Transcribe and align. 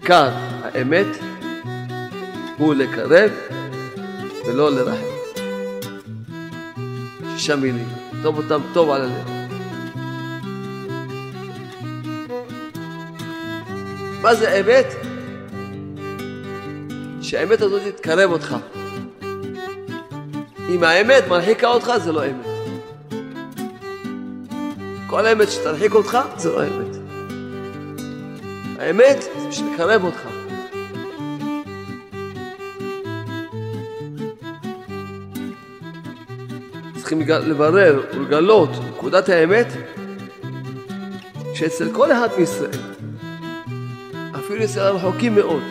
עיקר 0.00 0.30
האמת 0.62 1.06
הוא 2.56 2.74
לקרב 2.74 3.30
ולא 4.46 4.70
לרחם. 4.70 5.02
שישה 7.36 7.56
מילים, 7.56 7.88
כתוב 8.20 8.36
אותם 8.38 8.60
טוב 8.72 8.90
על 8.90 9.02
הלב. 9.02 9.28
מה 14.22 14.34
זה 14.34 14.60
אמת? 14.60 14.86
שהאמת 17.22 17.60
הזאת 17.60 17.82
תקרב 17.96 18.30
אותך. 18.30 18.56
אם 20.68 20.84
האמת 20.84 21.28
מרחיקה 21.28 21.68
אותך, 21.68 21.92
זה 22.04 22.12
לא 22.12 22.22
אמת. 22.26 22.46
כל 25.06 25.26
האמת 25.26 25.50
שתרחיק 25.50 25.94
אותך, 25.94 26.18
זה 26.36 26.52
לא 26.52 26.62
אמת. 26.62 26.96
האמת 28.78 29.24
בשביל 29.50 29.74
לקרב 29.74 30.04
אותך. 30.04 30.28
צריכים 36.96 37.20
לברר 37.28 38.02
ולגלות 38.14 38.70
נקודת 38.88 39.28
האמת 39.28 39.66
שאצל 41.54 41.92
כל 41.92 42.12
אחד 42.12 42.28
מישראל, 42.38 42.70
אפילו 44.34 44.64
אצל 44.64 44.80
הרחוקים 44.80 45.34
מאוד, 45.34 45.62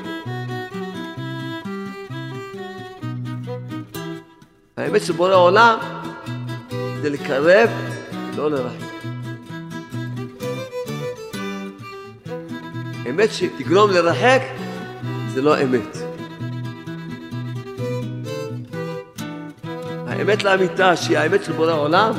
האמת 4.77 5.05
של 5.05 5.14
בורא 5.14 5.31
העולם 5.31 5.77
זה 7.02 7.09
לקרב, 7.09 7.69
לא 8.38 8.52
לרחם. 8.52 8.88
אמת 13.09 13.33
שתגרום 13.33 13.91
לרחק 13.91 14.41
זה 15.33 15.41
לא 15.41 15.61
אמת. 15.63 15.97
האמת 20.07 20.43
לאמיתה, 20.43 20.95
שהיא 20.95 21.17
האמת 21.17 21.43
של 21.43 21.52
בורא 21.52 21.71
העולם, 21.71 22.13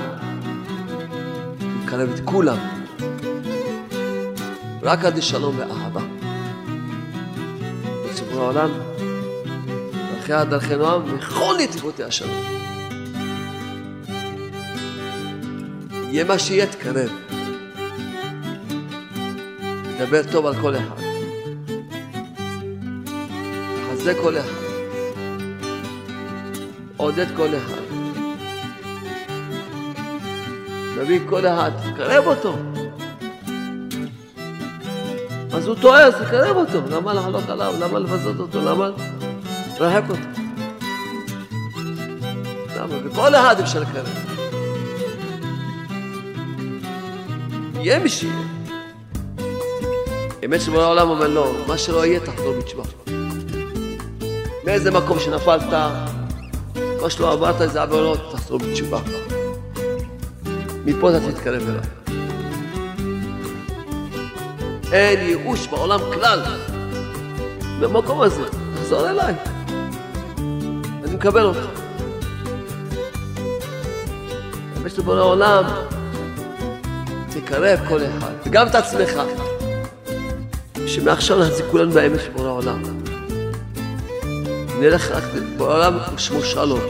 מקרב 1.83 2.09
את 2.15 2.21
כולם. 2.25 2.57
רק 4.83 5.05
עד 5.05 5.19
לשלום 5.19 5.59
ואהבה. 5.59 6.01
של 8.17 8.25
בורא 8.25 8.43
העולם, 8.43 8.71
דרכי 10.15 10.51
דרכי 10.51 10.77
נועם, 10.77 11.03
וכל 11.07 11.55
נתיבותי 11.63 12.05
השלום. 12.05 12.45
יהיה 16.11 16.25
מה 16.25 16.39
שיהיה, 16.39 16.67
תקרב. 16.67 17.30
דבר 20.01 20.21
טוב 20.33 20.47
על 20.47 20.55
כל 20.61 20.77
אחד. 20.77 21.03
חזק 23.91 24.17
כל 24.23 24.39
אחד. 24.39 24.61
עודד 26.97 27.27
כל 27.37 27.49
אחד. 27.49 27.83
תביא 30.95 31.21
כל 31.29 31.47
אחד, 31.47 31.71
תקרב 31.93 32.27
אותו. 32.27 32.57
אז 35.53 35.67
הוא 35.67 35.77
טועה, 35.81 36.03
אז 36.03 36.15
תקרב 36.15 36.57
אותו. 36.57 36.81
למה 36.91 37.15
לחלוק 37.15 37.49
עליו? 37.49 37.75
למה 37.81 37.99
לבזות 37.99 38.41
אותו? 38.41 38.61
למה 38.61 38.91
לרחק 39.81 40.03
אותו? 40.11 40.41
למה? 42.77 42.95
וכל 43.05 43.35
אחד 43.35 43.61
אפשר 43.61 43.81
לקרב. 43.81 44.09
יהיה 47.75 47.99
מי 47.99 48.09
שיהיה. 48.09 48.50
אמת 50.51 50.61
שבורא 50.61 50.83
העולם 50.83 51.09
אומר 51.11 51.29
לא, 51.29 51.53
מה 51.67 51.79
שלא 51.79 52.07
יהיה 52.07 52.21
תחזור 52.21 52.55
בתשובה. 52.59 52.83
מאיזה 54.65 54.91
מקום 54.91 55.19
שנפלת, 55.19 55.73
מה 57.03 57.11
שלא 57.11 57.33
עברת 57.33 57.61
איזה 57.61 57.83
עבירות, 57.83 58.21
תחזור 58.33 58.59
בתשובה. 58.59 59.01
מפה 60.85 61.11
אתה 61.11 61.33
תתקרב 61.33 61.63
אליי. 61.69 61.81
אין 64.93 65.29
ייאוש 65.29 65.67
בעולם 65.67 66.01
כלל. 66.15 66.41
במקום 67.81 68.21
הזה, 68.21 68.43
תחזור 68.75 69.11
אליי. 69.11 69.35
אני 71.05 71.15
מקבל 71.15 71.45
אותך. 71.45 71.67
אמת 74.83 74.91
שבורא 74.91 75.19
העולם, 75.19 75.65
תקרב 77.31 77.79
כל 77.89 78.01
אחד, 78.05 78.33
וגם 78.47 78.67
את 78.67 78.75
עצמך. 78.75 79.21
שמעכשיו 80.95 81.39
נחזיק 81.39 81.67
כולנו 81.71 81.93
באמת 81.93 82.21
של 82.21 82.31
בורא 82.31 82.49
העולם. 82.49 82.83
נלך 84.81 85.11
רק 85.11 85.25
בעולם 85.57 85.99
שמו 86.17 86.43
שלום. 86.43 86.81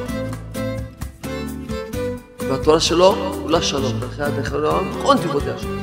והתורה 2.39 2.81
שלו 2.81 3.15
כולה 3.43 3.63
שלום. 3.63 4.01
דרכי 4.01 4.23
הדרך 4.23 4.53
העולם, 4.53 4.91
כל 5.03 5.15
נתיבותיה 5.15 5.59
שלום. 5.59 5.81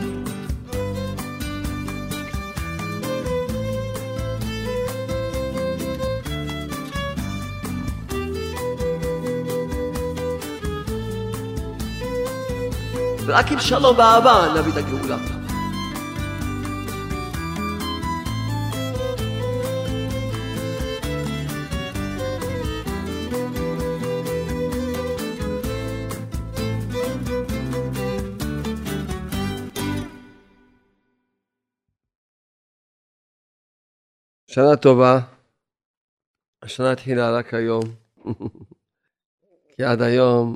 ורק 13.26 13.52
עם 13.52 13.60
שלום 13.60 13.98
ואהבה 13.98 14.48
נביא 14.56 14.72
את 14.72 14.78
הגאולה. 14.78 15.37
שנה 34.58 34.78
טובה. 34.82 35.20
השנה 36.62 36.92
התחילה 36.92 37.38
רק 37.38 37.54
היום, 37.54 37.84
כי 39.76 39.84
עד 39.84 40.02
היום 40.02 40.56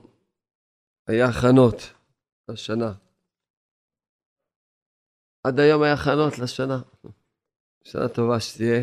היה 1.08 1.26
הכנות 1.26 1.76
לשנה. 2.50 2.94
עד 5.44 5.60
היום 5.60 5.84
היה 5.84 5.94
הכנות 5.94 6.40
לשנה. 6.40 6.82
שנה 7.84 8.08
טובה 8.08 8.40
שתהיה. 8.40 8.82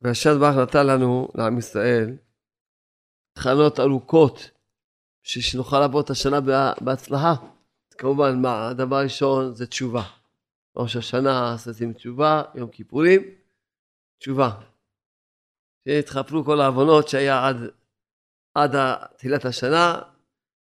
והשם 0.00 0.30
ברוך 0.40 0.56
נתן 0.56 0.86
לנו, 0.86 1.28
לעם 1.34 1.58
ישראל, 1.58 2.16
הכנות 3.36 3.80
ארוכות, 3.80 4.50
בשביל 5.24 5.44
שנוכל 5.44 5.80
לעבור 5.80 6.00
את 6.00 6.10
השנה 6.10 6.40
בהצלחה. 6.80 7.34
כמובן, 7.90 8.42
מה, 8.42 8.68
הדבר 8.68 8.96
הראשון 8.96 9.54
זה 9.54 9.66
תשובה. 9.66 10.02
ראש 10.76 10.96
השנה 10.96 11.54
עשיתם 11.54 11.92
תשובה, 11.92 12.42
יום 12.54 12.70
כיפורים, 12.70 13.37
תשובה. 14.18 14.60
שיתחפרו 15.84 16.44
כל 16.44 16.60
העוונות 16.60 17.08
שהיה 17.08 17.48
עד, 17.48 17.56
עד 18.54 18.70
תחילת 19.16 19.44
השנה, 19.44 20.02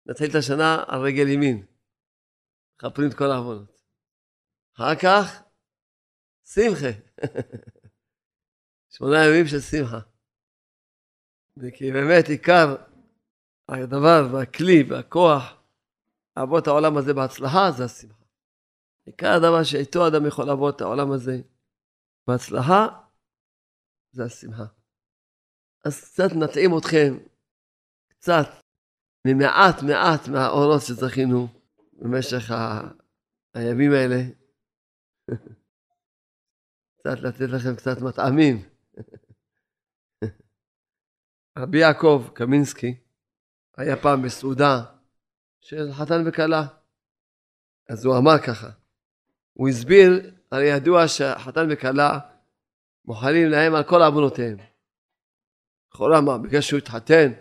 נתחיל 0.06 0.30
את 0.30 0.34
השנה 0.34 0.84
על 0.88 1.00
רגל 1.00 1.28
ימין. 1.28 1.66
מכפרים 2.74 3.08
את 3.10 3.14
כל 3.14 3.30
העוונות. 3.30 3.82
אחר 4.76 4.94
כך, 5.02 5.42
שמחה. 6.44 6.92
שמונה 8.94 9.16
ימים 9.26 9.46
של 9.46 9.60
שמחה. 9.60 10.00
וכי 11.56 11.92
באמת 11.92 12.28
עיקר 12.28 12.76
הדבר 13.68 14.20
והכלי 14.32 14.82
והכוח 14.88 15.42
לעבור 16.36 16.58
את 16.58 16.66
העולם 16.66 16.96
הזה 16.96 17.14
בהצלחה 17.14 17.70
זה 17.76 17.84
השמחה. 17.84 18.24
עיקר 19.06 19.32
הדבר 19.36 19.64
שאיתו 19.64 20.08
אדם 20.08 20.26
יכול 20.26 20.46
לעבור 20.46 20.70
את 20.70 20.80
העולם 20.80 21.12
הזה 21.12 21.40
בהצלחה 22.26 23.01
זה 24.12 24.24
השמחה. 24.24 24.64
אז 25.84 26.04
קצת 26.04 26.30
נטעים 26.44 26.70
אתכם, 26.78 27.18
קצת, 28.08 28.46
ממעט 29.26 29.82
מעט 29.82 30.28
מהאורות 30.28 30.82
שזכינו 30.82 31.48
במשך 31.92 32.50
ה... 32.50 32.80
הימים 33.54 33.92
האלה. 33.92 34.22
קצת 36.98 37.18
לתת 37.22 37.40
לכם 37.40 37.76
קצת 37.76 38.00
מטעמים. 38.02 38.56
רבי 41.58 41.78
יעקב 41.78 42.28
קמינסקי 42.34 43.00
היה 43.76 43.96
פעם 44.02 44.22
בסעודה 44.22 44.84
של 45.60 45.92
חתן 45.92 46.28
וכלה. 46.28 46.66
אז 47.88 48.04
הוא 48.04 48.18
אמר 48.18 48.38
ככה, 48.46 48.70
הוא 49.52 49.68
הסביר, 49.68 50.34
הרי 50.52 50.64
ידוע 50.64 51.08
שחתן 51.08 51.66
וכלה 51.72 52.31
מוחלים 53.04 53.48
להם 53.48 53.74
על 53.74 53.82
כל 53.84 54.02
עוונותיהם. 54.02 54.56
לכאורה 55.90 56.20
מה, 56.20 56.38
בגלל 56.38 56.60
שהוא 56.60 56.78
התחתן? 56.78 57.32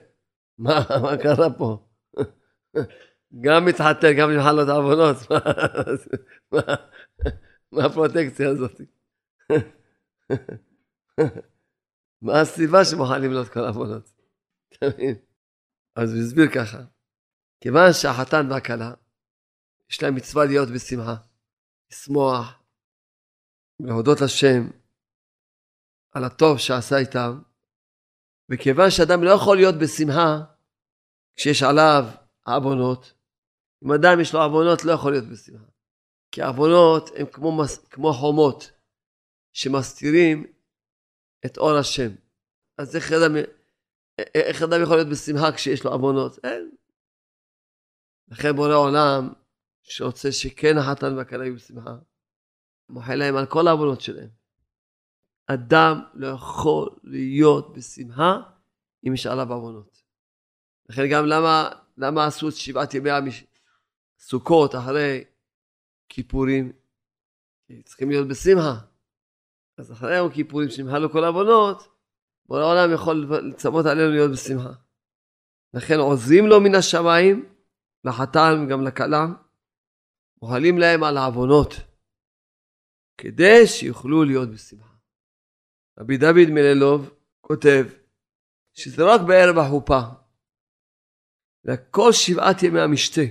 מה, 0.58 0.80
מה 1.02 1.18
קרה 1.18 1.54
פה? 1.58 1.88
גם 3.42 3.66
מתחתן, 3.66 4.14
גם 4.18 4.32
נמחל 4.32 4.52
לו 4.52 4.64
את 4.64 4.68
העוונות. 4.68 5.18
מה, 7.72 7.86
הפרוטקציה 7.86 8.50
הזאת? 8.50 8.82
מה 12.22 12.42
הסיבה 12.42 12.86
שמוכנים 12.86 13.32
לו 13.32 13.42
את 13.42 13.50
כל 13.50 13.60
העוונות? 13.60 14.12
אז 15.96 16.14
הוא 16.14 16.22
הסביר 16.22 16.46
ככה, 16.56 16.84
כיוון 17.62 17.94
שהחתן 17.94 18.52
והכלה, 18.52 18.94
יש 19.90 20.04
להם 20.04 20.16
מצווה 20.16 20.46
להיות 20.46 20.70
בשמחה, 20.70 21.16
לשמוח, 21.92 22.64
להודות 23.80 24.22
לשם 24.22 24.81
על 26.12 26.24
הטוב 26.24 26.58
שעשה 26.58 26.98
איתם, 26.98 27.42
וכיוון 28.52 28.90
שאדם 28.90 29.24
לא 29.24 29.30
יכול 29.30 29.58
להיות 29.58 29.76
בשמחה 29.76 30.44
כשיש 31.36 31.64
עליו 31.64 32.04
עוונות, 32.46 33.14
אם 33.84 33.92
אדם 33.92 34.20
יש 34.22 34.34
לו 34.34 34.42
עוונות 34.42 34.86
לא 34.86 34.92
יכול 34.92 35.12
להיות 35.12 35.26
בשמחה. 35.26 35.66
כי 36.32 36.42
העוונות 36.42 37.10
הם 37.16 37.26
כמו, 37.26 37.64
כמו 37.90 38.14
חומות 38.14 38.72
שמסתירים 39.54 40.46
את 41.46 41.58
אור 41.58 41.78
השם. 41.78 42.10
אז 42.78 42.96
איך 42.96 43.12
אדם, 43.12 43.36
איך 44.36 44.62
אדם 44.62 44.84
יכול 44.84 44.96
להיות 44.96 45.10
בשמחה 45.10 45.52
כשיש 45.52 45.84
לו 45.84 45.92
עוונות? 45.92 46.46
אין. 46.46 46.72
לכן 48.28 48.56
בורא 48.56 48.76
עולם, 48.76 49.34
שרוצה 49.84 50.32
שכן 50.32 50.78
החתן 50.78 51.18
והכלה 51.18 51.44
יהיו 51.44 51.56
בשמחה, 51.56 51.96
מוחל 52.90 53.16
להם 53.16 53.36
על 53.36 53.46
כל 53.46 53.68
העוונות 53.68 54.02
שלהם. 54.02 54.41
אדם 55.54 56.02
לא 56.14 56.28
יכול 56.28 56.90
להיות 57.04 57.74
בשמחה 57.74 58.38
אם 59.08 59.14
יש 59.14 59.28
עליו 59.28 59.54
עוונות. 59.54 60.02
לכן 60.90 61.02
גם 61.12 61.26
למה, 61.26 61.70
למה 61.98 62.26
עשו 62.26 62.50
את 62.50 62.56
שבעת 62.56 62.94
ימי 62.94 63.10
הסוכות 64.20 64.76
אחרי 64.76 65.24
כיפורים? 66.10 66.72
כי 67.68 67.84
צריכים 67.84 68.10
להיות 68.10 68.28
בשמחה. 68.28 68.80
אז 69.78 69.92
אחרי 69.92 70.18
יום 70.18 70.32
כיפורים, 70.32 70.70
שנמחה 70.70 71.00
לו 71.00 71.12
כל 71.12 71.24
העוונות, 71.24 71.88
בורא 72.46 72.62
העולם 72.62 72.94
יכול 72.94 73.28
לצוות 73.50 73.86
עלינו 73.86 74.10
להיות 74.10 74.32
בשמחה. 74.32 74.74
לכן 75.74 76.00
עוזרים 76.00 76.48
לו 76.48 76.62
מן 76.62 76.76
השמיים, 76.76 77.54
לחתן 78.04 78.66
וגם 78.66 78.88
לכלה, 78.88 79.26
מוחלים 80.42 80.78
להם 80.78 81.04
על 81.04 81.18
העוונות, 81.18 81.74
כדי 83.18 83.68
שיוכלו 83.68 84.24
להיות 84.24 84.50
בשמחה. 84.50 84.91
רבי 86.02 86.18
דוד 86.18 86.50
מללוב 86.50 87.10
כותב 87.42 87.86
שזה 88.74 89.04
לא 89.04 89.16
רק 89.16 89.22
בערב 89.28 89.58
החופה, 89.58 90.00
אלא 91.66 91.76
כל 91.92 92.12
שבעת 92.12 92.64
ימי 92.64 92.82
המשתה. 92.82 93.22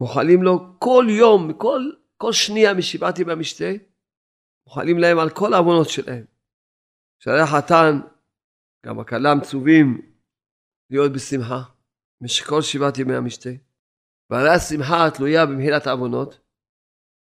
מוחלים 0.00 0.42
לו 0.42 0.76
כל 0.78 1.06
יום, 1.08 1.52
כל, 1.52 1.80
כל 2.16 2.32
שנייה 2.32 2.74
משבעת 2.74 3.18
ימי 3.18 3.32
המשתה, 3.32 3.64
מוחלים 4.66 4.98
להם 4.98 5.18
על 5.18 5.30
כל 5.30 5.54
העוונות 5.54 5.88
שלהם. 5.88 6.24
שערי 7.18 7.40
החתן, 7.40 8.00
גם 8.86 9.00
הכלה 9.00 9.34
מצווים 9.34 10.16
להיות 10.90 11.12
בשמחה 11.12 11.62
במשך 12.20 12.46
כל 12.46 12.62
שבעת 12.62 12.98
ימי 12.98 13.14
המשתה. 13.14 13.50
והרי 14.30 14.50
השמחה 14.54 15.10
תלויה 15.16 15.46
במחילת 15.46 15.86
העוונות. 15.86 16.40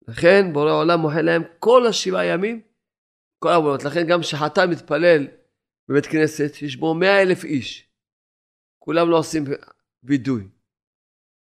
לכן 0.08 0.54
בורא 0.54 0.70
העולם 0.70 1.00
מוחל 1.00 1.22
להם 1.22 1.42
כל 1.60 1.88
השבעה 1.88 2.26
ימים, 2.26 2.62
כל 3.40 3.50
העוונות. 3.50 3.84
לכן 3.84 4.08
גם 4.08 4.22
כשחתן 4.22 4.70
מתפלל 4.70 5.28
בבית 5.90 6.06
כנסת, 6.06 6.52
יש 6.62 6.76
בו 6.76 6.94
מאה 6.94 7.22
אלף 7.22 7.44
איש. 7.44 7.90
כולם 8.80 9.10
לא 9.10 9.18
עושים 9.18 9.44
וידוי. 10.04 10.48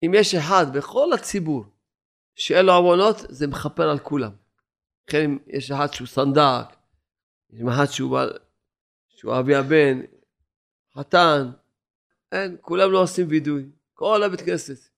אם 0.05 0.13
יש 0.15 0.35
אחד 0.35 0.67
בכל 0.77 1.13
הציבור 1.13 1.65
שאין 2.35 2.67
לו 2.67 2.73
עוונות, 2.73 3.17
זה 3.29 3.47
מכפר 3.47 3.91
על 3.91 3.99
כולם. 3.99 4.33
לכן 5.09 5.31
יש 5.47 5.71
אחד 5.71 5.93
שהוא 5.93 6.09
סנדק, 6.09 6.77
יש 7.51 7.61
אחד 7.75 7.87
שהוא, 7.87 8.19
שהוא 9.09 9.39
אבי 9.39 9.55
הבן, 9.55 10.01
חתן, 10.95 11.51
אין, 12.33 12.57
כולם 12.61 12.93
לא 12.93 13.03
עושים 13.03 13.27
וידוי. 13.29 13.71
כל 13.95 14.23
הבית 14.23 14.41
כנסת. 14.41 14.89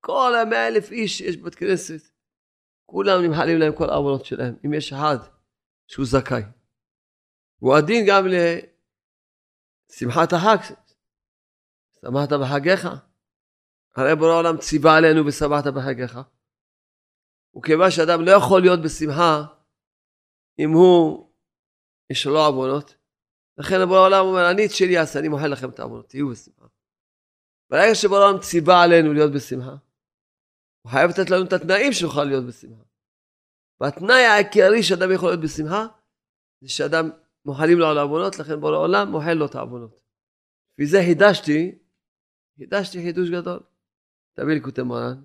כל 0.00 0.34
המאה 0.34 0.68
אלף 0.68 0.90
איש 0.90 1.20
יש 1.20 1.36
בבית 1.36 1.54
כנסת. 1.54 2.10
כולם 2.86 3.22
נמחלים 3.22 3.58
להם 3.58 3.72
כל 3.76 3.90
העוונות 3.90 4.24
שלהם, 4.24 4.54
אם 4.66 4.74
יש 4.74 4.92
אחד 4.92 5.16
שהוא 5.90 6.06
זכאי. 6.06 6.42
הוא 7.58 7.76
הדין 7.76 8.04
גם 8.08 8.24
לשמחת 9.90 10.32
החג. 10.32 10.74
שמחת 12.00 12.32
בחגיך. 12.42 12.88
הרי 13.96 14.16
בורא 14.16 14.30
העולם 14.30 14.58
ציווה 14.58 14.96
עלינו 14.96 15.26
ושמחת 15.26 15.66
בחגיך. 15.66 16.18
וכיוון 17.56 17.90
שאדם 17.90 18.24
לא 18.24 18.30
יכול 18.30 18.60
להיות 18.60 18.80
בשמחה 18.84 19.44
אם 20.58 20.70
הוא, 20.70 21.30
יש 22.10 22.26
לו 22.26 22.40
עוונות, 22.46 22.96
לכן 23.58 23.76
בורא 23.88 23.98
העולם 23.98 24.26
אומר, 24.26 24.50
אני 24.50 24.66
את 24.66 24.70
שלי 24.70 24.98
אעשה, 24.98 25.18
אני 25.18 25.28
מוחל 25.28 25.46
לכם 25.46 25.70
את 25.70 25.78
העוונות, 25.78 26.08
תהיו 26.08 26.28
בשמחה. 26.28 26.66
ברגע 27.70 27.94
שבורא 27.94 28.20
העולם 28.20 28.40
ציווה 28.40 28.82
עלינו 28.82 29.12
להיות 29.12 29.32
בשמחה, 29.32 29.76
הוא 30.82 30.92
חייב 30.92 31.10
לתת 31.10 31.30
לנו 31.30 31.44
את 31.44 31.52
התנאים 31.52 31.92
שנוכל 31.92 32.24
להיות 32.24 32.44
בשמחה. 32.46 32.89
והתנאי 33.80 34.24
העיקרי 34.24 34.82
שאדם 34.82 35.12
יכול 35.12 35.28
להיות 35.28 35.40
בשמחה, 35.40 35.86
זה 36.60 36.68
שאדם 36.68 37.10
מוחלים 37.44 37.78
לו 37.78 37.86
על 37.86 37.98
העוונות, 37.98 38.38
לכן 38.38 38.60
בורא 38.60 38.74
העולם 38.74 39.10
מוחל 39.10 39.32
לו 39.32 39.46
את 39.46 39.54
העוונות. 39.54 40.00
וזה 40.80 40.98
חידשתי, 41.06 41.78
חידשתי 42.58 43.02
חידוש 43.02 43.30
גדול. 43.30 43.60
תביא 44.34 44.54
לי 44.54 44.62
כותב 44.62 44.82
מרן. 44.82 45.22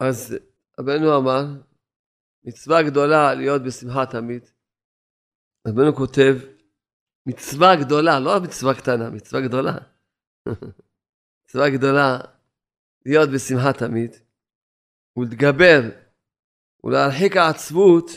אז 0.00 0.36
רבנו 0.80 1.16
אמר, 1.16 1.44
מצווה 2.44 2.82
גדולה 2.82 3.34
להיות 3.34 3.62
בשמחה 3.62 4.06
תמיד. 4.06 4.48
רבנו 5.68 5.94
כותב, 5.94 6.36
מצווה 7.26 7.76
גדולה, 7.76 8.20
לא 8.20 8.40
מצווה 8.42 8.74
קטנה, 8.74 9.10
מצווה 9.10 9.40
גדולה. 9.40 9.78
מצווה 11.44 11.70
גדולה 11.70 12.18
להיות 13.06 13.30
בשמחה 13.34 13.72
תמיד, 13.72 14.16
ולהתגבר 15.16 16.05
ולהרחיק 16.86 17.36
העצבות 17.36 18.10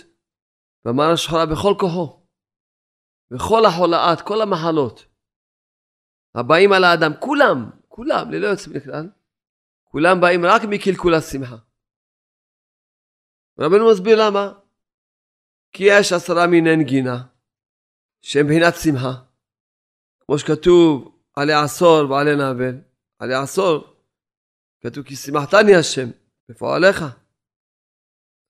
והמעלה 0.85 1.13
השחורה 1.13 1.45
בכל 1.45 1.73
כוחו, 1.79 2.25
בכל 3.31 3.65
החולאת, 3.65 4.21
כל 4.21 4.41
המחלות 4.41 5.05
הבאים 6.35 6.73
על 6.73 6.83
האדם, 6.83 7.11
כולם, 7.19 7.69
כולם, 7.88 8.31
ללא 8.31 8.47
יוצא 8.47 8.69
מן 8.69 8.77
הכלל, 8.77 9.09
כולם 9.83 10.21
באים 10.21 10.45
רק 10.45 10.61
מקלקול 10.69 11.15
השמחה. 11.15 11.55
רבנו 13.59 13.91
מסביר 13.91 14.27
למה. 14.27 14.53
כי 15.71 15.83
יש 15.88 16.13
עשרה 16.13 16.47
מיני 16.47 16.75
נגינה 16.75 17.23
שהם 18.21 18.45
מבחינת 18.45 18.73
שמחה. 18.83 19.11
כמו 20.19 20.39
שכתוב 20.39 21.19
עלי 21.35 21.53
עשור 21.53 22.11
ועלי 22.11 22.35
נאבל. 22.35 22.75
עלי 23.19 23.33
עשור 23.33 23.93
כתוב 24.81 25.03
כי 25.03 25.15
שמחתני 25.15 25.75
השם 25.75 26.09
בפועליך. 26.49 27.03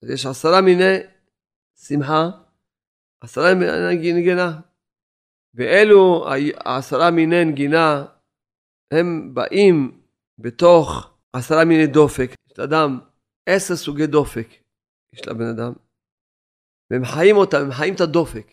אז 0.04 0.10
יש 0.10 0.26
עשרה 0.26 0.62
מיני 0.62 0.98
שמחה, 1.76 2.30
עשרה 3.22 3.54
מיני 3.54 4.14
נגינה. 4.14 4.60
ואלו 5.54 6.26
העשרה 6.66 7.12
מיני 7.12 7.46
נגינה 7.46 8.06
הם 8.94 9.34
באים 9.34 10.02
בתוך 10.38 11.14
עשרה 11.34 11.66
מיני 11.66 11.88
דופק. 11.88 12.30
יש 12.52 12.60
לאדם 12.60 13.00
עשר 13.46 13.76
סוגי 13.76 14.08
דופק. 14.08 14.48
יש 15.14 15.28
לבן 15.28 15.46
אדם, 15.46 15.74
והם 16.92 17.06
חיים 17.06 17.36
אותה, 17.38 17.58
הם 17.60 17.72
חיים 17.72 17.96
את 17.96 18.02
הדופק. 18.02 18.48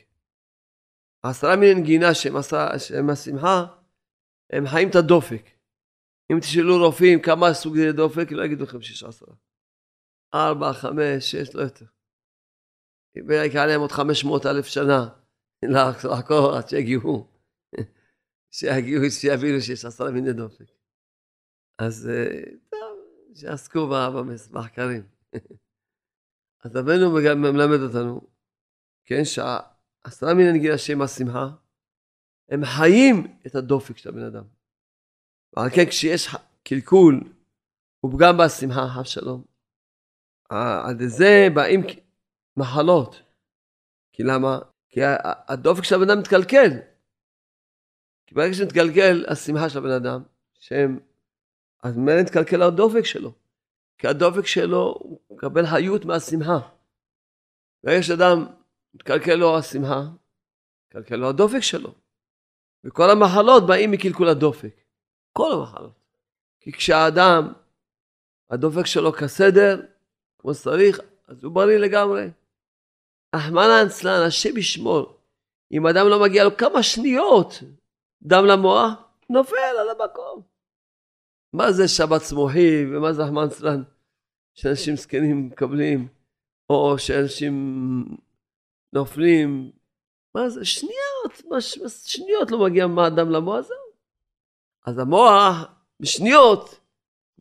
עשרה 1.23 1.57
מיני 1.57 1.81
נגינה 1.81 2.15
שהם, 2.15 2.37
עשרה, 2.37 2.79
שהם 2.79 3.11
השמחה, 3.11 3.67
הם 4.53 4.67
חיים 4.67 4.89
את 4.91 4.95
הדופק. 4.95 5.51
אם 6.33 6.41
תשאלו 6.41 6.79
רופאים 6.79 7.23
כמה 7.23 7.55
סוגי 7.55 7.93
דופק, 7.93 8.33
לא 8.33 8.45
יגידו 8.45 8.65
לכם 8.65 8.83
שיש 8.83 9.03
עשרה. 9.03 9.35
ארבע, 10.35 10.73
חמש, 10.73 11.31
שש, 11.31 11.55
לא 11.55 11.63
יותר. 11.63 11.85
יקרה 13.17 13.67
להם 13.67 13.81
עוד 13.81 13.93
חמש 13.93 14.25
מאות 14.25 14.47
אלף 14.47 14.67
שנה 14.67 15.09
לחקור 15.63 16.57
עד 16.57 16.69
שיגיעו, 16.69 17.29
שיגיעו, 18.51 19.11
שיבינו 19.11 19.61
שיש 19.61 19.85
עשרה 19.85 20.11
מיני 20.11 20.33
דופק. 20.33 20.67
אז 21.79 22.09
אה, 22.09 22.53
טוב, 22.71 22.99
שיעסקו 23.35 23.89
במחקרים. 23.89 25.03
אז 26.65 26.77
רבנו 26.77 27.11
מלמד 27.13 27.81
אותנו, 27.81 28.21
כן, 29.05 29.25
שהעשרה 29.25 30.35
מן 30.35 30.47
הנגילה 30.49 30.79
שם 30.79 31.03
השמחה, 31.03 31.49
הם 32.49 32.61
חיים 32.65 33.39
את 33.47 33.55
הדופק 33.55 33.97
של 33.97 34.09
הבן 34.09 34.23
אדם. 34.23 34.45
ועל 35.53 35.71
כן 35.71 35.85
כשיש 35.89 36.29
קלקול 36.65 37.21
ופגם 38.05 38.37
בשמחה, 38.39 38.87
חף 38.95 39.07
שלום, 39.07 39.45
עד 40.49 41.03
זה 41.07 41.49
באים 41.55 41.83
מחלות. 42.57 43.23
כי 44.13 44.23
למה? 44.23 44.59
כי 44.89 45.01
הדופק 45.49 45.85
של 45.85 45.95
הבן 45.95 46.11
אדם 46.11 46.19
מתקלקל. 46.19 46.71
כי 48.27 48.35
ברגע 48.35 48.55
שמתקלקל 48.55 49.25
השמחה 49.29 49.69
של 49.69 49.79
הבן 49.79 49.91
אדם, 49.91 50.23
שהם, 50.61 50.99
אז 51.83 51.97
ממילא 51.97 52.23
מתקלקל 52.23 52.63
הדופק 52.63 53.05
שלו. 53.05 53.33
כי 53.99 54.09
הדופק 54.09 54.47
שלו, 54.47 54.95
הוא 54.99 55.21
מקבל 55.31 55.67
חיות 55.67 56.05
מהשמחה. 56.05 56.59
ברגע 57.85 58.03
שאדם 58.03 58.47
מתקלקל 58.95 59.35
לו 59.35 59.59
השמחה, 59.59 60.03
מתקלקל 60.87 61.17
לו 61.17 61.29
הדופק 61.29 61.61
שלו. 61.61 61.95
וכל 62.85 63.11
המחלות 63.11 63.67
באים 63.67 63.91
מקלקול 63.91 64.29
הדופק. 64.29 64.81
כל 65.33 65.53
המחלות. 65.53 65.99
כי 66.61 66.73
כשהאדם, 66.73 67.53
הדופק 68.51 68.87
שלו 68.87 69.13
כסדר, 69.13 69.87
כמו 70.47 70.55
שצריך, 70.55 71.01
אז 71.29 71.45
הוא 71.45 71.53
בריא 71.53 71.77
לגמרי. 71.77 72.31
רחמנא 73.35 73.87
אצלן, 73.87 74.27
השם 74.27 74.57
ישמור. 74.57 75.17
אם 75.73 75.87
אדם 75.87 76.09
לא 76.09 76.23
מגיע 76.23 76.45
לו 76.45 76.57
כמה 76.57 76.83
שניות 76.83 77.55
דם 78.23 78.45
למוח, 78.45 78.93
נופל 79.31 79.57
על 79.81 79.89
המקום. 79.91 80.43
מה 81.53 81.73
זה 81.73 81.89
שבת 81.89 82.23
סמוכי 82.23 82.85
ומה 82.91 83.13
זה 83.13 83.23
רחמנא 83.23 83.47
אצלן 83.47 83.83
שאנשים 84.55 84.97
זקנים 84.97 85.47
מקבלים, 85.47 86.09
או 86.71 86.99
שאנשים 86.99 87.55
נופלים. 88.93 89.71
מה 90.35 90.49
זה? 90.49 90.65
שניות, 90.65 91.43
מש, 91.51 91.79
שניות 92.05 92.51
לא 92.51 92.65
מגיע 92.65 92.87
מה 92.87 93.11
דם 93.11 93.31
למוח, 93.31 93.61
זהו. 93.61 93.77
אז 94.87 94.99
המוח, 94.99 95.65
בשניות, 96.01 96.81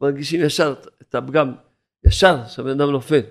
מרגישים 0.02 0.42
ישר 0.46 0.74
את 1.02 1.16
הפגם, 1.16 1.65
ישר 2.08 2.48
שהבן 2.48 2.70
אדם 2.70 2.92
נופל. 2.92 3.22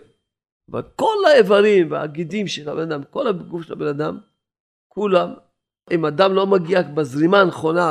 אבל 0.71 0.83
כל 0.83 1.17
האיברים 1.27 1.91
והגידים 1.91 2.47
של 2.47 2.69
הבן 2.69 2.93
אדם, 2.93 3.05
כל 3.11 3.27
הגוף 3.27 3.63
של 3.63 3.73
הבן 3.73 3.87
אדם, 3.87 4.21
כולם, 4.89 5.29
אם 5.95 6.07
אדם 6.07 6.31
לא 6.35 6.47
מגיע 6.47 6.83
בזרימה 6.97 7.41
הנכונה, 7.41 7.89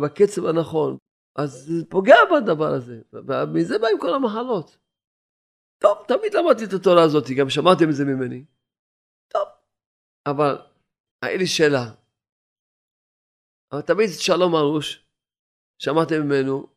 בקצב 0.00 0.46
הנכון, 0.46 0.96
אז 1.38 1.50
זה 1.50 1.86
פוגע 1.90 2.16
בדבר 2.30 2.70
הזה, 2.76 3.02
ומזה 3.12 3.78
באים 3.78 3.98
כל 4.00 4.14
המחלות. 4.14 4.78
טוב, 5.82 6.04
תמיד 6.08 6.34
למדתי 6.34 6.64
את 6.64 6.72
התורה 6.80 7.02
הזאת, 7.02 7.24
גם 7.38 7.50
שמעתם 7.50 7.88
את 7.90 7.94
זה 7.94 8.04
ממני. 8.04 8.44
טוב, 9.32 9.48
אבל 10.26 10.54
היה 11.22 11.36
לי 11.36 11.46
שאלה. 11.46 11.84
אבל 13.72 13.82
תמיד 13.82 14.08
שלום 14.18 14.54
ארוש, 14.54 15.06
שמעתם 15.82 16.22
ממנו, 16.24 16.73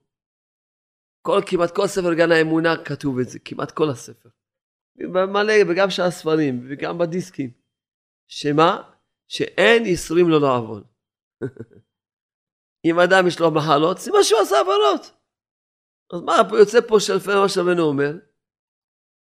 כל, 1.28 1.42
כמעט 1.46 1.76
כל 1.76 1.88
ספר 1.88 2.14
גן 2.14 2.32
האמונה 2.32 2.84
כתוב 2.86 3.20
את 3.20 3.30
זה, 3.30 3.40
כמעט 3.40 3.72
כל 3.72 3.90
הספר. 3.90 4.30
מלא, 5.34 5.54
וגם 5.70 5.90
של 5.90 6.02
הספרים, 6.02 6.68
וגם 6.70 6.98
בדיסקים. 6.98 7.52
שמה? 8.28 8.92
שאין 9.28 9.86
ייסורים 9.86 10.30
לא 10.30 10.42
לעוון. 10.42 10.84
אם 12.86 13.00
אדם 13.00 13.28
יש 13.28 13.40
לו 13.40 13.52
מחלות, 13.52 13.98
סימן 13.98 14.24
שהוא 14.24 14.42
עשה 14.42 14.60
עוונות. 14.60 15.12
אז 16.14 16.22
מה 16.22 16.58
יוצא 16.60 16.78
פה 16.88 17.00
שלפי 17.00 17.32
מה 17.42 17.50
שרבנו 17.50 17.84
אומר? 17.84 18.12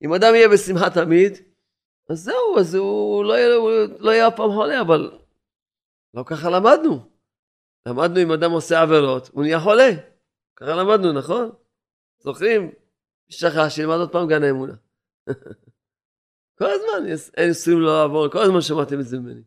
אם 0.03 0.13
אדם 0.13 0.36
יהיה 0.36 0.48
בשמחה 0.50 0.89
תמיד, 0.89 1.33
אז 2.10 2.19
זהו, 2.19 2.60
אז 2.60 2.75
הוא 2.75 3.25
לא 3.25 3.33
יהיה, 3.33 3.55
הוא 3.55 3.72
לא 4.00 4.12
יהיה 4.12 4.27
אף 4.27 4.33
פעם 4.36 4.51
חולה, 4.51 4.81
אבל 4.81 5.19
לא 6.13 6.24
ככה 6.24 6.50
למדנו. 6.50 7.10
למדנו 7.88 8.22
אם 8.24 8.31
אדם 8.31 8.51
עושה 8.51 8.81
עבירות, 8.81 9.29
הוא 9.33 9.43
נהיה 9.43 9.60
חולה. 9.60 9.89
ככה 10.55 10.72
למדנו, 10.75 11.13
נכון? 11.13 11.62
זוכרים? 12.24 12.72
שכח 13.30 13.70
שילמד 13.70 13.96
עוד 13.96 14.12
פעם 14.12 14.27
גן 14.27 14.44
האמונה. 14.44 14.74
כל 16.58 16.70
הזמן, 16.70 17.10
אין 17.38 17.48
נישואים 17.48 17.80
לא 17.80 18.01
לעבור, 18.01 18.32
כל 18.32 18.42
הזמן 18.42 18.62
שמעתם 18.62 19.00
את 19.00 19.06
זה 19.06 19.20
ממני. 19.20 19.42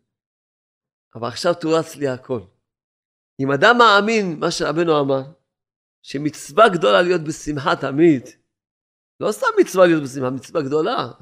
אבל 1.14 1.28
עכשיו 1.28 1.54
תורץ 1.54 1.96
לי 1.96 2.08
הכל. 2.08 2.40
אם 3.40 3.52
אדם 3.52 3.78
מאמין, 3.78 4.40
מה 4.40 4.50
שרבנו 4.50 5.00
אמר, 5.00 5.22
שמצווה 6.02 6.68
גדולה 6.68 7.02
להיות 7.02 7.20
בשמחה 7.20 7.76
תמיד, 7.76 8.22
לא 9.20 9.32
סתם 9.32 9.46
מצווה 9.60 9.86
להיות 9.86 10.02
בשמחה, 10.02 10.30
מצווה 10.30 10.62
גדולה. 10.62 11.12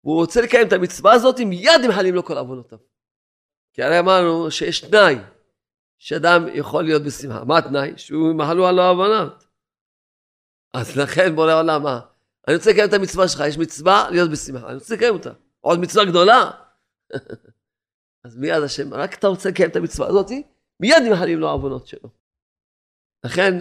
הוא 0.00 0.16
רוצה 0.16 0.40
לקיים 0.40 0.68
את 0.68 0.72
המצווה 0.72 1.12
הזאת, 1.12 1.40
מיד 1.40 1.80
נמחלים 1.84 2.14
לו 2.14 2.24
כל 2.24 2.38
עוונותיו. 2.38 2.78
כי 3.72 3.82
הרי 3.82 3.98
אמרנו 3.98 4.50
שיש 4.50 4.80
תנאי 4.80 5.16
שאדם 5.98 6.44
יכול 6.54 6.84
להיות 6.84 7.02
בשמחה. 7.02 7.44
מה 7.44 7.58
התנאי? 7.58 7.92
שהוא 7.96 8.30
ימחלו 8.30 8.66
על 8.66 8.78
העוונות. 8.78 9.45
אז 10.76 10.96
לכן 10.96 11.34
בורא 11.34 11.54
עולם, 11.54 11.82
מה? 11.82 12.00
אני 12.48 12.56
רוצה 12.56 12.70
לקיים 12.70 12.88
את 12.88 12.92
המצווה 12.92 13.28
שלך, 13.28 13.42
יש 13.48 13.58
מצווה 13.58 14.10
להיות 14.10 14.30
בשמחה, 14.30 14.66
אני 14.66 14.74
רוצה 14.74 14.94
לקיים 14.94 15.14
אותה. 15.14 15.30
עוד 15.60 15.80
מצווה 15.80 16.04
גדולה. 16.04 16.50
אז 18.24 18.36
מיד 18.36 18.62
השם, 18.62 18.94
רק 18.94 19.14
אתה 19.14 19.26
רוצה 19.26 19.48
לקיים 19.48 19.70
את 19.70 19.76
המצווה 19.76 20.08
הזאת, 20.08 20.30
מיד 20.80 21.02
נמחלים 21.08 21.38
לו 21.38 21.48
העוונות 21.48 21.86
שלו. 21.86 22.10
לכן, 23.24 23.54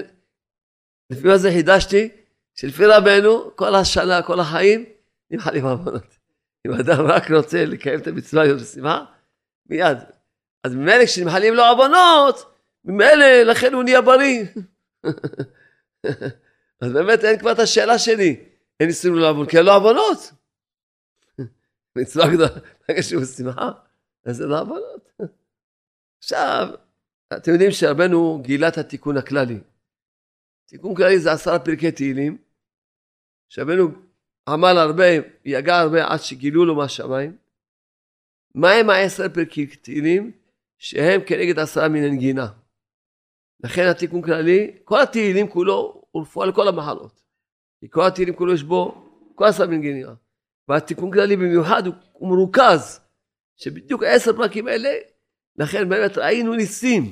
לפי 1.10 1.28
מה 1.28 1.38
זה 1.38 1.50
חידשתי, 1.50 2.10
שלפי 2.56 2.86
רבנו, 2.86 3.56
כל 3.56 3.76
השנה, 3.76 4.22
כל 4.22 4.40
החיים, 4.40 4.86
נמחלים 5.32 5.66
העוונות. 5.66 6.18
אם 6.68 6.74
אדם 6.74 7.06
רק 7.06 7.32
רוצה 7.32 7.66
לקיים 7.66 8.00
את 8.00 8.08
המצווה 8.08 8.44
להיות 8.44 8.62
בשמחה, 8.62 9.06
מיד. 9.70 9.98
אז 10.64 10.76
ממילא 10.76 11.06
כשנמחלים 11.06 11.54
לו 11.54 11.64
עוונות, 11.64 12.56
ממילא 12.86 13.44
לכן 13.44 13.74
הוא 13.74 13.84
נהיה 13.84 14.02
בריא. 14.02 14.46
אז 16.82 16.92
באמת 16.92 17.24
אין 17.24 17.40
כבר 17.40 17.52
את 17.52 17.60
השאלה 17.60 18.00
שלי. 18.00 18.44
אין 18.80 18.88
ניסים 18.88 19.16
לעוון, 19.16 19.50
כי 19.50 19.58
אין 19.58 19.66
לו 19.66 19.72
עוונות. 19.72 20.32
מצווה 21.98 22.28
גדולה, 22.34 22.50
ברגע 22.88 23.04
שהוא 23.04 23.22
בשמחה, 23.22 23.72
אז 24.26 24.38
זה 24.38 24.46
לא 24.46 24.60
עוונות. 24.60 25.10
עכשיו, 26.18 26.68
אתם 27.34 27.52
יודעים 27.52 27.72
שרבנו 27.72 28.42
גילה 28.42 28.68
את 28.68 28.78
התיקון 28.78 29.18
הכללי. 29.18 29.60
תיקון 30.66 30.96
כללי 30.96 31.20
זה 31.20 31.32
עשרה 31.32 31.60
פרקי 31.60 31.92
תהילים, 31.92 32.38
שרבנו 33.50 33.92
עמל 34.50 34.78
הרבה, 34.78 35.06
יגע 35.46 35.78
הרבה 35.78 36.06
עד 36.08 36.20
שגילו 36.20 36.66
לו 36.66 36.76
מהשמיים. 36.76 37.38
מה 38.56 38.72
הם 38.72 38.90
העשר 38.90 39.30
פרקי 39.30 39.68
תהילים? 39.68 40.32
שהם 40.78 41.22
כנגד 41.26 41.60
עשרה 41.60 41.90
מן 41.90 42.04
הנגינה. 42.04 42.48
לכן 43.64 43.88
התיקון 43.88 44.22
כללי, 44.22 44.78
כל 44.84 45.02
התהילים 45.02 45.50
כולו 45.50 46.05
הוא 46.16 46.22
רפואה 46.22 46.48
לכל 46.48 46.68
המחלות. 46.68 47.24
כי 47.80 47.90
כל 47.90 48.08
התהילים 48.08 48.36
כולו 48.36 48.54
יש 48.54 48.64
בו 48.64 49.10
כל 49.36 49.46
גינה. 49.82 50.14
והתיקון 50.68 51.12
כללי 51.12 51.36
במיוחד 51.36 51.88
הוא, 51.88 51.96
הוא 52.14 52.30
מרוכז, 52.30 53.02
שבדיוק 53.56 54.04
עשר 54.04 54.38
פרקים 54.38 54.68
אלה, 54.68 54.90
לכן 55.56 55.90
באמת 55.90 56.18
ראינו 56.18 56.56
ניסים. 56.56 57.12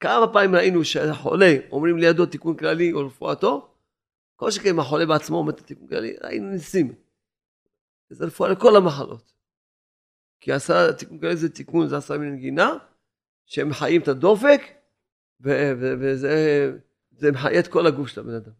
כמה 0.00 0.32
פעמים 0.32 0.54
ראינו 0.54 0.84
שהחולה 0.84 1.52
אומרים 1.70 1.98
לידו 1.98 2.26
תיקון 2.26 2.56
כללי 2.56 2.92
או 2.92 3.06
רפואתו, 3.06 3.74
כל 4.36 4.50
שכן 4.50 4.78
החולה 4.78 5.06
בעצמו 5.06 5.38
אומר 5.38 5.52
את 5.52 5.60
התיקון 5.60 5.88
כללי, 5.88 6.16
ראינו 6.20 6.50
ניסים. 6.50 6.94
זה 8.10 8.24
רפואה 8.24 8.50
לכל 8.50 8.76
המחלות. 8.76 9.32
כי 10.40 10.52
עשה, 10.52 10.92
תיקון 10.92 11.18
כללי 11.18 11.36
זה 11.36 11.48
תיקון, 11.48 11.88
זה 11.88 11.96
עשה 11.96 12.18
מן 12.18 12.36
גינה, 12.36 12.74
שהם 13.46 13.72
חיים 13.72 14.02
את 14.02 14.08
הדופק, 14.08 14.79
וזה 15.40 17.32
מחיה 17.32 17.60
את 17.60 17.68
כל 17.68 17.86
הגוף 17.86 18.08
של 18.08 18.20
הבן 18.20 18.34
אדם. 18.34 18.52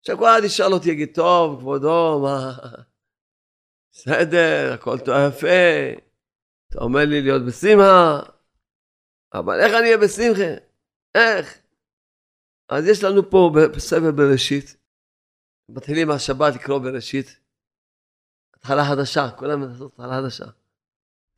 עכשיו 0.00 0.18
כל 0.18 0.24
אחד 0.24 0.44
ישאל 0.44 0.72
אותי, 0.72 0.90
יגיד, 0.90 1.14
טוב, 1.14 1.60
כבודו, 1.60 2.20
מה... 2.22 2.52
בסדר, 3.92 4.72
הכל 4.74 4.98
טוב 4.98 5.14
יפה, 5.28 6.00
אתה 6.68 6.78
אומר 6.80 7.00
לי 7.04 7.22
להיות 7.22 7.42
בשמחה, 7.46 8.20
אבל 9.34 9.60
איך 9.60 9.72
אני 9.72 9.86
אהיה 9.86 9.98
בשמחה? 9.98 10.50
איך? 11.14 11.58
אז 12.68 12.84
יש 12.86 13.04
לנו 13.04 13.30
פה 13.30 13.50
בספר 13.76 14.12
בראשית, 14.16 14.76
מתחילים 15.68 16.08
מהשבת 16.08 16.54
לקרוא 16.54 16.78
בראשית, 16.78 17.40
התחלה 18.54 18.82
חדשה, 18.90 19.30
כולם 19.38 19.62
לעשות 19.62 19.92
התחלה 19.92 20.22
חדשה. 20.22 20.44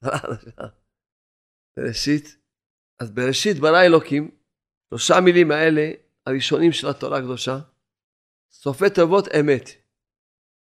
התחלה 0.02 0.18
חדשה. 0.18 0.62
בראשית, 1.76 2.37
אז 3.00 3.11
בראשית 3.11 3.58
ברא 3.61 3.82
אלוקים, 3.87 4.38
שלושה 4.90 5.14
מילים 5.25 5.50
האלה, 5.50 5.90
הראשונים 6.26 6.73
של 6.73 6.88
התורה 6.88 7.18
הקדושה, 7.18 7.59
סופי 8.50 8.90
תיבות 8.90 9.25
אמת. 9.40 9.68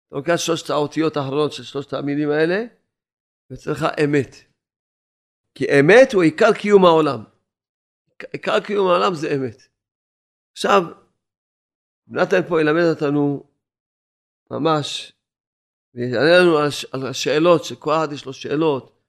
אתה 0.07 0.15
לוקח 0.15 0.35
שלושת 0.35 0.69
האותיות 0.69 1.17
האחרונות 1.17 1.53
של 1.53 1.63
שלושת 1.63 1.93
המילים 1.93 2.29
האלה, 2.29 2.65
וצריך 3.51 3.85
אמת. 4.03 4.35
כי 5.55 5.65
אמת 5.79 6.13
הוא 6.13 6.23
עיקר 6.23 6.53
קיום 6.53 6.85
העולם. 6.85 7.23
עיקר 8.33 8.59
קיום 8.59 8.87
העולם 8.87 9.15
זה 9.15 9.35
אמת. 9.35 9.67
עכשיו, 10.51 10.81
נתן 12.07 12.47
פה 12.49 12.61
ילמד 12.61 12.83
אותנו 12.93 13.43
ממש, 14.51 15.13
ויענה 15.93 16.39
לנו 16.39 16.57
על 16.91 17.07
השאלות, 17.07 17.63
שכל 17.63 17.91
אחד 17.91 18.07
יש 18.13 18.25
לו 18.25 18.33
שאלות. 18.33 18.99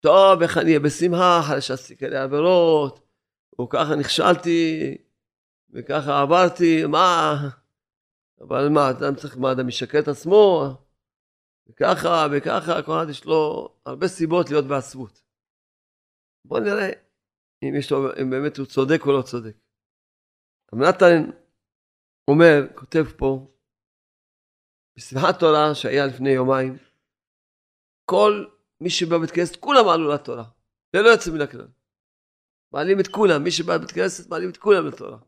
טוב, 0.00 0.42
איך 0.42 0.58
אני 0.58 0.66
אהיה 0.66 0.80
בשמחה 0.80 1.40
אחרי 1.40 1.60
שעשיתי 1.60 1.96
כאלה 1.96 2.22
עבירות, 2.22 3.09
או 3.58 3.68
ככה 3.68 3.96
נכשלתי, 4.00 4.96
וככה 5.70 6.20
עברתי, 6.22 6.86
מה? 6.86 7.34
אבל 8.40 8.68
מה, 8.68 8.90
אדם 8.90 9.14
צריך, 9.16 9.36
מה, 9.36 9.52
אדם 9.52 9.68
ישקר 9.68 9.98
את 9.98 10.08
עצמו? 10.08 10.62
וככה 11.68 12.26
וככה, 12.32 12.82
כל 12.86 12.92
אחד 12.92 13.10
יש 13.10 13.24
לו 13.24 13.68
הרבה 13.86 14.08
סיבות 14.08 14.50
להיות 14.50 14.64
בעצבות. 14.64 15.22
בואו 16.44 16.60
נראה 16.60 16.90
אם, 17.62 17.74
יש 17.78 17.92
לו, 17.92 17.98
אם 18.22 18.30
באמת 18.30 18.56
הוא 18.56 18.66
צודק 18.66 19.00
או 19.06 19.12
לא 19.12 19.22
צודק. 19.22 19.56
רב 20.74 20.80
נתן 20.80 21.30
אומר, 22.30 22.60
כותב 22.74 23.04
פה, 23.18 23.46
בשמחת 24.96 25.40
תורה 25.40 25.74
שהיה 25.74 26.06
לפני 26.06 26.30
יומיים, 26.30 26.76
כל 28.10 28.44
מי 28.80 28.90
שבא 28.90 29.18
בבית 29.18 29.30
כנסת, 29.30 29.56
כולם 29.56 29.88
עלו 29.88 30.14
לתורה, 30.14 30.44
ללא 30.96 31.08
יוצא 31.08 31.30
מן 31.30 31.40
הכלל. 31.40 31.68
מעלים 32.72 33.00
את 33.00 33.08
כולם, 33.08 33.44
מי 33.44 33.50
שבא 33.50 33.74
לבית 33.74 33.90
כנסת, 33.90 34.30
מעלים 34.30 34.50
את 34.50 34.56
כולם 34.56 34.86
לתורה. 34.86 35.18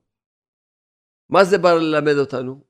מה 1.28 1.44
זה 1.44 1.58
בא 1.58 1.72
ללמד 1.72 2.16
אותנו? 2.20 2.64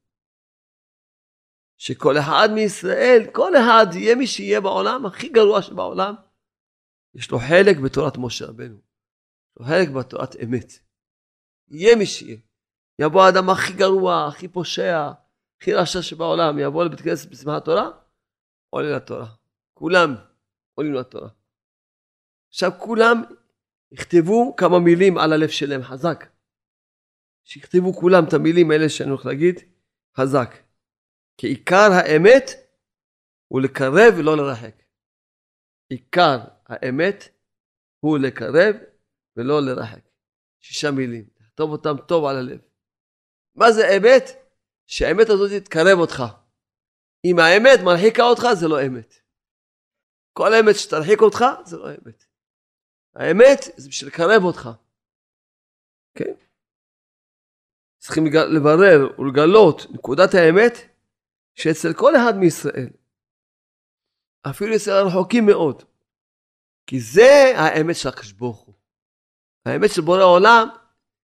שכל 1.77 2.19
אחד 2.19 2.49
מישראל, 2.55 3.23
כל 3.33 3.53
אחד 3.57 3.87
יהיה 3.95 4.17
מי 4.17 4.27
שיהיה 4.27 4.61
בעולם, 4.61 5.07
הכי 5.07 5.29
גרוע 5.29 5.63
שבעולם, 5.63 6.15
יש 7.15 7.31
לו 7.31 7.39
חלק 7.39 7.77
בתורת 7.85 8.19
משה 8.19 8.47
רבנו. 8.47 8.77
יש 8.77 9.57
לו 9.61 9.67
חלק 9.67 9.89
בתורת 9.89 10.37
אמת. 10.45 10.73
יהיה 11.69 11.97
מי 11.97 12.07
שיהיה. 12.07 12.37
יבוא 12.99 13.23
האדם 13.23 13.51
הכי 13.51 13.73
גרוע, 13.73 14.27
הכי 14.29 14.49
פושע, 14.49 15.11
הכי 15.61 15.75
רשע 15.75 16.03
שבעולם, 16.03 16.59
יבוא 16.59 16.85
לבית 16.85 17.01
כנסת 17.01 17.31
בשמחת 17.31 17.65
תורה, 17.65 17.91
עולה 18.71 18.97
לתורה. 18.97 19.27
כולם 19.75 20.15
עולים 20.75 20.95
לתורה. 20.95 21.29
עכשיו 22.49 22.71
כולם 22.79 23.23
יכתבו 23.93 24.57
כמה 24.57 24.79
מילים 24.79 25.19
על 25.19 25.33
הלב 25.33 25.49
שלהם 25.49 25.83
חזק. 25.83 26.27
שיכתבו 27.45 27.93
כולם 27.93 28.25
את 28.29 28.33
המילים 28.33 28.71
האלה 28.71 28.89
שאני 28.89 29.11
הולך 29.11 29.27
להגיד 29.27 29.61
חזק. 30.17 30.55
כי 31.37 31.47
עיקר 31.47 31.89
האמת 31.93 32.51
הוא 33.49 33.61
לקרב 33.61 34.15
ולא 34.19 34.37
לרחק. 34.37 34.83
עיקר 35.89 36.39
האמת 36.67 37.29
הוא 38.01 38.19
לקרב 38.19 38.75
ולא 39.37 39.61
לרחק. 39.63 40.09
שישה 40.61 40.91
מילים, 40.91 41.25
תכתוב 41.35 41.71
אותם 41.71 41.95
טוב 42.09 42.25
על 42.25 42.37
הלב. 42.37 42.61
מה 43.55 43.73
זה 43.73 43.97
אמת? 43.97 44.25
שהאמת 44.87 45.29
הזאת 45.29 45.65
תקרב 45.65 45.99
אותך. 45.99 46.23
אם 47.25 47.39
האמת 47.39 47.81
מרחיקה 47.85 48.23
אותך, 48.23 48.47
זה 48.61 48.69
לא 48.69 48.87
אמת. 48.87 49.15
כל 50.33 50.55
אמת 50.55 50.75
שתרחיק 50.77 51.21
אותך, 51.21 51.45
זה 51.65 51.77
לא 51.77 51.91
אמת. 51.91 52.25
האמת 53.15 53.59
זה 53.77 53.89
בשביל 53.89 54.11
לקרב 54.11 54.45
אותך. 54.45 54.69
כן? 56.15 56.33
צריכים 57.99 58.25
לברר 58.27 59.21
ולגלות 59.21 59.87
נקודת 59.91 60.35
האמת 60.35 60.73
שאצל 61.55 61.93
כל 61.97 62.17
אחד 62.17 62.37
מישראל, 62.37 62.91
אפילו 64.51 64.77
אצל 64.77 64.91
הרחוקים 64.91 65.47
מאוד, 65.47 65.83
כי 66.87 67.01
זה 67.01 67.53
האמת 67.57 67.97
של 67.97 68.09
הוא. 68.67 68.75
האמת 69.67 69.91
של 69.95 70.03
בורא 70.03 70.25
עולם 70.25 70.69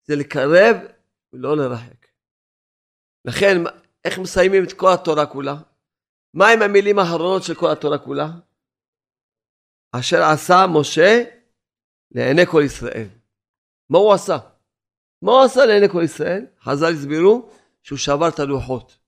זה 0.05 0.17
לקרב 0.17 0.77
ולא 1.33 1.57
לרחק. 1.57 2.07
לכן, 3.25 3.57
איך 4.05 4.19
מסיימים 4.19 4.65
את 4.65 4.73
כל 4.73 4.89
התורה 4.95 5.27
כולה? 5.27 5.55
מהם 6.35 6.63
המילים 6.63 6.99
האחרונות 6.99 7.43
של 7.43 7.55
כל 7.55 7.71
התורה 7.73 7.99
כולה? 7.99 8.29
אשר 9.93 10.23
עשה 10.23 10.67
משה 10.73 11.38
לעיני 12.11 12.47
כל 12.47 12.63
ישראל. 12.67 13.09
מה 13.91 13.99
הוא 13.99 14.13
עשה? 14.13 14.39
מה 15.23 15.33
הוא 15.33 15.43
עשה 15.45 15.67
לעיני 15.67 15.89
כל 15.93 16.03
ישראל? 16.05 16.47
חז"ל 16.61 16.93
הסבירו 16.93 17.51
שהוא 17.83 17.99
שבר 17.99 18.29
את 18.29 18.39
הלוחות. 18.39 18.99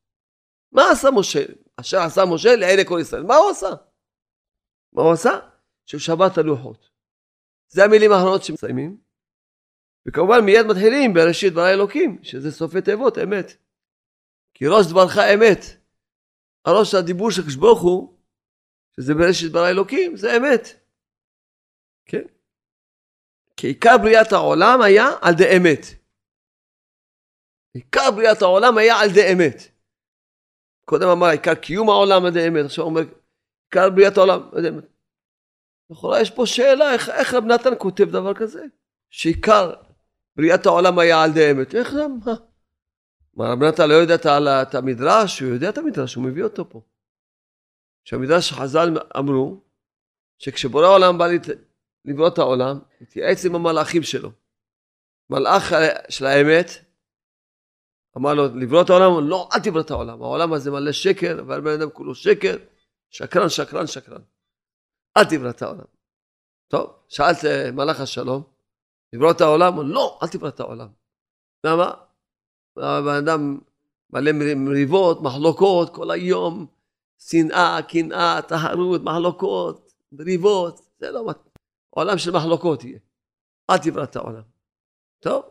מה 0.73 0.83
עשה 0.93 1.09
משה? 1.11 1.45
אשר 1.77 1.99
עשה 1.99 2.23
משה 2.35 2.57
לעיני 2.57 2.85
כל 2.85 2.99
ישראל. 3.01 3.23
מה 3.23 3.37
הוא 3.37 3.51
עשה? 3.51 3.69
מה 4.93 5.03
הוא 5.03 5.13
עשה? 5.13 5.31
שהוא 5.87 6.01
שבר 6.01 6.27
את 6.27 6.39
הלוחות. 6.39 6.91
זה 7.69 7.85
המילים 7.85 8.13
האחרונות 8.13 8.45
שמסיימים. 8.45 8.97
וכמובן 10.07 10.41
מיד 10.45 10.67
מתחילים 10.67 11.15
בראשית 11.15 11.53
דבר 11.53 11.71
אלוקים, 11.75 12.19
שזה 12.23 12.53
סופי 12.53 12.83
תיבות, 12.83 13.19
אמת. 13.19 13.57
כי 14.55 14.67
ראש 14.67 14.87
דברך 14.87 15.19
אמת. 15.35 15.59
הראש 16.65 16.95
הדיבור 16.95 17.31
של 17.31 17.43
הוא, 17.81 18.19
שזה 18.97 19.15
בראשית 19.15 19.51
דבר 19.51 19.71
אלוקים, 19.71 20.17
זה 20.17 20.37
אמת. 20.37 20.63
כן? 22.05 22.23
כי 23.61 23.67
עיקר 23.67 23.99
בריאת 24.03 24.33
העולם 24.33 24.81
היה 24.83 25.07
על 25.21 25.35
די 25.35 25.57
אמת. 25.57 25.87
עיקר 27.75 28.11
בריאת 28.17 28.43
העולם 28.43 28.79
היה 28.79 29.01
על 29.01 29.09
די 29.15 29.33
אמת. 29.33 29.57
קודם 30.85 31.09
אמר 31.09 31.27
עיקר 31.27 31.55
קיום 31.55 31.89
העולם 31.89 32.25
על 32.25 32.33
די 32.33 32.49
אמת, 32.49 32.65
עכשיו 32.65 32.85
אומר 32.85 33.01
עיקר 33.65 33.91
בריאת 33.91 34.17
העולם 34.17 34.41
על 34.53 34.63
די 34.63 34.69
אמת. 34.69 34.85
לכאורה 35.91 36.21
יש 36.21 36.31
פה 36.31 36.47
שאלה, 36.47 36.93
איך, 36.93 37.09
איך 37.09 37.35
רב 37.35 37.45
נתן 37.45 37.71
כותב 37.79 38.05
דבר 38.05 38.35
כזה? 38.35 38.65
שעיקר 39.11 39.75
בריאת 40.37 40.67
העולם 40.67 40.99
היה 40.99 41.23
על 41.23 41.33
די 41.33 41.51
אמת. 41.51 41.75
איך 41.75 41.93
זה? 41.93 42.07
מה? 42.25 42.35
מה 43.35 43.53
רב 43.53 43.63
נתן 43.63 43.89
לא 43.89 43.95
יודע 43.95 44.15
את 44.63 44.75
המדרש? 44.75 45.41
הוא 45.41 45.49
יודע 45.49 45.69
את 45.69 45.79
המדרש, 45.79 46.15
הוא 46.15 46.25
מביא 46.25 46.45
אותו 46.45 46.71
פה. 46.71 46.81
שהמדרש 48.05 48.53
חז"ל 48.53 48.97
אמרו, 49.19 49.61
שכשבורא 50.39 50.87
העולם 50.87 51.19
בא 51.19 51.27
לברוא 52.05 52.29
את 52.29 52.39
העולם, 52.39 52.79
התייעץ 53.01 53.45
עם 53.45 53.55
המלאכים 53.55 54.03
שלו. 54.03 54.31
מלאך 55.31 55.73
של 56.09 56.27
האמת, 56.27 56.67
אמר 58.17 58.35
לו, 58.35 58.45
לברוא 58.57 58.83
את 58.83 58.91
העולם, 58.91 59.29
לא, 59.29 59.49
אל 59.55 59.61
תברוא 59.61 59.81
את 59.81 59.91
העולם, 59.91 60.23
העולם 60.23 60.53
הזה 60.53 60.71
מלא 60.71 60.93
שקר, 60.93 61.43
והבן 61.47 61.81
אדם 61.81 61.91
כולו 61.91 62.15
שקר, 62.15 62.57
שקרן, 63.11 63.49
שקרן, 63.49 63.87
שקרן. 63.87 64.23
אל 65.17 65.25
תברא 65.25 65.51
את 65.51 65.63
העולם. 65.63 65.85
טוב, 66.69 66.91
שאלת 67.09 67.45
מלאך 67.73 68.01
השלום, 68.01 68.43
לברוא 69.13 69.31
את 69.31 69.41
העולם? 69.41 69.93
לא, 69.93 70.19
אל 70.23 70.29
תברא 70.29 70.49
את 70.49 70.61
העולם. 70.61 70.89
למה? 71.65 71.91
הבן 72.77 73.15
אדם 73.15 73.59
מלא 74.11 74.33
מריבות, 74.57 75.23
מחלוקות, 75.23 75.95
כל 75.95 76.11
היום, 76.11 76.67
שנאה, 77.19 77.79
קנאה, 77.89 78.43
טהרות, 78.43 79.01
מחלוקות, 79.03 79.93
מריבות, 80.13 80.81
זה 80.99 81.11
לא 81.11 81.31
מתאים. 81.31 81.50
עולם 81.91 82.19
של 82.19 82.31
מחלוקות 82.31 82.85
יהיה. 82.85 82.99
אל 83.71 83.79
תברא 83.79 84.05
את 84.05 84.17
העולם. 84.17 84.43
טוב, 85.19 85.45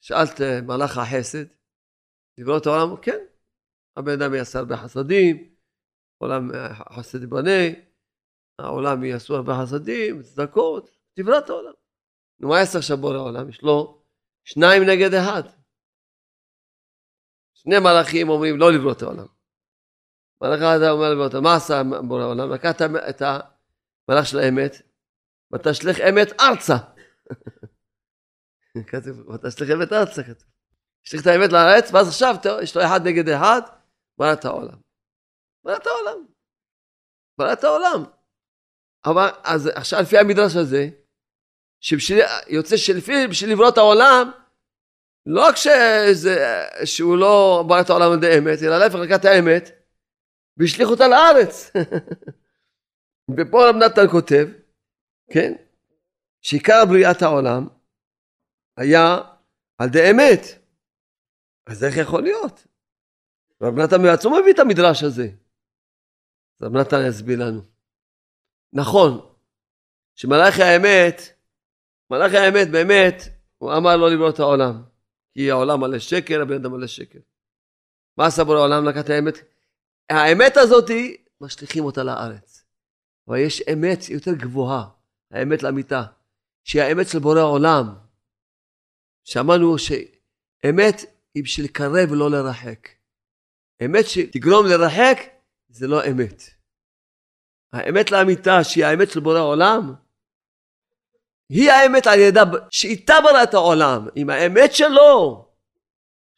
שאלת 0.00 0.40
מלאך 0.66 0.98
החסד, 0.98 1.44
לברוא 2.38 2.58
את 2.58 2.66
העולם? 2.66 2.96
כן. 3.02 3.24
הבן 3.96 4.12
אדם 4.12 4.34
יעשה 4.34 4.58
הרבה 4.58 4.76
חסדים, 4.76 5.54
עולם 6.18 6.50
חסד 6.92 7.20
ייבנה, 7.20 7.60
העולם 8.58 9.04
יעשו 9.04 9.34
הרבה 9.36 9.52
חסדים, 9.62 10.22
צדקות, 10.22 10.90
תברא 11.14 11.38
את 11.38 11.50
העולם. 11.50 11.72
נו, 12.40 12.48
מה 12.48 12.58
יעשה 12.58 12.78
עכשיו 12.78 12.96
בורא 12.96 13.16
העולם? 13.16 13.48
יש 13.48 13.62
לו 13.62 14.02
שניים 14.44 14.82
נגד 14.82 15.14
אחד. 15.14 15.42
שני 17.54 17.78
מלאכים 17.78 18.28
אומרים 18.28 18.58
לא 18.58 18.72
לברוא 18.72 18.92
את 18.92 19.02
העולם. 19.02 19.26
מלאך 20.42 20.60
אחד 20.60 20.78
אומר 20.90 21.10
לברוא 21.12 21.26
את 21.26 21.34
העולם. 21.34 21.44
מה 21.44 21.56
עשה 21.56 21.82
בורא 22.08 22.22
העולם? 22.22 22.52
לקח 22.52 22.70
את 23.10 23.22
המלאך 23.22 24.26
של 24.26 24.38
האמת, 24.38 24.72
ותשלך 25.52 26.00
אמת 26.00 26.40
ארצה. 26.40 26.76
כתוב, 28.90 29.28
ותשלך 29.28 29.70
אמת 29.70 29.92
ארצה 29.92 30.22
כתוב. 30.22 30.48
השליך 31.06 31.22
את 31.22 31.26
האמת 31.26 31.52
לארץ, 31.52 31.90
ואז 31.92 32.08
עכשיו 32.08 32.34
יש 32.62 32.76
לו 32.76 32.84
אחד 32.84 33.00
נגד 33.06 33.28
אחד, 33.28 33.60
ברא 34.18 34.34
העולם. 34.44 34.78
ברא 35.64 35.76
העולם. 35.86 36.26
ברא 37.38 37.54
העולם. 37.62 38.04
אבל 39.06 39.28
אז 39.44 39.66
עכשיו 39.66 40.00
לפי 40.02 40.18
המדרש 40.18 40.56
הזה, 40.56 40.88
שבשביל, 41.80 42.20
יוצא 42.48 42.76
שלפי, 42.76 43.26
בשביל 43.30 43.52
לברוא 43.52 43.68
את 43.68 43.78
העולם, 43.78 44.30
לא 45.26 45.46
רק 45.46 45.56
שזה, 45.56 46.64
שהוא 46.84 47.16
לא 47.16 47.64
ברא 47.68 47.80
את 47.80 47.90
העולם 47.90 48.12
על 48.12 48.18
ידי 48.18 48.38
אמת, 48.38 48.62
אלא 48.62 48.78
להפך 48.78 48.94
לקח 48.94 49.16
את 49.16 49.24
האמת, 49.24 49.70
והשליך 50.56 50.88
אותה 50.88 51.08
לארץ. 51.08 51.70
ופה 53.36 53.68
רב 53.68 53.76
נתן 53.76 54.08
כותב, 54.10 54.48
כן? 55.30 55.52
שעיקר 56.40 56.84
בריאת 56.88 57.22
העולם 57.22 57.68
היה 58.76 59.18
על 59.78 59.88
די 59.88 60.10
אמת. 60.10 60.40
אז 61.66 61.84
איך 61.84 61.96
יכול 61.96 62.22
להיות? 62.22 62.66
רב 63.62 63.74
נתן 63.74 64.02
מעצמו 64.02 64.36
מביא 64.40 64.52
את 64.52 64.58
המדרש 64.58 65.02
הזה. 65.02 65.28
רב 66.62 66.76
נתן 66.76 66.96
יסביר 67.08 67.38
לנו. 67.46 67.60
נכון, 68.72 69.34
שמלאכי 70.14 70.62
האמת, 70.62 71.20
מלאכי 72.10 72.36
האמת 72.38 72.70
באמת, 72.70 73.22
הוא 73.58 73.72
אמר 73.72 73.96
לא 73.96 74.10
לברוא 74.10 74.30
את 74.30 74.38
העולם. 74.38 74.82
כי 75.32 75.50
העולם 75.50 75.80
מלא 75.80 75.98
שקר, 75.98 76.42
הבן 76.42 76.54
אדם 76.54 76.72
מלא 76.72 76.86
שקר. 76.86 77.18
מה 78.18 78.26
עשה 78.26 78.44
בורא 78.44 78.58
העולם? 78.58 78.88
לקח 78.88 79.00
את 79.00 79.10
האמת. 79.10 79.34
האמת 80.10 80.56
הזאתי, 80.56 81.24
משליכים 81.40 81.84
אותה 81.84 82.02
לארץ. 82.02 82.64
אבל 83.28 83.38
יש 83.38 83.62
אמת 83.72 84.08
יותר 84.08 84.30
גבוהה. 84.34 84.88
האמת 85.34 85.62
לאמיתה, 85.62 86.02
שהיא 86.64 86.82
האמת 86.82 87.08
של 87.08 87.18
בורא 87.18 87.40
עולם. 87.42 87.94
שאמרנו 89.24 89.78
שאמת 89.78 91.00
היא 91.34 91.44
בשביל 91.44 91.66
לקרב 91.66 92.10
ולא 92.10 92.30
לרחק. 92.30 92.88
אמת 93.84 94.06
שתגרום 94.06 94.66
לרחק 94.66 95.18
זה 95.68 95.86
לא 95.86 96.06
אמת. 96.10 96.42
האמת 97.72 98.10
לאמיתה 98.10 98.64
שהיא 98.64 98.84
האמת 98.84 99.10
של 99.10 99.20
בורא 99.20 99.40
עולם, 99.40 99.94
היא 101.48 101.70
האמת 101.70 102.06
על 102.06 102.18
ידה, 102.18 102.42
שאיתה 102.70 103.14
ברא 103.22 103.42
את 103.42 103.54
העולם, 103.54 104.08
עם 104.14 104.30
האמת 104.30 104.74
שלו, 104.74 105.48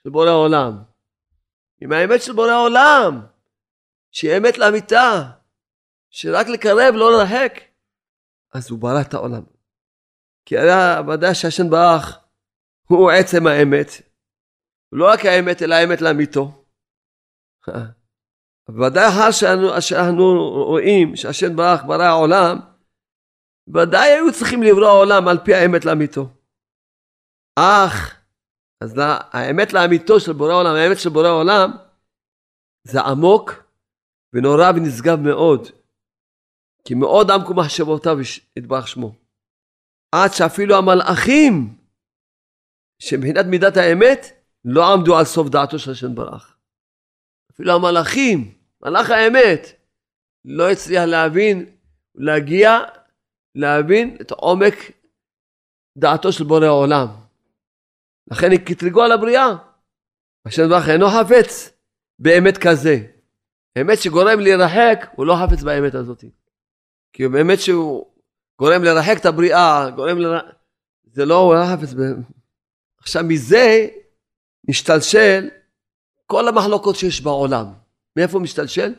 של 0.03 0.11
בורא 0.11 0.31
עולם. 0.31 0.83
עם 1.81 1.93
האמת 1.93 2.23
של 2.23 2.33
בורא 2.33 2.55
עולם, 2.55 3.27
שהיא 4.11 4.37
אמת 4.37 4.59
לאמיתה, 4.59 5.23
שרק 6.11 6.47
לקרב, 6.47 6.95
לא 6.95 7.13
לרחק, 7.13 7.61
אז 8.57 8.71
הוא 8.71 8.79
ברא 8.79 9.01
את 9.01 9.15
העולם. 9.15 9.43
כי 10.47 10.59
היה 10.59 11.01
ודאי 11.09 11.35
שהשם 11.35 11.71
ברח 11.71 12.19
הוא 12.89 13.11
עצם 13.11 13.47
האמת. 13.47 13.89
לא 14.93 15.05
רק 15.13 15.21
האמת, 15.25 15.63
אלא 15.63 15.75
האמת 15.75 16.01
לאמיתו. 16.01 16.65
ודאי 18.79 19.09
אחר 19.09 19.31
שאנו, 19.31 19.81
שאנו 19.81 20.25
רואים 20.67 21.17
שהשם 21.17 21.57
ברח 21.57 21.83
ברא 21.87 22.03
העולם, 22.03 22.57
ודאי 23.75 24.09
היו 24.11 24.33
צריכים 24.33 24.63
לברוא 24.63 24.89
העולם 24.89 25.29
על 25.29 25.39
פי 25.45 25.55
האמת 25.55 25.85
לאמיתו. 25.85 26.29
אך, 27.59 28.21
אז 28.81 28.97
לה, 28.97 29.19
האמת 29.33 29.73
לאמיתו 29.73 30.21
של 30.21 30.33
בורא 30.33 30.55
עולם, 30.55 30.75
האמת 30.77 30.99
של 31.01 31.11
בורא 31.11 31.29
עולם, 31.29 31.71
זה 32.85 33.01
עמוק 33.01 33.53
ונורא 34.33 34.71
ונשגב 34.77 35.19
מאוד. 35.21 35.69
כי 36.87 36.95
מאוד 36.95 37.31
עמקו 37.31 37.55
מחשבותיו 37.55 38.17
יתברך 38.57 38.89
שמו. 38.89 39.15
עד 40.15 40.31
שאפילו 40.33 40.77
המלאכים, 40.77 41.79
שמבחינת 43.03 43.47
מידת 43.47 43.77
האמת, 43.77 44.27
לא 44.65 44.93
עמדו 44.93 45.19
על 45.19 45.25
סוף 45.25 45.49
דעתו 45.49 45.79
של 45.79 45.91
השם 45.91 46.15
ברח. 46.15 46.57
אפילו 47.53 47.73
המלאכים, 47.73 48.55
מלאך 48.83 49.11
האמת, 49.11 49.61
לא 50.45 50.71
הצליח 50.71 51.05
להבין, 51.05 51.77
להגיע, 52.15 52.71
להבין 53.55 54.17
את 54.21 54.31
עומק 54.31 54.75
דעתו 55.99 56.33
של 56.33 56.45
בורא 56.45 56.67
העולם. 56.67 57.07
לכן 58.31 58.57
קטרגו 58.57 59.03
על 59.03 59.13
הבריאה. 59.13 59.47
השם 60.47 60.69
ברח 60.69 60.89
אינו 60.89 61.07
חפץ 61.07 61.73
באמת 62.19 62.59
כזה. 62.59 62.97
אמת 63.81 63.99
שגורם 64.03 64.41
להירחק, 64.41 65.07
הוא 65.17 65.27
לא 65.27 65.35
חפץ 65.43 65.63
באמת 65.63 65.95
הזאת. 65.95 66.25
כי 67.17 67.29
באמת 67.29 67.61
שהוא 67.61 68.07
גורם 68.59 68.83
לרחק 68.83 69.17
את 69.21 69.27
הבריאה, 69.27 69.91
גורם 69.91 70.19
לרחק... 70.19 70.45
זה 71.13 71.25
לא, 71.25 71.35
הוא 71.35 71.55
ב... 71.97 72.01
עכשיו 72.99 73.25
מזה 73.25 73.87
משתלשל 74.69 75.49
כל 76.27 76.49
המחלוקות 76.49 76.97
שיש 76.97 77.21
בעולם. 77.21 77.67
מאיפה 78.17 78.39
משתלשל? 78.39 78.95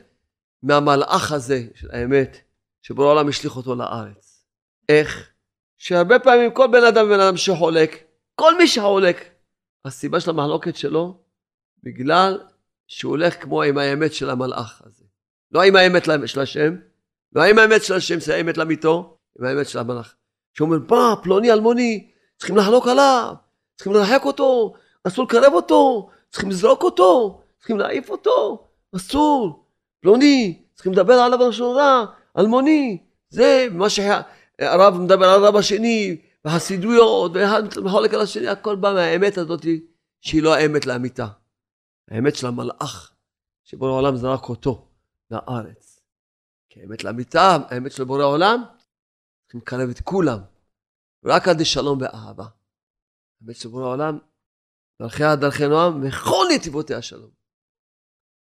מהמלאך 0.64 1.32
הזה 1.32 1.64
של 1.76 1.88
האמת, 1.92 2.38
שבורא 2.82 3.08
העולם 3.08 3.28
השליך 3.28 3.58
אותו 3.58 3.76
לארץ. 3.76 4.46
איך? 4.90 5.30
שהרבה 5.78 6.20
פעמים 6.20 6.54
כל 6.54 6.68
בן 6.72 6.84
אדם 6.84 7.06
ובן 7.06 7.20
אדם 7.20 7.38
שחולק, 7.38 8.04
כל 8.36 8.58
מי 8.58 8.68
שחולק, 8.68 9.30
הסיבה 9.86 10.20
של 10.20 10.30
המחלוקת 10.30 10.76
שלו, 10.76 11.24
בגלל 11.84 12.40
שהוא 12.88 13.10
הולך 13.10 13.44
כמו 13.44 13.64
עם 13.64 13.78
האמת 13.78 14.14
של 14.14 14.30
המלאך 14.30 14.82
הזה. 14.86 15.06
לא 15.52 15.64
עם 15.64 15.76
האמת 15.76 16.04
של 16.26 16.40
השם, 16.40 16.76
עם 17.36 17.60
האמת 17.60 17.84
של 17.84 17.94
השם, 17.94 18.20
זה 18.20 18.36
האמת 18.36 18.58
לאמיתו, 18.58 19.18
עם 19.40 19.46
האמת 19.46 19.68
של 19.68 19.80
המלאך. 19.80 20.16
שאומר, 20.54 20.78
מה, 20.90 21.16
פלוני 21.24 21.52
אלמוני, 21.52 22.12
צריכים 22.38 22.58
לחלוק 22.58 22.88
עליו, 22.88 23.34
צריכים 23.76 23.94
לרחק 23.94 24.22
אותו, 24.26 24.74
אסור 25.04 25.26
לקרב 25.26 25.54
אותו, 25.54 26.10
צריכים 26.30 26.50
לזרוק 26.50 26.84
אותו, 26.84 27.42
צריכים 27.58 27.80
להעיף 27.80 28.10
אותו, 28.10 28.68
אסור. 28.96 29.66
פלוני, 30.02 30.64
צריכים 30.74 30.94
לדבר 30.94 31.14
עליו 31.14 31.40
בלשון 31.40 31.78
רע, 31.78 32.06
אלמוני, 32.38 32.98
זה 33.30 33.68
מה 33.72 33.90
שהרב 33.90 34.98
מדבר 34.98 35.26
על 35.26 35.44
הרב 35.44 35.56
השני, 35.56 36.18
והחסידויות, 36.46 37.32
ואחד 37.34 37.64
מחולק 37.84 38.14
על 38.14 38.22
השני, 38.22 38.48
הכל 38.48 38.76
בא 38.76 38.94
מהאמת 38.94 39.38
הזאת 39.38 39.66
שהיא 40.22 40.44
לא 40.44 40.54
האמת 40.54 40.86
לאמיתה. 40.86 41.28
האמת 42.12 42.36
של 42.36 42.48
המלאך, 42.48 43.12
שבורא 43.64 43.92
העולם 43.92 44.16
זרק 44.16 44.50
אותו 44.50 44.88
לארץ. 45.32 45.87
כי 46.78 46.84
האמת 46.84 47.04
לאמיתה, 47.04 47.58
האמת 47.70 47.92
של 47.92 48.04
בורא 48.04 48.22
העולם, 48.22 48.64
צריכים 49.44 49.62
לקרב 49.62 49.90
את 49.90 50.00
כולם, 50.00 50.40
רק 51.26 51.48
עד 51.48 51.66
שלום 51.66 52.02
ואהבה. 52.02 52.46
האמת 53.42 53.56
של 53.56 53.70
בורא 53.70 53.84
העולם, 53.84 54.20
דרכיה 55.02 55.36
דרכי 55.36 55.68
נועם, 55.68 56.04
וכל 56.04 56.46
נתיבותיה 56.56 57.02
שלום. 57.02 57.30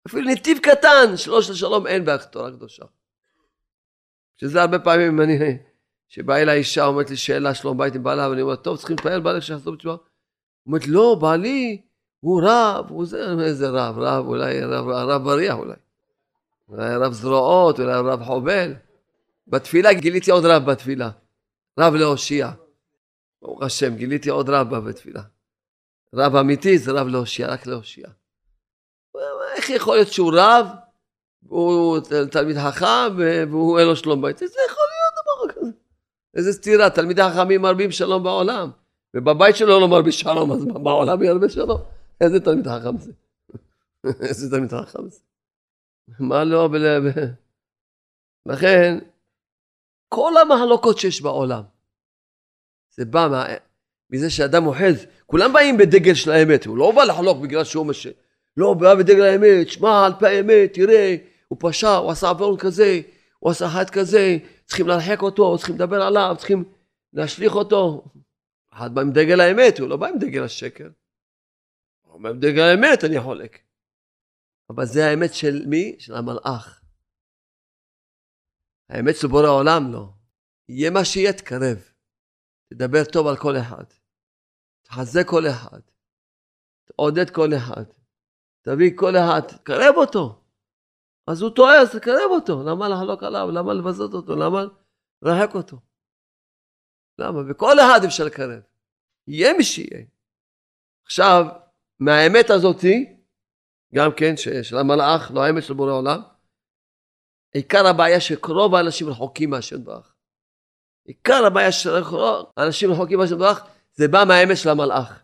אפילו 0.07 0.31
נתיב 0.31 0.57
קטן 0.57 1.17
שלו 1.17 1.43
של 1.43 1.53
שלום 1.53 1.87
אין 1.87 2.05
בתורה 2.05 2.49
הקדושה. 2.49 2.85
שזה 4.37 4.61
הרבה 4.61 4.79
פעמים 4.79 5.21
אני, 5.21 5.57
שבאה 6.07 6.41
אליי 6.41 6.57
אישה 6.57 6.85
אומרת 6.85 7.09
לי 7.09 7.17
שאלה 7.17 7.55
שלום 7.55 7.77
בית 7.77 7.95
עם 7.95 8.03
בעלה 8.03 8.29
ואני 8.29 8.41
אומר 8.41 8.55
טוב 8.55 8.77
צריכים 8.77 8.95
להתפלל 8.95 9.21
בעלה 9.21 9.41
שיחזור 9.41 9.73
בתשובה. 9.73 9.95
אומרת 10.65 10.87
לא 10.87 11.17
בעלי 11.21 11.81
הוא 12.19 12.41
רב 12.43 12.89
הוא 12.89 13.05
זה 13.05 13.25
איזה 13.41 13.69
רב 13.69 13.97
רב 13.97 14.25
אולי 14.25 14.63
רב, 14.63 14.87
רב 14.87 15.23
בריח 15.23 15.55
אולי. 15.55 15.86
אולי 16.69 16.95
רב 16.95 17.13
זרועות 17.13 17.79
אולי 17.79 17.93
רב 17.93 18.23
חובל. 18.23 18.73
בתפילה 19.47 19.93
גיליתי 19.93 20.31
עוד 20.31 20.45
רב 20.45 20.71
בתפילה. 20.71 21.09
רב 21.79 21.93
להושיע. 21.93 22.51
ברוך 23.41 23.63
השם 23.63 23.95
גיליתי 23.95 24.29
עוד 24.29 24.49
רב 24.49 24.75
בתפילה. 24.75 25.21
רב 26.13 26.35
אמיתי 26.35 26.77
זה 26.77 26.91
רב 26.91 27.07
להושיע 27.07 27.47
רק 27.47 27.67
להושיע. 27.67 28.07
איך 29.57 29.69
יכול 29.69 29.95
להיות 29.95 30.07
שהוא 30.07 30.31
רב, 30.35 30.67
הוא 31.47 31.99
תלמיד 32.31 32.57
חכם 32.57 33.15
והוא 33.49 33.79
אין 33.79 33.87
לו 33.87 33.95
שלום 33.95 34.21
בית? 34.21 34.41
איזה 34.41 34.59
יכול 34.69 34.83
להיות 34.83 35.53
דבר 35.53 35.61
כזה? 35.61 35.71
איזה 36.35 36.53
סתירה, 36.53 36.89
תלמידי 36.89 37.21
חכמים 37.33 37.61
מרבים 37.61 37.91
שלום 37.91 38.23
בעולם, 38.23 38.69
ובבית 39.15 39.55
שלו 39.55 39.79
לא 39.79 39.87
מרבים 39.87 40.11
שלום, 40.11 40.51
אז 40.51 40.65
בעולם 40.65 41.23
ירבה 41.23 41.49
שלום? 41.49 41.81
איזה 42.21 42.39
תלמיד 42.39 42.67
חכם 42.67 42.97
זה? 42.97 43.11
איזה 44.27 44.49
תלמיד 44.49 44.71
חכם 44.71 45.09
זה? 45.09 45.19
מה 46.19 46.43
לא 46.43 46.67
בלב... 46.67 47.03
לכן, 48.45 48.97
כל 50.09 50.33
המחלוקות 50.41 50.97
שיש 50.97 51.21
בעולם, 51.21 51.63
זה 52.89 53.05
בא 53.05 53.27
מה... 53.31 53.45
מזה 54.09 54.29
שאדם 54.29 54.67
אוחז, 54.67 55.05
כולם 55.25 55.53
באים 55.53 55.77
בדגל 55.77 56.13
של 56.13 56.31
האמת, 56.31 56.65
הוא 56.65 56.77
לא 56.77 56.91
בא 56.91 57.03
לחלוק 57.03 57.37
בגלל 57.37 57.63
שהוא 57.63 57.85
מש... 57.85 58.07
לא, 58.57 58.73
בא 58.73 58.95
בדגל 58.95 59.23
האמת, 59.23 59.69
שמע 59.69 60.05
על 60.05 60.13
פי 60.19 60.25
האמת, 60.25 60.73
תראה, 60.73 61.15
הוא 61.47 61.57
פשע, 61.61 61.95
הוא 61.95 62.11
עשה 62.11 62.29
עוון 62.29 62.57
כזה, 62.57 63.01
הוא 63.39 63.51
עשה 63.51 63.65
אחד 63.65 63.89
כזה, 63.89 64.37
צריכים 64.65 64.87
להרחק 64.87 65.21
אותו, 65.21 65.57
צריכים 65.57 65.75
לדבר 65.75 66.01
עליו, 66.01 66.35
צריכים 66.37 66.63
להשליך 67.13 67.55
אותו. 67.55 68.05
אחד 68.73 68.95
בא 68.95 69.01
עם 69.01 69.11
דגל 69.11 69.39
האמת, 69.39 69.79
הוא 69.79 69.89
לא 69.89 69.97
בא 69.97 70.07
עם 70.07 70.19
דגל 70.19 70.43
השקר. 70.43 70.89
הוא 72.01 72.27
עם 72.27 72.39
דגל 72.39 72.63
האמת, 72.63 73.03
אני 73.03 73.19
חולק. 73.19 73.59
אבל 74.69 74.85
זה 74.85 75.05
האמת 75.09 75.33
של 75.33 75.65
מי? 75.67 75.95
של 75.99 76.15
המלאך. 76.15 76.81
האמת 78.89 79.15
של 79.21 79.27
בורא 79.27 79.45
העולם 79.45 79.91
לא. 79.91 80.09
יהיה 80.69 80.91
מה 80.91 81.05
שיהיה, 81.05 81.33
תקרב. 81.33 81.77
תדבר 82.69 83.03
טוב 83.13 83.27
על 83.27 83.37
כל 83.37 83.57
אחד. 83.61 83.83
תחזק 84.83 85.27
כל 85.29 85.43
אחד. 85.47 85.79
תעודד 86.85 87.29
כל 87.29 87.49
אחד. 87.57 87.83
תביא 88.61 88.91
כל 88.95 89.15
אחד, 89.15 89.41
תקרב 89.47 89.95
אותו. 89.95 90.43
אז 91.27 91.41
הוא 91.41 91.55
טועה, 91.55 91.81
אז 91.81 91.95
תקרב 91.95 92.29
אותו. 92.29 92.63
למה 92.63 92.89
לחלוק 92.89 93.23
עליו? 93.23 93.51
למה 93.51 93.73
לבזות 93.73 94.13
אותו? 94.13 94.35
למה 94.35 94.63
לרחק 95.21 95.55
אותו? 95.55 95.77
למה? 97.19 97.39
וכל 97.49 97.79
אחד 97.79 97.99
אפשר 98.05 98.23
לקרב. 98.25 98.61
יהיה 99.27 99.53
מי 99.57 99.63
שיהיה. 99.63 100.05
עכשיו, 101.05 101.45
מהאמת 101.99 102.49
הזאתי, 102.49 103.16
גם 103.95 104.11
כן, 104.17 104.33
של 104.63 104.77
המלאך, 104.77 105.31
לא 105.33 105.43
האמת 105.43 105.63
של 105.63 105.73
בורא 105.73 105.91
עולם, 105.91 106.21
עיקר 107.53 107.87
הבעיה 107.87 108.21
שרוב 108.21 108.75
האנשים 108.75 109.09
רחוקים 109.09 109.49
מהשם 109.49 109.83
ברך. 109.83 110.13
עיקר 111.05 111.45
הבעיה 111.45 111.71
של 111.71 111.89
האנשים 112.57 112.91
רחוקים 112.91 113.19
מהשם 113.19 113.37
ברך, 113.37 113.65
זה 113.93 114.07
בא 114.07 114.23
מהאמת 114.27 114.57
של 114.57 114.69
המלאך. 114.69 115.23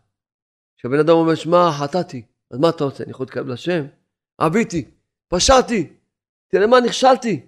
כשבן 0.77 0.99
אדם 0.99 1.13
אומר, 1.13 1.35
שמע, 1.35 1.71
חטאתי. 1.79 2.25
אז 2.51 2.59
מה 2.59 2.69
אתה 2.69 2.83
רוצה? 2.83 3.03
אני 3.03 3.11
יכול 3.11 3.23
להתקרב 3.23 3.47
לשם? 3.47 3.85
עביתי, 4.37 4.91
פשעתי, 5.27 5.93
תראה 6.47 6.67
מה 6.67 6.79
נכשלתי, 6.79 7.45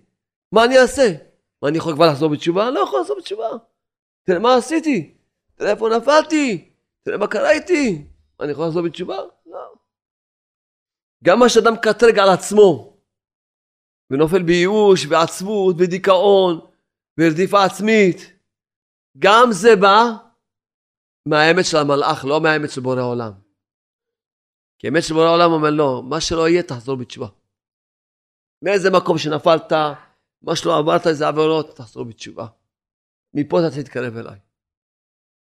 מה 0.51 0.65
אני 0.65 0.79
אעשה? 0.79 1.13
מה 1.61 1.69
אני 1.69 1.77
יכול 1.77 1.95
כבר 1.95 2.07
לחזור 2.07 2.29
בתשובה? 2.29 2.69
לא 2.69 2.79
יכול 2.79 3.01
לחזור 3.01 3.17
בתשובה. 3.17 3.49
תראה 4.23 4.39
מה 4.39 4.55
עשיתי, 4.55 5.13
תראה 5.55 5.71
איפה 5.71 5.89
נפלתי, 5.97 6.69
תראה 7.03 7.17
מה 7.17 7.27
קרה 7.27 7.51
איתי. 7.51 8.05
אני 8.39 8.51
יכול 8.51 8.65
לחזור 8.65 8.81
בתשובה? 8.81 9.17
גם 11.25 11.39
מה 11.39 11.49
שאדם 11.49 11.73
מקטרג 11.73 12.19
על 12.19 12.29
עצמו, 12.29 12.97
ונופל 14.11 14.43
בייאוש, 14.43 15.05
ועצבות, 15.05 15.75
ודיכאון, 15.79 16.59
ורדיפה 17.19 17.65
עצמית, 17.65 18.17
גם 19.19 19.47
זה 19.51 19.75
בא 19.75 20.03
מהאמת 21.25 21.65
של 21.65 21.77
המלאך, 21.77 22.25
לא 22.25 22.41
מהאמת 22.41 22.69
של 22.71 22.81
בורא 22.81 23.01
עולם. 23.01 23.31
כי 24.79 24.87
האמת 24.87 25.03
שבורא 25.03 25.25
העולם 25.25 25.51
אומר 25.51 25.69
לא, 25.71 26.03
מה 26.03 26.21
שלא 26.21 26.49
יהיה 26.49 26.63
תחזור 26.63 26.95
בתשובה. 26.97 27.27
מאיזה 28.61 28.89
מקום 28.91 29.17
שנפלת, 29.17 29.71
מה 30.41 30.55
שלא 30.55 30.77
עברת 30.77 31.07
איזה 31.07 31.27
עבירות, 31.27 31.75
תחזור 31.75 32.03
בתשובה. 32.03 32.47
מפה 33.33 33.59
אתה 33.59 33.83
תתקרב 33.83 34.17
אליי. 34.17 34.39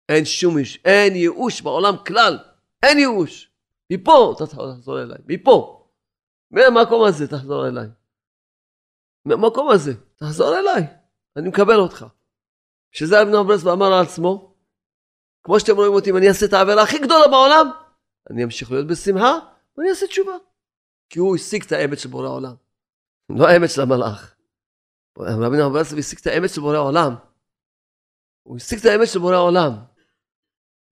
אין 0.09 0.25
שום 0.25 0.57
איש, 0.57 0.79
אין 0.85 1.15
ייאוש 1.15 1.61
בעולם 1.61 1.93
כלל, 2.07 2.39
אין 2.83 2.99
ייאוש. 2.99 3.50
מפה 3.91 4.33
אתה 4.35 4.45
תחזור 4.47 5.01
אליי, 5.01 5.17
מפה. 5.27 5.87
מהמקום 6.51 7.03
הזה 7.07 7.27
תחזור 7.27 7.67
אליי. 7.67 7.87
מהמקום 9.25 9.69
הזה, 9.69 9.91
תחזור 10.15 10.59
אליי, 10.59 10.83
אני 11.37 11.49
מקבל 11.49 11.79
אותך. 11.79 12.05
שזה 12.91 13.21
אבן 13.21 13.35
אברס 13.35 13.63
ואמר 13.63 13.85
על 13.85 14.05
עצמו, 14.05 14.55
כמו 15.43 15.59
שאתם 15.59 15.75
רואים 15.75 15.93
אותי, 15.93 16.09
אם 16.09 16.17
אני 16.17 16.27
אעשה 16.27 16.45
את 16.45 16.53
העבירה 16.53 16.83
הכי 16.83 16.97
גדולה 16.99 17.27
בעולם, 17.27 17.71
אני 18.29 18.43
אמשיך 18.43 18.71
להיות 18.71 18.87
בשמחה, 18.87 19.39
ואני 19.77 19.89
אעשה 19.89 20.07
תשובה. 20.07 20.33
כי 21.09 21.19
הוא 21.19 21.35
השיג 21.35 21.63
את 21.63 21.71
האמת 21.71 21.99
של 21.99 22.09
בורא 22.09 22.27
העולם, 22.27 22.55
לא 23.29 23.47
האמת 23.47 23.69
של 23.69 23.81
המלאך. 23.81 24.35
רבי 25.19 25.57
נחמן 25.57 25.73
ברסלב 25.73 25.99
השיג 25.99 26.19
את 26.19 26.27
האמת 26.27 26.49
של 26.49 26.61
בורא 26.61 26.75
העולם. 26.75 27.15
הוא 28.43 28.57
השיג 28.57 28.79
את 28.79 28.85
האמת 28.85 29.07
של 29.07 29.19
בורא 29.19 29.35
העולם. 29.35 29.71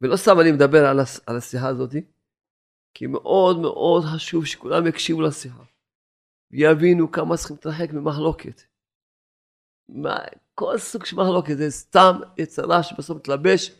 ולא 0.01 0.17
סתם 0.17 0.39
אני 0.39 0.51
מדבר 0.51 0.85
על, 1.27 1.38
השיחה 1.38 1.67
הזאת, 1.67 1.95
כי 2.93 3.08
מאוד 3.08 3.60
מאוד 3.60 4.04
חשוב 4.04 4.45
שכולם 4.45 4.88
יקשיבו 4.88 5.21
לשיחה. 5.21 5.63
ויבינו 6.52 7.12
כמה 7.12 7.38
צריכים 7.38 7.56
להתרחק 7.56 7.93
ממחלוקת. 7.93 8.62
מה, 9.89 10.17
כל 10.56 10.78
סוג 10.78 11.06
של 11.06 11.15
מחלוקת 11.15 11.58
זה 11.58 11.71
סתם 11.71 12.19
יצרה 12.38 12.84
שבסוף 12.84 13.17
מתלבש. 13.17 13.71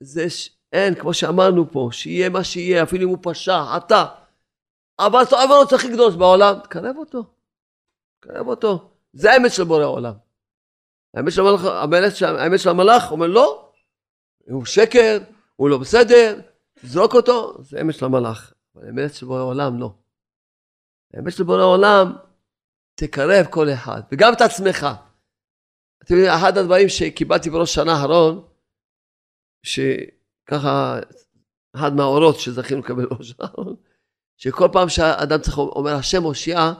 זה 0.00 0.30
ש... 0.30 0.50
אין, 0.72 0.94
כמו 0.94 1.14
שאמרנו 1.14 1.72
פה, 1.72 1.88
שיהיה 1.92 2.28
מה 2.28 2.44
שיהיה, 2.44 2.82
אפילו 2.82 3.04
אם 3.04 3.08
הוא 3.08 3.18
פשע, 3.22 3.76
אתה. 3.76 4.04
אבל 4.98 5.22
את 5.22 5.32
העבירות 5.32 5.72
הכי 5.72 5.88
גדולות 5.88 6.18
בעולם, 6.18 6.54
תקרב 6.64 6.96
אותו. 6.96 7.24
תקרב 8.20 8.48
אותו. 8.48 8.90
זה 9.12 9.32
האמת 9.32 9.52
של 9.52 9.64
בורא 9.64 9.82
העולם. 9.82 10.14
האמת 11.14 11.32
של 11.32 11.40
המלאך, 11.40 12.22
האמת, 12.22 12.58
של 12.58 12.68
המלאך 12.68 13.10
אומר 13.12 13.26
לא, 13.26 13.72
הוא 14.50 14.64
שקר, 14.64 15.18
הוא 15.56 15.68
לא 15.70 15.78
בסדר, 15.78 16.40
זרוק 16.82 17.14
אותו, 17.14 17.62
זה 17.62 17.78
האמת 17.78 17.94
של 17.94 18.04
המלאך. 18.04 18.52
אבל 18.74 18.86
האמת 18.86 19.14
של 19.14 19.26
בורא 19.26 19.38
העולם 19.38 19.78
לא. 19.78 19.94
האמת 21.14 21.32
של 21.32 21.44
בורא 21.44 21.60
העולם, 21.60 22.12
תקרב 22.94 23.46
כל 23.50 23.70
אחד, 23.70 24.02
וגם 24.12 24.32
את 24.32 24.40
עצמך. 24.40 24.86
אתם 26.04 26.14
יודעים, 26.14 26.32
אחד 26.32 26.58
הדברים 26.58 26.88
שקיבלתי 26.88 27.50
בראש 27.50 27.74
שנה 27.74 27.92
האחרון, 27.92 28.48
שככה, 29.62 30.98
אחד 31.76 31.94
מהאורות 31.94 32.40
שזכינו 32.40 32.80
לקבל 32.80 33.06
בראש 33.06 33.28
שנה 33.28 33.46
האחרון, 33.46 33.76
שכל 34.36 34.68
פעם 34.72 34.88
שאדם 34.88 35.40
צריך, 35.40 35.58
אומר 35.58 35.94
השם 35.94 36.22
הושיע, 36.22 36.72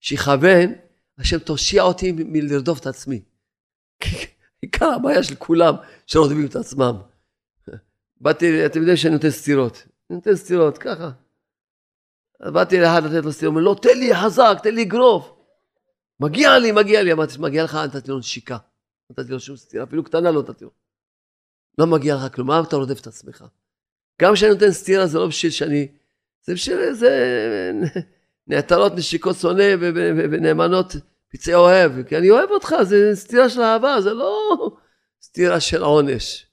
שיכוון, 0.00 0.74
השם 1.18 1.38
תושיע 1.38 1.82
אותי 1.82 2.12
מלרדוף 2.12 2.80
את 2.80 2.86
עצמי. 2.86 3.22
עיקר 4.62 4.86
הבעיה 4.86 5.22
של 5.22 5.34
כולם, 5.34 5.74
שרודפים 6.06 6.46
את 6.46 6.56
עצמם. 6.56 6.96
באתי, 8.20 8.66
אתם 8.66 8.78
יודעים 8.78 8.96
שאני 8.96 9.14
נותן 9.14 9.30
סטירות. 9.30 9.86
אני 10.10 10.16
נותן 10.16 10.36
סטירות, 10.36 10.78
ככה. 10.78 11.10
באתי 12.40 12.80
לאחד 12.80 13.04
לתת 13.04 13.24
לו 13.24 13.32
סטירות, 13.32 13.54
הוא 13.54 13.60
אומר, 13.60 13.70
לא, 13.70 13.76
תן 13.82 13.98
לי 13.98 14.14
חזק, 14.14 14.58
תן 14.62 14.74
לי 14.74 14.82
אגרוף. 14.82 15.32
מגיע 16.20 16.58
לי, 16.58 16.72
מגיע 16.72 17.02
לי. 17.02 17.12
אמרתי, 17.12 17.38
מגיע 17.38 17.64
לך, 17.64 17.74
נתתי 17.74 18.10
לו 18.10 18.18
נשיקה. 18.18 18.58
נתתי 19.10 19.32
לו 19.32 19.40
שום 19.40 19.56
סטירה, 19.56 19.84
אפילו 19.84 20.04
קטנה 20.04 20.30
לא 20.30 20.42
נתתי 20.42 20.64
לו. 20.64 20.70
לא 21.78 21.86
מגיע 21.86 22.14
לך 22.16 22.34
כלום, 22.34 22.48
מה 22.48 22.62
אתה 22.68 22.76
רודף 22.76 23.00
את 23.00 23.06
עצמך? 23.06 23.44
גם 24.22 24.34
כשאני 24.34 24.52
נותן 24.52 24.70
סטירה 24.70 25.06
זה 25.06 25.18
לא 25.18 25.26
בשביל 25.26 25.52
שאני... 25.52 25.88
זה 26.42 26.54
בשביל 26.54 26.78
איזה... 26.78 27.10
נעתרות 28.46 28.92
נשיקות 28.94 29.36
שונא 29.36 29.74
ונאמנות 30.30 30.96
פצעי 31.28 31.54
אוהב, 31.54 32.02
כי 32.02 32.16
אני 32.16 32.30
אוהב 32.30 32.50
אותך, 32.50 32.74
זה 32.82 33.10
סטירה 33.14 33.48
של 33.48 33.60
אהבה, 33.60 34.00
זה 34.00 34.14
לא 34.14 34.70
סטירה 35.22 35.60
של 35.60 35.82
עונש. 35.82 36.47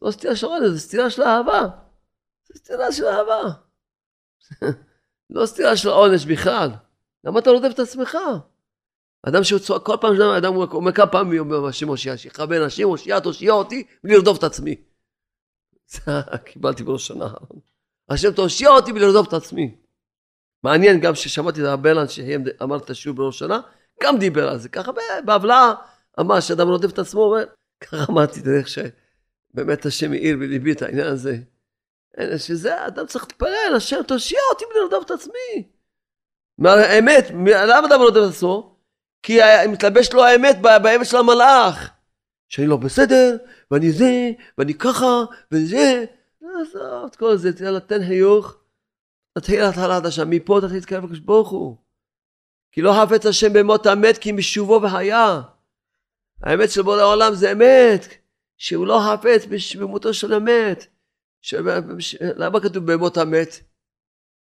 זה 0.00 0.06
לא 0.06 0.10
סטירה 0.10 0.36
של 0.36 0.46
עונש, 0.46 0.68
זה 0.68 0.80
סטירה 0.80 1.10
של 1.10 1.22
אהבה. 1.22 1.68
זה 2.48 2.58
סטירה 2.58 2.92
של 2.92 3.04
אהבה. 3.04 3.42
לא 5.30 5.46
סטירה 5.46 5.76
של 5.76 5.88
עונש 5.88 6.24
בכלל. 6.24 6.70
למה 7.24 7.38
אתה 7.38 7.50
רודף 7.50 7.70
את 7.74 7.78
עצמך? 7.78 8.16
אדם 9.22 9.44
שצועק, 9.44 9.82
כל 9.82 9.96
פעם 10.00 10.20
אדם 10.20 10.56
אומר 10.56 10.92
כמה 10.92 11.06
פעמים 11.06 11.40
אומר 11.40 11.66
השם 11.66 11.88
הושיע, 11.88 12.16
שיכוון 12.16 12.62
השם 12.62 12.82
הושיע, 12.82 13.20
תושיע 13.20 13.52
אותי 13.52 13.86
בלי 14.04 14.14
לרדוף 14.14 14.38
את 14.38 14.44
עצמי. 14.44 14.76
זה 15.92 16.00
קיבלתי 16.44 16.82
בראש 16.82 17.06
שנה. 17.06 17.28
השם 18.08 18.32
תושיע 18.32 18.68
אותי 18.68 18.92
בלי 18.92 19.02
לרדוף 19.02 19.28
את 19.28 19.32
עצמי. 19.32 19.76
מעניין 20.62 21.00
גם 21.00 21.14
ששמעתי 21.14 21.60
את 21.60 21.66
הבלן 21.66 22.08
שאמר 22.08 22.76
את 22.76 22.90
השיעור 22.90 23.16
בראש 23.16 23.38
שנה, 23.38 23.60
גם 24.02 24.18
דיבר 24.18 24.48
על 24.48 24.58
זה, 24.58 24.68
ככה 24.68 24.92
בהבלעה 25.24 25.74
אמר 26.20 26.40
שאדם 26.40 26.68
רודף 26.68 26.92
את 26.92 26.98
עצמו, 26.98 27.34
ככה 27.80 27.96
אמרתי, 28.10 28.42
תראה 28.42 28.58
איך 28.58 28.68
שבאמת 29.52 29.86
השם 29.86 30.12
העיר 30.12 30.36
בליבי 30.36 30.72
את 30.72 30.82
העניין 30.82 31.06
הזה. 31.06 31.36
שזה, 32.36 32.86
אדם 32.86 33.06
צריך 33.06 33.24
להתפלל, 33.24 33.72
השם 33.76 34.02
תושיע 34.02 34.40
אותי 34.52 34.64
בלי 34.70 34.80
לרדוף 34.80 35.04
את 35.04 35.10
עצמי. 35.10 35.68
מה 36.58 36.72
האמת, 36.72 37.24
למה 37.46 37.86
אדם 37.88 38.00
רודף 38.00 38.20
את 38.26 38.30
עצמו? 38.30 38.76
כי 39.22 39.38
מתלבש 39.68 40.12
לו 40.12 40.24
האמת 40.24 40.56
באמת 40.62 41.06
של 41.06 41.16
המלאך. 41.16 41.90
שאני 42.48 42.66
לא 42.66 42.76
בסדר, 42.76 43.36
ואני 43.70 43.92
זה, 43.92 44.30
ואני 44.58 44.74
ככה, 44.74 45.24
וזה. 45.52 46.04
עזוב 46.60 47.06
את 47.06 47.16
כל 47.16 47.36
זה, 47.36 47.56
תראה, 47.56 47.80
תן 47.80 48.06
חיוך. 48.06 48.56
תתחיל 49.38 49.62
להתחלה 49.62 50.00
חדשה, 50.00 50.24
מפה 50.24 50.58
תתחיל 50.60 50.76
להתקרב 50.76 51.04
לקדוש 51.04 51.18
ברוך 51.18 51.48
הוא. 51.48 51.76
כי 52.72 52.82
לא 52.82 52.92
חפץ 52.92 53.26
השם 53.26 53.52
במות 53.52 53.86
המת 53.86 54.18
כי 54.18 54.32
משובו 54.32 54.82
והיה. 54.82 55.40
האמת 56.42 56.70
של 56.70 56.82
בורא 56.82 57.00
העולם 57.00 57.34
זה 57.34 57.52
אמת, 57.52 58.06
שהוא 58.60 58.86
לא 58.86 59.00
חפץ 59.06 59.46
במותו 59.78 60.14
של 60.14 60.32
המת. 60.32 60.86
ש... 61.42 61.54
למה 62.20 62.60
כתוב 62.60 62.92
במות 62.92 63.16
המת? 63.16 63.60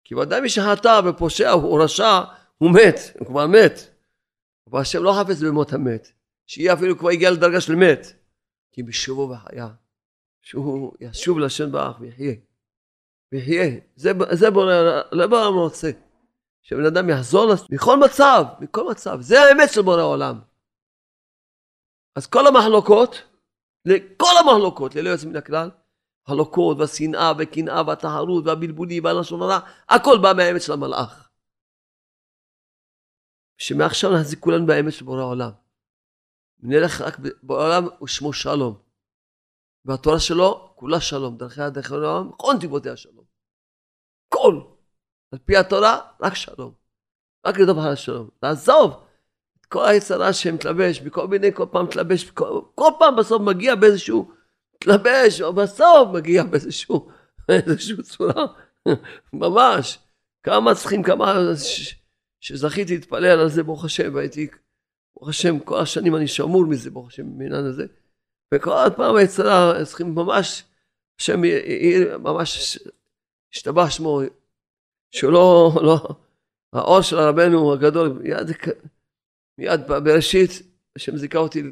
כי 0.04 0.14
ודאי 0.14 0.40
מי 0.40 0.48
שחטא 0.48 1.00
ופושע 1.04 1.50
הוא 1.50 1.82
רשע, 1.82 2.20
הוא 2.58 2.70
מת, 2.70 2.98
הוא 3.18 3.26
כבר 3.26 3.46
מת. 3.46 3.72
אבל 4.70 4.80
השם 4.80 5.02
לא 5.02 5.14
חפץ 5.20 5.40
במות 5.42 5.72
המת, 5.72 6.12
שיהיה 6.46 6.72
אפילו 6.72 6.98
כבר 6.98 7.08
הגיע 7.08 7.30
לדרגה 7.30 7.60
של 7.60 7.74
מת. 7.74 8.06
כי 8.72 8.82
בשובו 8.82 9.30
וחיה, 9.30 9.68
שהוא 10.42 10.92
ישוב 11.00 11.38
לשם 11.38 11.72
באח 11.72 12.00
ויחיה. 12.00 12.34
ויחיה. 13.32 13.78
זה, 13.96 14.12
זה 14.32 14.50
בורא, 14.50 14.74
לא 15.12 15.26
בורא 15.26 15.46
רוצה. 15.46 15.90
שבן 16.62 16.86
אדם 16.86 17.10
יחזור 17.10 17.46
לס... 17.46 17.70
מכל 17.70 17.96
מצב, 17.98 18.44
מכל 18.60 18.90
מצב. 18.90 19.20
זה 19.20 19.42
האמת 19.42 19.72
של 19.72 19.82
בורא 19.82 20.00
העולם. 20.00 20.40
אז 22.16 22.26
כל 22.26 22.46
המחלוקות, 22.46 23.22
כל 24.16 24.32
המחלוקות, 24.40 24.94
ללא 24.94 25.10
יוצא 25.10 25.26
מן 25.26 25.36
הכלל, 25.36 25.70
מחלוקות 26.24 26.78
והשנאה 26.78 27.32
וקנאה 27.38 27.82
והטהרות 27.86 28.46
והבלבולים 28.46 29.04
והלשון 29.04 29.42
הרע, 29.42 29.58
הכל 29.88 30.18
בא 30.22 30.32
מהאמת 30.36 30.62
של 30.62 30.72
המלאך. 30.72 31.28
שמעכשיו 33.58 34.10
נחזיק 34.14 34.38
כולנו 34.38 34.66
באמת 34.66 34.92
של 34.92 35.04
בורא 35.04 35.20
העולם. 35.20 35.50
נלך 36.58 37.00
רק 37.00 37.18
בעולם 37.42 37.84
ושמו 38.02 38.32
שלום. 38.32 38.78
והתורה 39.84 40.20
שלו 40.20 40.72
כולה 40.74 41.00
שלום, 41.00 41.36
דרכי 41.36 41.62
הדרכי 41.62 41.94
העולם, 41.94 42.30
כל 42.36 42.52
נתיבותיה 42.56 42.92
השלום. 42.92 43.24
כל. 44.28 44.60
על 45.32 45.38
פי 45.38 45.56
התורה, 45.56 46.00
רק 46.22 46.34
שלום. 46.34 46.74
רק 47.46 47.58
לדבר 47.58 47.80
על 47.80 47.92
השלום. 47.92 48.28
לעזוב 48.42 49.05
כל 49.68 49.84
היצרה 49.86 50.32
שמתלבש, 50.32 51.00
בכל 51.00 51.28
מיני, 51.28 51.54
כל 51.54 51.66
פעם 51.70 51.84
מתלבש, 51.84 52.30
כל, 52.30 52.60
כל 52.74 52.90
פעם 52.98 53.16
בסוף 53.16 53.42
מגיע 53.42 53.74
באיזשהו, 53.74 54.30
מתלבש, 54.74 55.40
או 55.40 55.52
בסוף 55.52 56.08
מגיע 56.14 56.44
באיזשהו, 56.44 57.08
באיזשהו 57.48 58.02
צורה, 58.02 58.46
ממש. 59.32 59.98
כמה 60.42 60.74
צריכים, 60.74 61.02
כמה... 61.02 61.34
שזכיתי 62.40 62.94
להתפלל 62.94 63.40
על 63.40 63.48
זה, 63.48 63.62
ברוך 63.62 63.84
השם, 63.84 64.14
והייתי, 64.14 64.48
ברוך 65.16 65.28
השם, 65.28 65.58
כל 65.58 65.80
השנים 65.80 66.16
אני 66.16 66.28
שמור 66.28 66.66
מזה, 66.66 66.90
ברוך 66.90 67.08
השם, 67.08 67.38
בעניין 67.38 67.64
הזה. 67.64 67.86
וכל 68.54 68.76
פעם 68.96 69.16
היצרה, 69.16 69.84
צריכים 69.84 70.14
ממש, 70.14 70.64
השם 71.20 71.40
ממש 72.18 72.78
השתבח 73.54 73.90
שמו, 73.90 74.20
שהוא 75.10 75.32
לא, 75.32 75.72
לא, 75.82 76.08
האור 76.72 77.00
של 77.02 77.16
רבנו 77.16 77.72
הגדול, 77.72 78.08
מיד, 78.08 78.50
מיד 79.58 79.80
בראשית, 79.88 80.50
השם 80.96 81.16
זיכה 81.16 81.38
אותי 81.38 81.62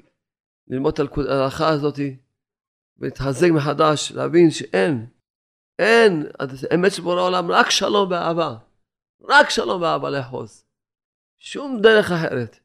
ללמוד 0.68 1.00
על 1.00 1.08
ההלכה 1.28 1.68
הזאת, 1.68 1.98
ולהתחזק 2.98 3.48
מחדש, 3.54 4.12
להבין 4.12 4.50
שאין, 4.50 5.06
אין, 5.78 6.26
האמת 6.70 6.92
של 6.92 7.02
בורא 7.02 7.20
העולם, 7.20 7.50
רק 7.50 7.70
שלום 7.70 8.10
ואהבה. 8.10 8.56
רק 9.28 9.50
שלום 9.50 9.82
ואהבה 9.82 10.10
לאחוז. 10.10 10.64
שום 11.38 11.80
דרך 11.80 12.10
אחרת. 12.10 12.58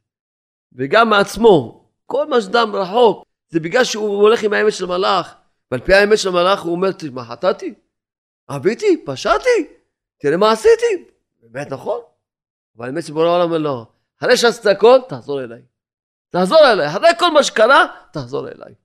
וגם 0.73 1.10
מעצמו, 1.10 1.86
כל 2.05 2.27
מה 2.27 2.41
שדם 2.41 2.71
רחוק, 2.73 3.25
זה 3.49 3.60
בגלל 3.60 3.84
שהוא 3.84 4.21
הולך 4.21 4.43
עם 4.43 4.53
האמת 4.53 4.73
של 4.73 4.86
מלאך. 4.86 5.36
ועל 5.71 5.82
פי 5.82 5.93
האמת 5.93 6.17
של 6.17 6.29
מלאך 6.29 6.62
הוא 6.62 6.71
אומר, 6.71 6.89
מה 7.12 7.25
חטאתי? 7.25 7.73
עביתי? 8.47 9.03
פשעתי? 9.05 9.67
תראה 10.19 10.38
מה 10.38 10.51
עשיתי. 10.51 11.05
באמת 11.41 11.71
נכון. 11.71 12.01
אבל 12.77 12.86
האמת 12.86 13.03
שבורא 13.03 13.25
העולם 13.25 13.43
אומר 13.43 13.58
לו, 13.58 13.86
אחרי 14.19 14.38
שעשית 14.38 14.65
הכל, 14.65 14.99
תחזור 15.10 15.43
אליי. 15.43 15.62
תחזור 16.29 16.60
אליי. 16.73 16.88
אחרי 16.88 17.10
כל 17.19 17.32
מה 17.32 17.43
שקרה, 17.43 17.86
תחזור 18.13 18.47
אליי. 18.47 18.75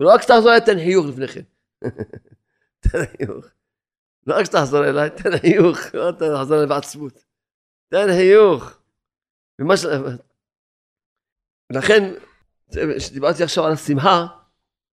ולא 0.00 0.14
רק 0.14 0.22
שתחזור 0.22 0.48
אליי, 0.48 0.60
תן 0.60 0.78
חיוך 0.78 1.06
לפני 1.06 1.28
כן. 1.28 1.42
תן 2.80 2.98
חיוך. 3.16 3.46
לא 4.26 4.34
רק 4.38 4.44
שתחזור 4.44 4.84
אליי, 4.84 5.10
תן 5.10 5.38
חיוך, 5.38 5.78
לא 5.94 6.12
תחזור 6.12 6.56
אליי 6.56 6.66
בעצמות. 6.66 7.24
תן 7.88 8.06
חיוך. 8.16 8.78
ומה 9.58 9.76
ש... 9.76 9.84
לכן, 11.72 12.14
כשדיברתי 12.96 13.42
עכשיו 13.42 13.66
על 13.66 13.72
השמחה, 13.72 14.26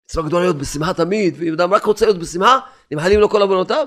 מצווה 0.04 0.26
גדולה 0.26 0.44
להיות 0.44 0.56
בשמחה 0.56 0.94
תמיד, 0.94 1.34
ואם 1.38 1.52
אדם 1.52 1.74
רק 1.74 1.84
רוצה 1.84 2.06
להיות 2.06 2.18
בשמחה, 2.18 2.58
נמחלים 2.90 3.20
לו 3.20 3.30
כל 3.30 3.42
עוונותיו. 3.42 3.86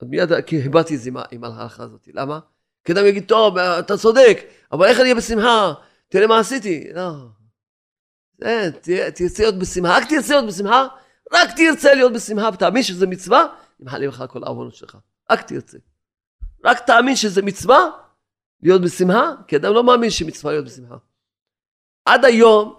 אז 0.00 0.08
מיד 0.08 0.28
הבעתי 0.66 0.94
את 0.94 1.00
זה 1.00 1.10
עם 1.30 1.44
ההלכה 1.44 1.82
הזאת. 1.82 2.08
למה? 2.12 2.40
כי 2.84 2.92
אדם 2.92 3.06
יגיד, 3.06 3.24
טוב, 3.28 3.58
אתה 3.58 3.96
צודק, 3.96 4.38
אבל 4.72 4.86
איך 4.86 4.96
אני 4.96 5.02
אהיה 5.02 5.14
בשמחה? 5.14 5.72
תראה 6.08 6.26
מה 6.26 6.38
עשיתי. 6.38 6.88
לא. 6.94 7.12
תרצה 9.14 9.42
להיות 9.42 9.58
בשמחה, 9.58 9.96
רק 9.96 10.08
תרצה 10.08 10.34
להיות 10.34 10.46
בשמחה, 10.46 10.86
רק 11.32 11.50
תרצה 11.56 11.94
להיות 11.94 12.12
בשמחה, 12.12 12.48
ותאמין 12.54 12.82
שזה 12.82 13.06
מצווה, 13.06 13.46
נמחלים 13.80 14.08
לך 14.08 14.24
כל 14.28 14.44
העוונות 14.44 14.74
שלך. 14.74 14.96
רק 15.30 15.42
תרצה. 15.42 15.78
רק 16.64 16.78
תאמין 16.86 17.16
שזה 17.16 17.42
מצווה, 17.42 17.90
להיות 18.62 18.82
בשמחה, 18.82 19.32
כי 19.48 19.56
אדם 19.56 19.72
לא 19.72 19.84
מאמין 19.84 20.10
שמצווה 20.10 20.52
להיות 20.52 20.64
בשמחה. 20.64 20.96
עד 22.04 22.24
היום, 22.24 22.74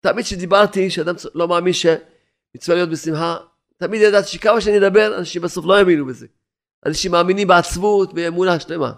תמיד 0.00 0.24
כשדיברתי, 0.24 0.90
שאדם 0.90 1.14
לא 1.34 1.48
מאמין 1.48 1.72
שמצווה 1.72 2.76
להיות 2.76 2.90
בשמחה, 2.90 3.36
תמיד 3.76 4.02
ידעתי 4.02 4.28
שכמה 4.28 4.60
שאני 4.60 4.78
אדבר, 4.78 5.18
אנשים 5.18 5.42
בסוף 5.42 5.64
לא 5.64 5.78
יאמינו 5.78 6.06
בזה. 6.06 6.26
אנשים 6.86 7.12
מאמינים 7.12 7.48
בעצבות, 7.48 8.14
באמונה 8.14 8.60
שלמה. 8.60 8.92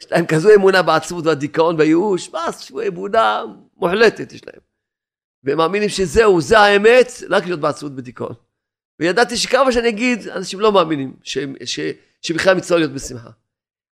יש 0.00 0.12
להם 0.12 0.26
כזו 0.26 0.54
אמונה 0.54 0.82
בעצבות 0.82 1.26
והדיכאון 1.26 1.76
והייאוש, 1.78 2.30
מה, 2.30 2.46
אמונה 2.88 3.42
מוחלטת 3.76 4.32
יש 4.32 4.40
להם. 4.46 4.60
והם 5.44 5.58
מאמינים 5.58 5.88
שזהו, 5.88 6.40
זה 6.40 6.58
האמת, 6.58 7.12
רק 7.30 7.44
להיות 7.44 7.60
בעצבות 7.60 7.92
ודיכאון. 7.96 8.34
וידעתי 9.00 9.36
שכמה 9.36 9.72
שאני 9.72 9.88
אגיד, 9.88 10.28
אנשים 10.28 10.60
לא 10.60 10.72
מאמינים 10.72 11.16
ש, 11.22 11.38
ש, 11.64 11.80
שבכלל 12.22 12.54
מצווה 12.56 12.78
להיות 12.78 12.92
בשמחה. 12.92 13.30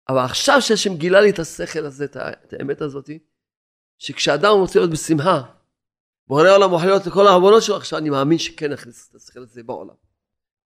אבל 0.09 0.25
עכשיו 0.25 0.63
שהשם 0.63 0.97
גילה 0.97 1.21
לי 1.21 1.31
את 1.31 1.39
השכל 1.39 1.87
הזה, 1.87 2.05
את 2.05 2.53
האמת 2.53 2.81
הזאתי, 2.81 3.19
שכשאדם 3.99 4.51
רוצה 4.51 4.79
להיות 4.79 4.91
בשמחה, 4.91 5.43
בורא 6.27 6.51
עולם 6.51 6.71
מוכן 6.71 6.87
להיות 6.87 7.07
לכל 7.07 7.27
העוונות 7.27 7.63
שלו, 7.63 7.77
עכשיו 7.77 7.99
אני 7.99 8.11
מאמין 8.11 8.39
שכן 8.39 8.73
נכניס 8.73 9.09
את 9.11 9.15
השכל 9.15 9.41
הזה 9.41 9.63
בעולם. 9.63 9.95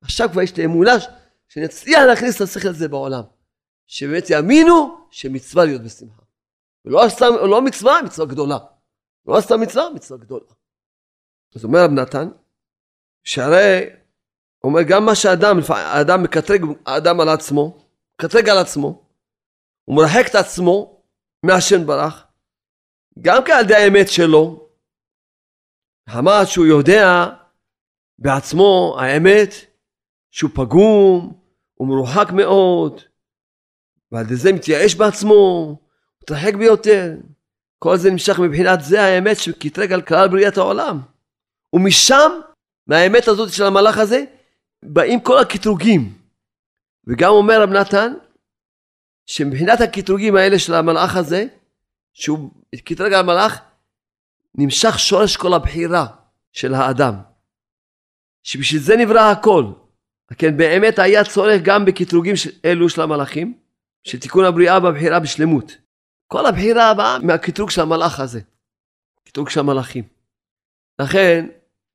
עכשיו 0.03 0.29
כבר 0.33 0.42
יש 0.42 0.57
לי 0.57 0.64
אמונה 0.64 0.92
שאני 1.49 1.66
אצליח 1.66 2.01
להכניס 2.07 2.37
את 2.37 2.40
השכל 2.40 2.68
הזה 2.68 2.88
בעולם. 2.88 3.23
שבאמת 3.87 4.31
יאמינו 4.31 5.07
שמצווה 5.11 5.64
להיות 5.64 5.83
בשמחה. 5.83 6.23
ולא 6.85 7.09
סתם, 7.09 7.27
לא 7.51 7.62
מצווה, 7.62 8.03
מצווה 8.05 8.27
גדולה. 8.27 8.59
לא 9.27 9.40
סתם 9.40 9.61
מצווה, 9.61 9.90
מצווה 9.95 10.18
גדולה. 10.18 10.45
אז 11.55 11.64
אומר 11.64 11.85
רב 11.85 11.90
נתן, 11.90 12.29
שהרי, 13.25 13.90
אומר 14.64 14.81
גם 14.88 15.05
מה 15.05 15.14
שאדם, 15.14 15.59
האדם 15.68 16.23
מקטרג 16.23 16.62
האדם 16.87 17.21
על 17.21 17.29
עצמו, 17.29 17.87
מקטרג 18.14 18.49
על 18.49 18.59
עצמו, 18.59 19.05
הוא 19.85 19.97
מרחק 19.97 20.31
את 20.31 20.35
עצמו 20.35 21.03
מהשם 21.42 21.87
ברח, 21.87 22.27
גם 23.21 23.45
כן 23.47 23.53
על 23.53 23.64
ידי 23.64 23.75
האמת 23.75 24.09
שלו, 24.09 24.68
חמת 26.09 26.47
שהוא 26.47 26.66
יודע 26.66 27.27
בעצמו, 28.18 28.97
האמת, 29.01 29.49
שהוא 30.31 30.51
פגום, 30.55 31.40
הוא 31.75 31.88
מרוחק 31.88 32.33
מאוד, 32.33 33.01
ועל 34.12 34.25
ידי 34.25 34.37
זה 34.37 34.53
מתייאש 34.53 34.94
בעצמו, 34.94 35.77
מתרחק 36.22 36.55
ביותר. 36.55 37.14
כל 37.79 37.96
זה 37.96 38.11
נמשך 38.11 38.38
מבחינת 38.38 38.81
זה 38.83 39.03
האמת 39.03 39.38
שקטרג 39.38 39.92
על 39.92 40.03
כלל 40.03 40.29
בריאת 40.29 40.59
העולם. 40.59 41.01
ומשם, 41.72 42.31
מהאמת 42.87 43.29
הזאת 43.29 43.53
של 43.53 43.64
המלאך 43.64 43.98
הזה, 43.98 44.25
באים 44.83 45.20
כל 45.20 45.38
הקטרוגים. 45.38 46.18
וגם 47.07 47.31
אומר 47.31 47.62
רב 47.62 47.70
נתן, 47.70 48.12
שמבחינת 49.27 49.81
הקטרוגים 49.81 50.37
האלה 50.37 50.59
של 50.59 50.75
המלאך 50.75 51.16
הזה, 51.16 51.46
שהוא 52.12 52.51
קטרג 52.85 53.12
על 53.12 53.20
המלאך, 53.20 53.61
נמשך 54.55 54.98
שורש 54.98 55.37
כל 55.37 55.55
הבחירה 55.55 56.07
של 56.53 56.75
האדם. 56.75 57.14
שבשביל 58.42 58.81
זה 58.81 58.96
נברא 58.96 59.20
הכל. 59.20 59.72
כן, 60.38 60.57
באמת 60.57 60.98
היה 60.98 61.25
צורך 61.25 61.62
גם 61.62 61.85
בקטרוגים 61.85 62.35
אלו 62.64 62.88
של 62.88 63.01
המלאכים, 63.01 63.62
של 64.05 64.21
תיקון 64.21 64.45
הבריאה 64.45 64.81
בבחירה 64.81 65.21
בשלמות. 65.21 65.73
כל 66.27 66.47
הבחירה 66.47 66.95
באה 66.95 67.19
מהקטרוג 67.19 67.71
של 67.71 67.81
המלאך 67.81 68.21
הזה, 68.21 68.41
קטרוג 69.25 69.49
של 69.49 69.61
המלאכים. 69.61 70.05
לכן, 71.01 71.47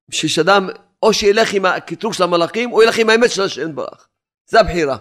בשביל 0.10 0.32
שאדם 0.32 0.70
או 1.04 1.14
שילך 1.14 1.54
עם 1.54 1.66
הקטרוג 1.66 2.14
של 2.14 2.24
המלאכים, 2.24 2.72
או 2.74 2.84
ילך 2.84 2.98
עם 2.98 3.10
האמת 3.10 3.32
של 3.32 3.42
השם 3.42 3.76
ברח. 3.76 4.10
זה 4.50 4.60
הבחירה. 4.60 4.98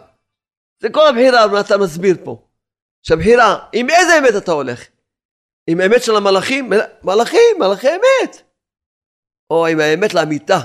זה 0.78 0.88
כל 0.90 1.08
הבחירה, 1.08 1.46
מה 1.46 1.60
אתה 1.60 1.78
מסביר 1.78 2.16
פה. 2.24 2.46
שהבחירה, 3.02 3.68
עם 3.72 3.90
איזה 3.90 4.18
אמת 4.18 4.42
אתה 4.42 4.52
הולך? 4.52 4.86
עם 5.66 5.80
האמת 5.80 6.02
של 6.02 6.16
המלאכים? 6.16 6.70
מלאכים, 7.02 7.56
מלאכי 7.58 7.88
אמת. 7.88 8.42
או 9.50 9.66
עם 9.66 9.80
האמת 9.80 10.14
לאמיתה, 10.14 10.58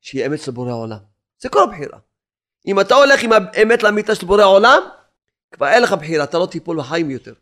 שהיא 0.00 0.26
אמת 0.26 0.40
של 0.40 0.50
בורא 0.50 0.70
העולם. 0.70 0.98
זה 1.38 1.48
כל 1.48 1.62
הבחירה. 1.62 1.98
אם 2.66 2.80
אתה 2.80 2.94
הולך 2.94 3.22
עם 3.22 3.32
האמת 3.32 3.82
לאמיתה 3.82 4.14
של 4.14 4.26
בורא 4.26 4.42
העולם, 4.42 4.82
כבר 5.52 5.68
אין 5.68 5.82
לך 5.82 5.92
בחירה, 5.92 6.24
אתה 6.24 6.38
לא 6.38 6.46
תיפול 6.46 6.78
בחיים 6.78 7.10
יותר. 7.10 7.34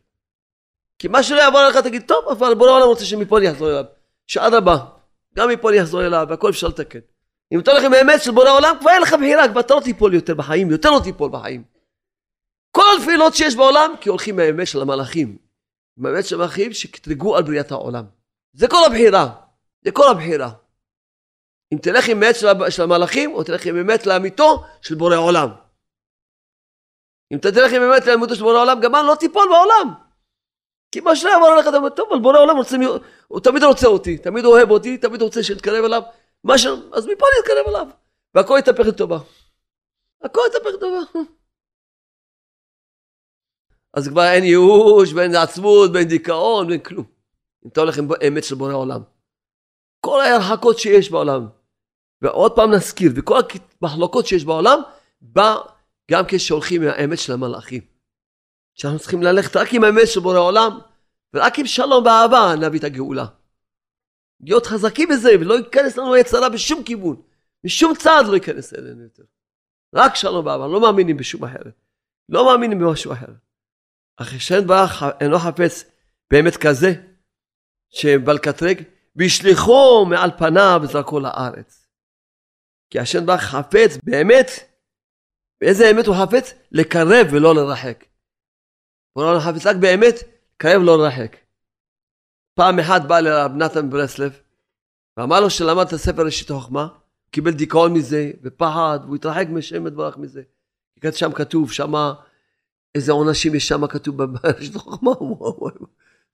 כי 0.99 1.09
מה 1.09 1.23
שלא 1.23 1.41
יעבור 1.41 1.61
עליך 1.61 1.77
תגיד, 1.77 2.03
טוב, 2.07 2.29
אבל 2.29 2.55
בורא 2.55 2.71
העולם 2.71 2.87
רוצה 2.87 3.05
שמפה 3.05 3.39
אני 3.39 3.51
אחזור 3.51 3.71
אליו. 3.71 3.85
שאדרבה, 4.27 4.77
גם 5.37 5.49
מפה 5.49 5.71
אני 5.71 5.83
אחזור 5.83 6.07
אליו, 6.07 6.27
והכל 6.31 6.51
אפשר 6.51 6.69
לתקן. 6.69 6.99
אם 7.53 7.61
אתה 7.61 7.71
הולך 7.71 7.85
עם 7.85 7.93
האמת 7.93 8.23
של 8.23 8.31
בורא 8.31 8.49
העולם, 8.49 8.77
כבר 8.81 8.91
אין 8.91 9.03
לך 9.03 9.13
בחירה, 9.13 9.49
כבר 9.49 9.61
אתה 9.61 9.75
לא 9.75 9.81
תיפול 9.81 10.15
יותר 10.15 10.35
בחיים, 10.35 10.71
יותר 10.71 10.91
לא 10.91 11.01
תיפול 11.05 11.31
בחיים. 11.31 11.65
כל 12.71 12.83
התפילות 12.99 13.35
שיש 13.35 13.57
בעולם, 13.57 13.95
כי 14.01 14.09
הולכים 14.09 14.37
מהאמת 14.37 14.67
של 14.67 14.81
המלאכים. 14.81 15.39
עם 15.99 16.07
האמת 16.07 16.25
של 16.25 16.35
המלאכים 16.35 16.73
שקטרגו 16.73 17.37
על 17.37 17.43
בריאת 17.43 17.73
העולם. 17.73 18.05
זה 18.53 18.69
כל 18.69 18.85
הבחירה. 18.87 19.31
זה 19.85 19.91
כל 19.91 20.11
הבחירה. 20.11 20.51
אם 21.73 21.79
תלך 21.79 22.09
עם 22.09 22.23
אמת 22.23 22.37
של 22.71 22.83
המלאכים, 22.83 23.33
או 23.33 23.45
תלך 23.45 23.67
עם 23.67 23.77
אמת 23.77 24.07
לאמיתו 24.07 24.65
של 24.83 24.95
בורא 24.95 25.17
עולם. 25.17 25.49
אם 27.35 27.39
אתה 27.39 27.53
תלך 27.53 27.73
עם 27.73 27.83
אמת 27.83 28.07
לאמיתו 28.07 28.35
של 28.35 28.43
בורא 28.43 28.61
עולם, 28.61 28.81
גם 28.81 28.93
לא 28.93 29.15
תיפול 29.21 29.49
בעולם. 29.49 29.95
כי 30.93 31.01
מה 31.01 31.11
אתה 31.69 31.77
אומר, 31.77 31.89
טוב, 31.89 32.09
אבל 32.13 32.21
בורא 32.21 32.39
עולם 32.39 32.57
רוצה, 32.57 32.77
הוא 33.29 33.41
תמיד 33.41 33.63
רוצה 33.63 33.87
אותי, 33.87 34.19
תמיד 34.19 34.45
אוהב 34.45 34.71
אותי, 34.71 34.99
תמיד 34.99 35.23
רוצה 35.23 35.43
שנתקרב 35.43 35.85
אליו, 35.85 36.03
מה 36.45 36.59
ש... 36.59 36.67
אז 36.67 37.07
מפה 37.07 37.27
אני 37.27 37.41
אתקרב 37.41 37.67
אליו. 37.69 37.87
והכל 38.35 38.57
יתהפך 38.59 38.87
לטובה. 38.87 39.19
הכל 40.23 40.41
יתהפך 40.49 40.75
לטובה. 40.75 40.99
אז 43.97 44.09
כבר 44.09 44.23
אין 44.33 44.45
ייאוש, 44.45 45.13
ואין 45.13 45.35
עצמות, 45.35 45.91
ואין 45.95 46.09
דיכאון, 46.09 46.67
ואין 46.69 46.81
כלום. 46.81 47.05
אם 47.65 47.71
אתה 47.73 47.81
הולך 47.81 47.99
עם 47.99 48.09
אמת 48.29 48.45
של 48.45 48.55
בורא 48.55 48.75
עולם. 48.75 49.03
כל 50.01 50.21
ההרחקות 50.21 50.79
שיש 50.79 51.11
בעולם, 51.11 51.47
ועוד 52.23 52.57
פעם 52.57 52.71
נזכיר, 52.75 53.13
וכל 53.17 53.41
המחלוקות 53.83 54.27
שיש 54.27 54.45
בעולם, 54.45 54.81
בא 55.21 55.57
גם 56.11 56.25
כשהולכים 56.29 56.83
עם 56.83 56.89
האמת 56.89 57.19
של 57.19 57.33
המלאכים. 57.33 57.83
שאנחנו 58.75 58.99
צריכים 58.99 59.23
ללכת 59.23 59.57
רק 59.57 59.69
עם 59.73 59.85
האמת 59.85 60.09
של 60.09 60.21
בורא 60.21 60.39
עולם, 60.39 60.79
ורק 61.35 61.59
עם 61.59 61.67
שלום 61.67 62.05
ואהבה 62.05 62.55
נביא 62.61 62.79
את 62.79 62.85
הגאולה. 62.85 63.27
להיות 64.41 64.67
חזקים 64.67 65.09
בזה, 65.09 65.31
ולא 65.41 65.55
ייכנס 65.55 65.97
לנו 65.97 66.17
יצרה 66.17 66.49
בשום 66.49 66.85
כיוון. 66.85 67.23
משום 67.65 67.95
צעד 67.95 68.27
לא 68.27 68.35
ייכנס 68.35 68.75
אלינו 68.75 69.03
יותר. 69.03 69.23
רק 69.95 70.15
שלום 70.15 70.47
ואהבה, 70.47 70.67
לא 70.67 70.81
מאמינים 70.81 71.17
בשום 71.17 71.45
אחרת. 71.45 71.75
לא 72.29 72.47
מאמינים 72.47 72.79
במשהו 72.79 73.13
אחר. 73.13 73.33
אך 74.17 74.35
השם 74.35 74.67
ברח 74.67 75.03
אינו 75.21 75.39
חפץ 75.39 75.85
באמת 76.31 76.57
כזה, 76.57 76.95
שבל 77.91 78.39
קטרג, 78.39 78.83
והשליחו 79.17 80.07
מעל 80.09 80.31
פניו 80.39 80.81
וזרקו 80.83 81.21
לארץ. 81.21 81.89
כי 82.91 82.99
השם 82.99 83.27
ברח 83.27 83.41
חפץ 83.41 83.99
באמת, 84.03 84.47
באיזה 85.65 85.91
אמת 85.91 86.07
הוא 86.07 86.17
חפץ? 86.23 86.55
לקרב 86.73 87.27
ולא 87.33 87.55
לרחק. 87.55 88.05
הוא 89.13 89.25
לא 89.25 89.41
חפץ 89.41 89.67
רק 89.67 89.77
באמת, 89.77 90.15
לקרב 90.55 90.83
ולא 90.83 90.99
לרחק. 90.99 91.37
פעם 92.55 92.79
אחת 92.79 93.03
בא 93.03 93.21
לרב 93.21 93.53
נתן 93.53 93.91
ברסלב, 93.91 94.41
ואמר 95.17 95.41
לו 95.41 95.51
שלמד 95.51 95.87
את 95.87 95.93
הספר 95.93 96.23
ראשית 96.25 96.51
החוכמה, 96.51 96.89
קיבל 97.31 97.51
דיכאון 97.51 97.93
מזה, 97.93 98.31
ופחד, 98.43 98.99
והוא 99.05 99.17
התרחק 99.17 99.47
משם 99.51 99.87
יתברך 99.87 100.17
מזה. 100.17 100.43
שם 101.11 101.33
כתוב, 101.33 101.73
שמה, 101.73 102.15
איזה 102.95 103.13
עונשים 103.13 103.55
יש 103.55 103.69
שם 103.69 103.87
כתוב 103.87 104.25
בראשית 104.25 104.77
החוכמה, 104.77 105.11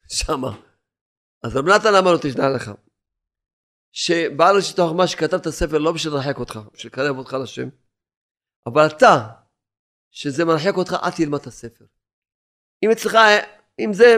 שמה. 0.08 0.56
אז 1.42 1.56
רב 1.56 1.68
נתן 1.68 1.94
אמר 1.94 2.12
לו, 2.12 2.18
תשנע 2.22 2.48
לך. 2.50 2.70
שבעל 3.92 4.56
ראשית 4.56 4.78
החוכמה 4.78 5.06
שכתב 5.06 5.36
את 5.36 5.46
הספר 5.46 5.78
לא 5.78 5.92
בשביל 5.92 6.14
לרחק 6.14 6.38
אותך, 6.38 6.60
בשביל 6.74 6.92
לקרב 6.92 7.18
אותך 7.18 7.36
לשם, 7.42 7.68
אבל 8.66 8.86
אתה, 8.86 9.28
שזה 10.10 10.44
מרחק 10.44 10.76
אותך, 10.76 10.96
אל 11.02 11.10
תלמד 11.10 11.40
את 11.40 11.46
הספר. 11.46 11.84
אם 12.84 12.90
אצלך, 12.90 13.18
אם 13.80 13.92
זה, 13.92 14.16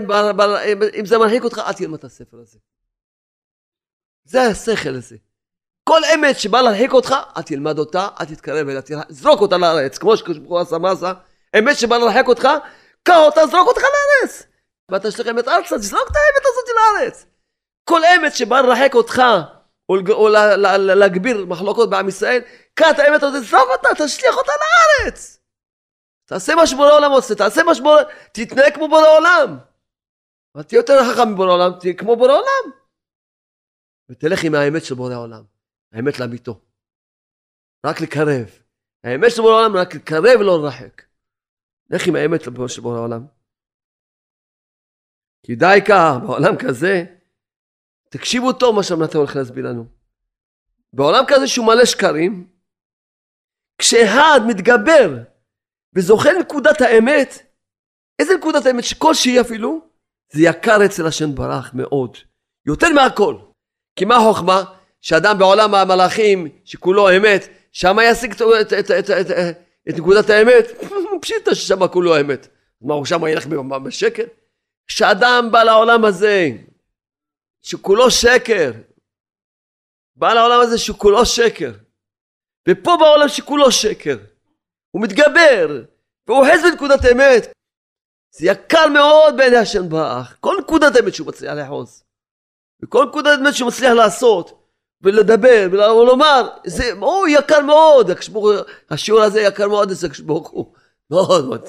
אם 1.01 1.07
זה 1.07 1.19
מרחיק 1.19 1.45
אותך, 1.45 1.59
אל 1.59 1.73
תלמד 1.73 1.99
את 1.99 2.05
הספר 2.05 2.39
הזה. 2.39 2.59
זה 4.25 4.43
השכל 4.43 4.95
הזה. 4.95 5.17
כל 5.89 6.01
אמת 6.15 6.39
שבא 6.39 6.61
להרחיק 6.61 6.93
אותך, 6.93 7.15
אל 7.37 7.43
תלמד 7.43 7.79
אותה, 7.79 8.09
אל 8.21 8.27
תתקרב 8.27 8.69
אליה, 8.69 8.81
זרוק 9.09 9.41
אותה 9.41 9.59
לארץ, 9.59 9.99
כמו 9.99 10.17
שקורא 10.17 10.65
מסה, 10.81 11.13
אמת 11.59 11.77
שבא 11.77 11.99
להרחיק 11.99 12.29
אותך, 12.29 12.49
קח 13.03 13.17
אותה, 13.17 13.47
זרוק 13.47 13.69
אותך 13.69 13.83
לארץ. 13.83 14.43
ותשליך 14.93 15.29
אמת 15.29 15.49
ארצה, 15.49 15.79
תזרוק 15.79 16.11
את 16.11 16.17
האמת 16.17 16.45
הזאת 16.47 16.69
לארץ. 16.77 17.27
כל 17.85 18.01
אמת 18.05 18.35
שבא 18.35 18.61
לרחק 18.61 18.95
אותך, 18.95 19.23
או, 19.89 19.95
או 20.11 20.29
להגביר 20.79 21.47
מחלוקות 21.47 21.91
בעם 21.91 22.09
ישראל, 22.09 22.41
קח 22.75 22.87
את 22.95 22.99
האמת 22.99 23.23
הזאת, 23.23 23.43
תזרוק 23.43 23.69
אותה, 23.77 23.89
תשליך 24.05 24.37
אותה 24.37 24.53
לארץ. 24.63 25.43
תעשה 26.25 26.55
מה 26.55 26.67
שבורא 26.67 26.93
עולם 26.93 27.11
עושה, 27.11 27.35
תעשה 27.35 27.63
מה 27.63 27.75
שבורא, 27.75 28.03
תתנהג 28.33 28.75
כמו 28.75 28.89
בורא 28.89 29.09
עולם. 29.09 29.59
אבל 30.55 30.63
תהיה 30.63 30.79
יותר 30.79 30.93
חכם 31.05 31.33
מבורא 31.33 31.53
עולם, 31.53 31.79
תהיה 31.81 31.95
כמו 31.95 32.17
בורא 32.17 32.33
עולם. 32.33 32.79
ותלך 34.09 34.45
עם 34.45 34.55
האמת 34.55 34.85
של 34.85 34.95
בורא 34.95 35.15
עולם, 35.15 35.45
האמת 35.93 36.19
לאמיתו. 36.21 36.61
רק 37.87 38.01
לקרב. 38.01 38.63
האמת 39.05 39.31
של 39.31 39.43
בורא 39.43 39.55
עולם 39.55 39.77
רק 39.77 39.95
לקרב 39.95 40.41
ולא 40.41 40.63
לרחק. 40.63 41.03
לך 41.91 42.07
עם 42.07 42.17
האמת 42.17 42.41
של 42.69 42.81
בורא 42.81 42.99
עולם. 42.99 43.27
כי 45.43 45.55
די 45.55 45.79
כך, 45.89 46.13
בעולם 46.27 46.55
כזה, 46.59 47.05
תקשיבו 48.13 48.53
טוב 48.53 48.77
מה 48.77 48.83
שאמרת 48.83 49.15
הולך 49.15 49.37
להסביר 49.37 49.67
לנו. 49.67 49.85
בעולם 50.93 51.25
כזה 51.29 51.49
שהוא 51.49 51.67
מלא 51.67 51.85
שקרים, 51.85 52.47
כשאחד 53.79 54.41
מתגבר 54.47 55.19
וזוכה 55.95 56.33
לנקודת 56.33 56.81
האמת, 56.81 57.47
איזה 58.19 58.35
נקודת 58.35 58.67
האמת 58.67 58.85
שכלשהי 58.85 59.41
אפילו, 59.41 59.81
זה 60.33 60.43
יקר 60.43 60.85
אצל 60.85 61.07
השם 61.07 61.35
ברח 61.35 61.71
מאוד, 61.75 62.17
יותר 62.67 62.89
מהכל. 62.89 63.37
כי 63.97 64.05
מה 64.05 64.17
החוכמה? 64.17 64.65
שאדם 65.01 65.39
בעולם 65.39 65.75
המלאכים, 65.75 66.49
שכולו 66.65 67.17
אמת, 67.17 67.49
שם 67.73 67.97
ישיג 68.03 68.33
את, 68.33 68.43
את, 68.43 68.73
את, 68.73 68.91
את, 68.91 69.11
את, 69.11 69.57
את 69.89 69.99
נקודת 69.99 70.31
האמת, 70.31 70.65
פשיטה 71.23 71.55
ששם 71.55 71.87
כולו 71.87 72.21
אמת. 72.21 72.49
מה, 72.83 72.95
הוא 72.95 73.05
שם 73.05 73.27
ילך 73.27 73.47
בשקר? 73.47 74.25
כשאדם 74.87 75.49
בא 75.53 75.63
לעולם 75.63 76.05
הזה, 76.05 76.51
שכולו 77.63 78.11
שקר, 78.11 78.73
בא 80.17 80.35
לעולם 80.35 80.61
הזה 80.61 80.79
שכולו 80.79 81.27
שקר, 81.27 81.73
ופה 82.69 82.97
בעולם 83.01 83.29
שכולו 83.29 83.73
שקר, 83.73 84.19
הוא 84.91 85.03
מתגבר, 85.03 85.85
והוא 86.27 86.39
אוחז 86.39 86.63
בנקודת 86.63 87.01
אמת. 87.13 87.53
זה 88.35 88.47
יקר 88.47 88.89
מאוד 88.89 89.37
בעיני 89.37 89.57
השם 89.57 89.89
באח, 89.89 90.37
כל 90.41 90.57
נקודת 90.61 90.93
אמת 91.01 91.15
שהוא 91.15 91.29
מצליח 91.29 91.55
לאחוז. 91.55 92.05
וכל 92.83 93.05
נקודת 93.09 93.39
אמת 93.41 93.55
שהוא 93.55 93.69
מצליח 93.69 93.93
לעשות, 93.93 94.63
ולדבר, 95.03 95.69
ולומר, 95.73 96.49
זה 96.67 96.93
או, 97.03 97.27
יקר 97.27 97.61
מאוד, 97.61 98.11
השיעור 98.91 99.23
הזה 99.23 99.41
יקר 99.41 99.69
מאוד 99.69 99.91
אצל 99.91 100.07
הקשבור 100.07 100.49
הוא. 100.51 100.75
מאוד 101.11 101.45
מאוד. 101.45 101.69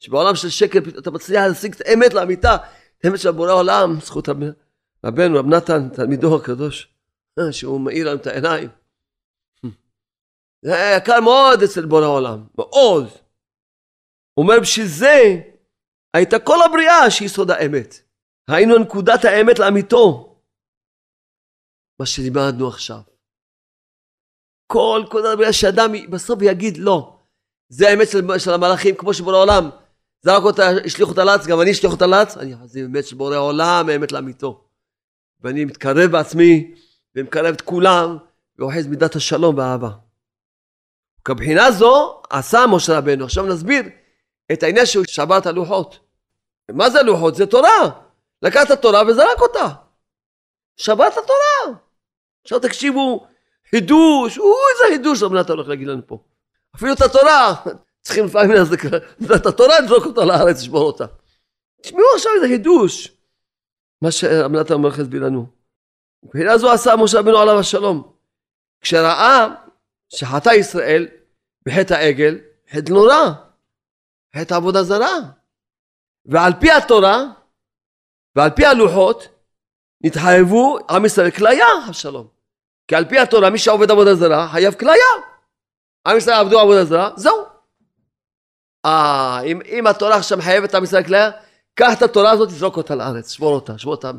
שבעולם 0.00 0.36
של 0.36 0.48
שקר 0.48 0.78
אתה 0.98 1.10
מצליח 1.10 1.46
להשיג 1.46 1.74
את 1.74 1.82
האמת 1.86 2.14
לאמיתה, 2.14 2.56
האמת 3.04 3.20
של 3.20 3.30
בורא 3.30 3.52
עולם, 3.52 4.00
זכות 4.00 4.28
רבנו, 5.04 5.38
רב 5.38 5.46
נתן, 5.46 5.88
תלמידו 5.88 6.36
הקדוש, 6.36 6.94
אה, 7.38 7.52
שהוא 7.52 7.80
מאיר 7.80 8.08
לנו 8.08 8.20
את 8.20 8.26
העיניים. 8.26 8.68
זה 10.64 10.74
היה 10.74 10.96
יקר 10.96 11.20
מאוד 11.20 11.62
אצל 11.62 11.86
בורא 11.86 12.04
העולם, 12.04 12.46
מאוד. 12.58 13.04
הוא 14.34 14.44
אומר, 14.44 14.60
בשביל 14.62 14.86
זה 14.86 15.16
הייתה 16.16 16.38
כל 16.38 16.56
הבריאה 16.66 17.10
שהיא 17.10 17.28
סוד 17.28 17.50
האמת. 17.50 17.94
היינו 18.50 18.78
נקודת 18.78 19.24
האמת 19.24 19.58
לאמיתו. 19.58 20.36
מה 22.00 22.06
שלימדנו 22.06 22.68
עכשיו. 22.68 23.00
כל 24.66 25.02
נקודת 25.06 25.32
הבריאה 25.32 25.52
שאדם 25.52 25.92
בסוף 26.10 26.38
יגיד 26.42 26.76
לא. 26.76 27.18
זה 27.68 27.88
האמת 27.88 28.08
של, 28.08 28.38
של 28.38 28.50
המלאכים, 28.50 28.94
כמו 28.96 29.14
שבורא 29.14 29.36
העולם 29.36 29.70
זרק 30.22 30.42
אותה, 30.42 30.62
השליך 30.84 31.08
אותה 31.08 31.24
לאץ, 31.24 31.46
גם 31.46 31.60
אני 31.60 31.70
אשליך 31.70 31.92
אותה 31.92 32.06
לאץ. 32.06 32.36
אני 32.36 32.54
זה 32.64 32.80
אמת 32.80 33.06
של 33.06 33.16
בורא 33.16 33.34
העולם, 33.34 33.88
האמת 33.88 34.12
לאמיתו. 34.12 34.63
ואני 35.44 35.64
מתקרב 35.64 36.10
בעצמי, 36.10 36.74
ומקרב 37.16 37.54
את 37.54 37.60
כולם, 37.60 38.16
ואוחז 38.58 38.86
מידת 38.86 39.16
השלום 39.16 39.58
והאהבה. 39.58 39.90
כבחינה 41.24 41.70
זו 41.70 42.22
עשה 42.30 42.64
משה 42.70 42.98
רבנו. 42.98 43.24
עכשיו 43.24 43.46
נסביר 43.46 43.82
את 44.52 44.62
העניין 44.62 44.86
שהוא 44.86 45.04
שבר 45.08 45.38
את 45.38 45.46
הלוחות. 45.46 45.98
מה 46.70 46.90
זה 46.90 47.02
לוחות? 47.02 47.34
זה 47.34 47.46
תורה. 47.46 47.90
לקח 48.42 48.62
את 48.66 48.70
התורה 48.70 49.02
וזרק 49.08 49.40
אותה. 49.40 49.68
שבר 50.76 51.08
את 51.08 51.12
התורה. 51.12 51.80
עכשיו 52.42 52.60
תקשיבו, 52.60 53.26
חידוש, 53.70 54.38
אוי 54.38 54.48
איזה 54.74 54.96
חידוש 54.96 55.22
נתן 55.22 55.52
הולך 55.52 55.68
להגיד 55.68 55.88
לנו 55.88 56.02
פה. 56.06 56.18
אפילו 56.76 56.92
את 56.92 57.00
התורה, 57.00 57.54
צריכים 58.02 58.24
לפעמים 58.24 58.56
את 59.36 59.46
התורה 59.46 59.80
לזרוק 59.80 60.06
אותה 60.06 60.24
לארץ, 60.24 60.56
לשבור 60.56 60.82
אותה. 60.82 61.04
תשמעו 61.82 62.04
עכשיו 62.14 62.32
איזה 62.36 62.46
חידוש. 62.46 63.13
מה 64.04 64.10
שרב 64.10 64.52
נתן 64.52 64.74
הולך 64.74 64.98
להסביר 64.98 65.24
לנו. 65.24 65.46
מבחינה 66.24 66.58
זו 66.58 66.72
עשה 66.72 66.96
משה 66.96 67.18
רבנו 67.18 67.38
עליו 67.38 67.58
השלום. 67.58 68.12
כשראה 68.80 69.46
שחטא 70.08 70.50
ישראל 70.50 71.08
בחטא 71.66 71.94
העגל, 71.94 72.38
חטא 72.70 72.92
נורא, 72.92 73.32
חטא 74.36 74.54
עבודה 74.54 74.82
זרה. 74.82 75.16
ועל 76.26 76.52
פי 76.60 76.70
התורה 76.70 77.24
ועל 78.36 78.50
פי 78.50 78.66
הלוחות 78.66 79.28
נתחייבו 80.04 80.78
עם 80.90 81.04
ישראל 81.04 81.30
כליה, 81.30 81.66
השלום. 81.88 82.28
כי 82.88 82.94
על 82.94 83.04
פי 83.04 83.18
התורה 83.18 83.50
מי 83.50 83.58
שעובד 83.58 83.90
עבודה 83.90 84.14
זרה 84.14 84.48
חייב 84.48 84.74
כליה. 84.74 84.94
עם 86.06 86.16
ישראל 86.16 86.36
עבדו 86.36 86.60
עבודה 86.60 86.84
זרה, 86.84 87.10
זהו. 87.16 87.44
אה, 88.84 89.40
אם, 89.46 89.60
אם 89.66 89.86
התורה 89.86 90.16
עכשיו 90.16 90.38
מחייבת 90.38 90.74
עם 90.74 90.84
ישראל 90.84 91.04
כליה, 91.04 91.30
קח 91.74 91.98
את 91.98 92.02
התורה 92.02 92.30
הזאת, 92.30 92.48
תזרוק 92.48 92.76
אותה 92.76 92.94
לארץ, 92.94 93.30
שמור 93.30 93.54
אותה, 93.54 93.78
שמור 93.78 93.94
אותה. 93.94 94.10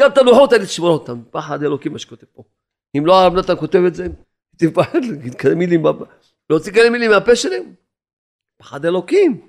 גם 0.00 0.10
את 0.12 0.18
הלוחות 0.18 0.52
האלה 0.52 0.64
תשמור 0.64 0.90
אותם, 0.90 1.22
פחד 1.30 1.62
אלוקים 1.62 1.92
מה 1.92 1.98
שכותב 1.98 2.26
פה. 2.32 2.42
אם 2.96 3.06
לא 3.06 3.14
הרב 3.14 3.34
נתן 3.34 3.56
כותב 3.56 3.78
את 3.86 3.94
זה, 3.94 4.06
תפחד 4.56 5.04
להגיד 5.10 5.34
כאלה 5.34 5.54
מילים, 5.54 5.82
להוציא 6.50 6.72
כאלה 6.72 6.90
מילים 6.90 7.10
מהפה 7.10 7.36
שלהם. 7.36 7.74
פחד 8.56 8.84
אלוקים. 8.84 9.48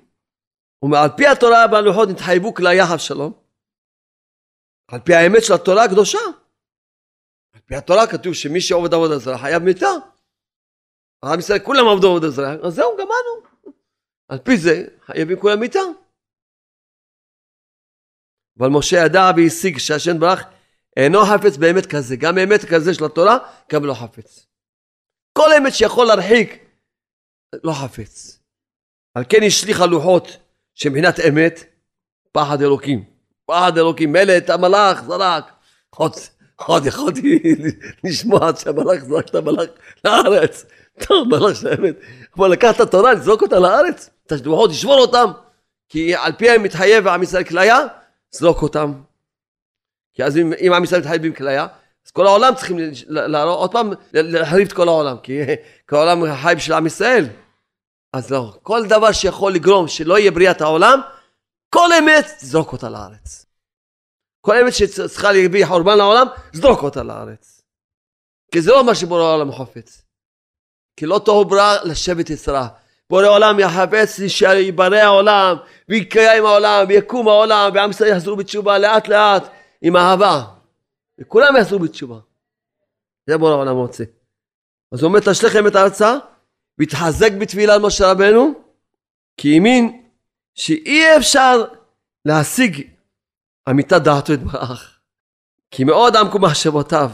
ועל 0.92 1.08
פי 1.16 1.26
התורה 1.26 1.66
והלוחות 1.72 2.08
נתחייבו 2.08 2.54
כליה 2.54 2.98
שלום. 2.98 3.32
על 4.88 5.00
פי 5.00 5.14
האמת 5.14 5.44
של 5.44 5.52
התורה 5.54 5.84
הקדושה. 5.84 6.18
על 7.54 7.60
פי 7.60 7.74
התורה 7.74 8.06
כתוב 8.06 8.34
שמי 8.34 8.60
שעובד 8.60 8.94
עבודה 8.94 9.18
זרה 9.18 9.38
חייב 9.38 9.62
מיתה. 9.62 9.86
עם 11.24 11.38
ישראל 11.38 11.58
כולם 11.58 11.88
עבדו 11.88 12.08
עבודה 12.08 12.30
זרה, 12.30 12.52
אז 12.52 12.74
זהו, 12.74 12.96
גמרנו. 12.96 13.74
על 14.28 14.38
פי 14.38 14.56
זה 14.56 14.84
חייבים 15.06 15.40
כולם 15.40 15.60
מיתה. 15.60 15.80
אבל 18.62 18.70
משה 18.70 18.96
ידע 18.96 19.30
והשיג 19.36 19.78
שהשם 19.78 20.20
ברח 20.20 20.42
אינו 20.96 21.24
חפץ 21.24 21.56
באמת 21.56 21.86
כזה, 21.86 22.16
גם 22.16 22.38
אמת 22.38 22.64
כזה 22.64 22.94
של 22.94 23.04
התורה, 23.04 23.38
גם 23.72 23.84
לא 23.84 23.94
חפץ. 23.94 24.46
כל 25.38 25.52
אמת 25.52 25.74
שיכול 25.74 26.06
להרחיק, 26.06 26.58
לא 27.64 27.72
חפץ. 27.72 28.38
על 29.14 29.24
כן 29.28 29.42
השליך 29.46 29.80
הלוחות 29.80 30.36
שמבחינת 30.74 31.20
אמת, 31.20 31.64
פחד 32.32 32.62
אלוקים. 32.62 33.04
פחד 33.46 33.78
אלוקים, 33.78 34.12
מילא 34.12 34.36
את 34.36 34.50
המלאך 34.50 35.02
זרק. 35.02 35.52
עוד, 35.90 36.12
עוד 36.56 36.86
יכולתי 36.86 37.38
לשמוע 38.04 38.48
עד 38.48 38.58
שהמלאך 38.58 39.04
זרק 39.04 39.28
את 39.28 39.34
המלאך 39.34 39.68
לארץ. 40.04 40.64
טוב, 40.98 41.28
מלאך 41.28 41.56
של 41.56 41.68
האמת. 41.68 41.94
אבל 42.36 42.48
לקח 42.48 42.76
את 42.76 42.80
התורה, 42.80 43.12
לזרוק 43.12 43.42
אותה 43.42 43.58
לארץ, 43.58 44.10
את 44.26 44.32
השלוחות, 44.32 44.70
לשבור 44.70 44.98
אותם. 44.98 45.30
כי 45.88 46.14
על 46.14 46.32
פי 46.32 46.50
הם 46.50 46.62
מתחייב 46.62 47.08
עם 47.08 47.22
ישראל 47.22 47.44
כליה, 47.44 47.78
זרוק 48.32 48.62
אותם. 48.62 48.92
כי 50.14 50.24
אז 50.24 50.36
אם, 50.36 50.72
עם 50.74 50.84
ישראל 50.84 51.00
מתחייבים 51.00 51.34
כליה, 51.34 51.66
אז 52.06 52.10
כל 52.10 52.26
העולם 52.26 52.54
צריכים 52.54 52.78
להראות, 53.06 53.58
עוד 53.58 53.72
פעם, 53.72 53.90
להחריב 54.12 54.66
את 54.66 54.72
כל 54.72 54.88
העולם, 54.88 55.16
כי 55.22 55.38
כל 55.88 55.96
העולם 55.96 56.36
חי 56.42 56.54
בשביל 56.56 56.76
עם 56.76 56.86
ישראל. 56.86 57.24
אז 58.12 58.30
לא, 58.30 58.54
כל 58.62 58.86
דבר 58.88 59.12
שיכול 59.12 59.52
לגרום 59.52 59.88
שלא 59.88 60.18
יהיה 60.18 60.30
בריאת 60.30 60.60
העולם, 60.60 61.00
כל 61.74 61.88
אמת, 61.98 62.26
זרוק 62.38 62.72
אותה 62.72 62.88
לארץ. 62.88 63.46
כל 64.40 64.56
אמת 64.56 64.74
שצריכה 64.74 65.32
להביא 65.32 65.66
חורבן 65.66 65.98
לעולם, 65.98 66.26
זרוק 66.52 66.82
אותה 66.82 67.02
לארץ. 67.02 67.62
כי 68.52 68.62
זה 68.62 68.70
לא 68.70 68.86
מה 68.86 68.94
שבורא 68.94 69.22
העולם 69.22 69.52
חופץ. 69.52 70.02
כי 70.96 71.06
לא 71.06 71.20
תוהו 71.24 71.44
ברא 71.44 71.76
לשבת 71.84 72.30
יצרה. 72.30 72.68
בורא 73.10 73.26
עולם 73.26 73.60
יחפץ 73.60 74.20
שיברא 74.26 74.96
העולם, 74.96 75.56
ויקיים 75.88 76.46
העולם, 76.46 76.84
ויקום 76.88 77.28
העולם, 77.28 77.70
ועם 77.74 77.90
ישראל 77.90 78.10
יחזרו 78.10 78.36
בתשובה 78.36 78.78
לאט 78.78 79.08
לאט, 79.08 79.42
עם 79.82 79.96
אהבה. 79.96 80.44
וכולם 81.20 81.56
יחזרו 81.56 81.78
בתשובה. 81.78 82.18
זה 83.26 83.38
בורא 83.38 83.50
העולם 83.50 83.76
רוצה. 83.76 84.04
אז 84.92 85.02
הוא 85.02 85.08
אומר, 85.08 85.20
תשליכם 85.20 85.66
את 85.66 85.76
הארצה, 85.76 86.16
והתחזק 86.78 87.32
בתפילה 87.32 87.74
על 87.74 87.80
משה 87.80 88.10
רבנו, 88.10 88.54
כי 89.36 89.54
האמין 89.54 90.02
שאי 90.54 91.16
אפשר 91.16 91.64
להשיג 92.24 92.88
אמיתת 93.70 94.02
דעתו 94.02 94.32
יתברך. 94.32 94.98
כי 95.70 95.84
מאוד 95.84 96.16
עמקו 96.16 96.38
מחשבותיו. 96.38 97.10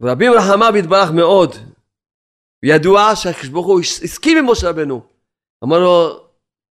ורבים 0.00 0.32
רחמיו 0.32 0.76
יתברך 0.76 1.10
מאוד. 1.10 1.56
וידוע 2.62 3.16
שהקדוש 3.16 3.48
ברוך 3.48 3.66
הוא 3.66 3.80
הסכים 3.80 4.38
עם 4.38 4.50
משה 4.50 4.70
רבנו. 4.70 5.06
אמר 5.64 5.78
לו, 5.78 6.26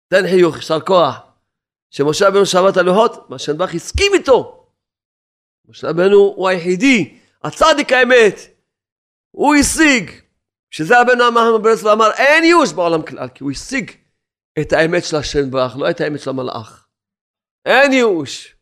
תן 0.08 0.26
חיוך, 0.26 0.56
יישר 0.56 0.80
כוח. 0.80 1.16
שמשה 1.90 2.28
רבנו 2.28 2.46
שבת 2.46 2.76
הלוחות, 2.76 3.30
מה 3.30 3.38
שנבח 3.38 3.74
הסכים 3.74 4.14
איתו. 4.14 4.66
משה 5.68 5.88
רבנו 5.88 6.16
הוא 6.16 6.48
היחידי, 6.48 7.18
הצדיק 7.44 7.92
האמת. 7.92 8.34
הוא 9.30 9.54
השיג. 9.54 10.10
שזה 10.70 11.00
רבנו 11.00 11.28
אמר 11.28 11.58
ברס 11.58 11.82
ואמר 11.82 12.10
אין 12.16 12.44
ייאוש 12.44 12.72
בעולם 12.72 13.02
כלל, 13.02 13.28
כי 13.28 13.44
הוא 13.44 13.50
השיג 13.50 13.90
את 14.60 14.72
האמת 14.72 15.04
של 15.04 15.16
השם 15.16 15.50
ברך, 15.50 15.76
לא 15.76 15.90
את 15.90 16.00
האמת 16.00 16.20
של 16.20 16.30
המלאך. 16.30 16.86
אין 17.64 17.92
ייאוש. 17.92 18.56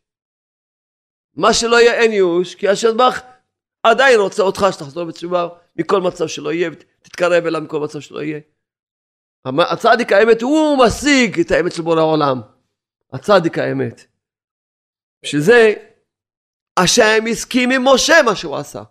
מה 1.35 1.53
שלא 1.53 1.75
יהיה 1.81 1.93
אין 1.93 2.11
ייאוש, 2.11 2.55
כי 2.55 2.67
השם 2.67 2.97
ברך 2.97 3.21
עדיין 3.83 4.19
רוצה 4.19 4.43
אותך 4.43 4.65
שתחזור 4.71 5.05
בתשובה 5.05 5.47
מכל 5.75 6.01
מצב 6.01 6.27
שלא 6.27 6.53
יהיה, 6.53 6.69
ותתקרב 7.05 7.45
אליו 7.45 7.61
מכל 7.61 7.79
מצב 7.79 7.99
שלא 7.99 8.23
יהיה. 8.23 8.39
הצדיק 9.71 10.11
האמת 10.11 10.41
הוא 10.41 10.77
משיג 10.85 11.39
את 11.39 11.51
האמת 11.51 11.71
של 11.71 11.81
בורא 11.81 11.99
העולם. 11.99 12.41
הצדיק 13.13 13.57
האמת. 13.57 14.01
שזה 15.25 15.73
השם 16.79 17.23
הסכים 17.31 17.71
עם 17.71 17.81
משה 17.93 18.13
מה 18.25 18.35
שהוא 18.35 18.55
עשה. 18.55 18.83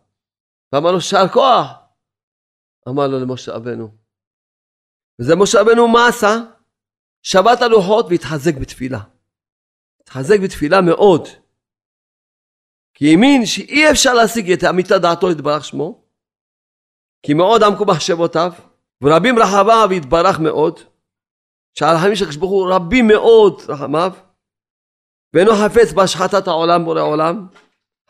ואמר 0.72 0.92
לו 0.92 1.00
שער 1.00 1.28
כוח. 1.28 1.66
אמר 2.88 3.06
לו 3.06 3.20
למשה 3.20 3.52
רבנו. 3.52 3.88
וזה 5.20 5.36
משה 5.36 5.60
רבנו 5.60 5.88
מה 5.88 6.08
עשה? 6.08 6.34
שבת 7.22 7.62
הלוחות 7.62 8.06
והתחזק 8.10 8.54
בתפילה. 8.60 9.00
התחזק 10.00 10.36
בתפילה 10.44 10.80
מאוד. 10.80 11.28
כי 12.94 13.10
האמין 13.10 13.46
שאי 13.46 13.90
אפשר 13.90 14.14
להשיג 14.14 14.52
את 14.52 14.64
אמיתת 14.70 15.00
דעתו 15.02 15.30
יתברך 15.30 15.64
שמו, 15.64 16.03
כי 17.24 17.34
מאוד 17.34 17.62
עמקו 17.62 17.84
מחשבותיו, 17.84 18.52
ורבים 19.02 19.38
רחמיו 19.38 19.88
יתברך 19.92 20.38
מאוד, 20.40 20.80
שהרחמים 21.78 22.16
של 22.16 22.24
הקדוש 22.24 22.36
הוא 22.36 22.72
רבים 22.72 23.06
מאוד 23.06 23.62
רחמיו, 23.68 24.12
ואינו 25.34 25.52
חפץ 25.54 25.92
בהשחתת 25.92 26.46
העולם 26.46 26.84
בורא 26.84 27.02
עולם, 27.02 27.46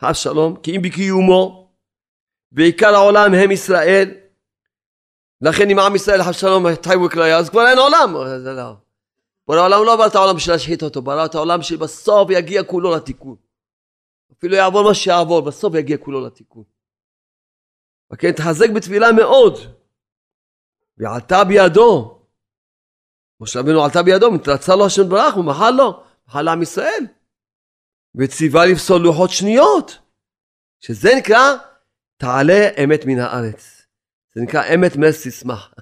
חס 0.01 0.17
שלום, 0.17 0.55
כי 0.55 0.75
אם 0.75 0.81
בקיומו, 0.81 1.71
ועיקר 2.51 2.95
העולם 2.95 3.33
הם 3.33 3.51
ישראל, 3.51 4.11
לכן 5.41 5.69
אם 5.69 5.79
עם 5.79 5.95
ישראל 5.95 6.23
חס 6.23 6.39
שלום 6.39 6.65
התחייבו 6.65 7.09
כליה, 7.09 7.37
אז 7.37 7.49
כבר 7.49 7.67
אין 7.67 7.77
עולם. 7.77 8.13
לא. 8.45 8.73
בורא 9.47 9.59
העולם 9.59 9.83
לא 9.85 9.95
ברא 9.95 10.07
את 10.07 10.15
העולם 10.15 10.35
בשביל 10.35 10.55
להשחית 10.55 10.83
אותו, 10.83 11.01
ברא 11.01 11.25
את 11.25 11.35
העולם 11.35 11.61
שבסוף 11.61 12.29
יגיע 12.29 12.63
כולו 12.63 12.95
לתיקון. 12.95 13.35
אפילו 14.37 14.55
יעבור 14.55 14.83
מה 14.83 14.93
שיעבור, 14.93 15.41
בסוף 15.41 15.75
יגיע 15.75 15.97
כולו 15.97 16.25
לתיקון. 16.25 16.74
וכן 18.13 18.31
תחזק 18.31 18.69
בתפילה 18.75 19.11
מאוד. 19.11 19.53
ועלתה 20.97 21.43
בידו. 21.43 22.21
משה 23.39 23.59
רבנו 23.59 23.83
עלתה 23.83 24.03
בידו, 24.03 24.31
מתרצה 24.31 24.75
לו 24.75 24.85
השם 24.85 25.09
ברח, 25.09 25.33
הוא 25.33 25.45
מחל 25.45 25.71
לו, 25.71 26.03
מחל 26.27 26.41
לעם 26.41 26.61
ישראל. 26.61 27.05
וציווה 28.15 28.65
לפסול 28.65 29.01
לוחות 29.01 29.29
שניות. 29.29 29.97
שזה 30.79 31.09
נקרא 31.17 31.55
תעלה 32.17 32.69
אמת 32.83 32.99
מן 33.05 33.19
הארץ. 33.19 33.87
זה 34.35 34.41
נקרא 34.41 34.63
אמת 34.75 34.95
מס 34.95 35.27
תשמח. 35.27 35.73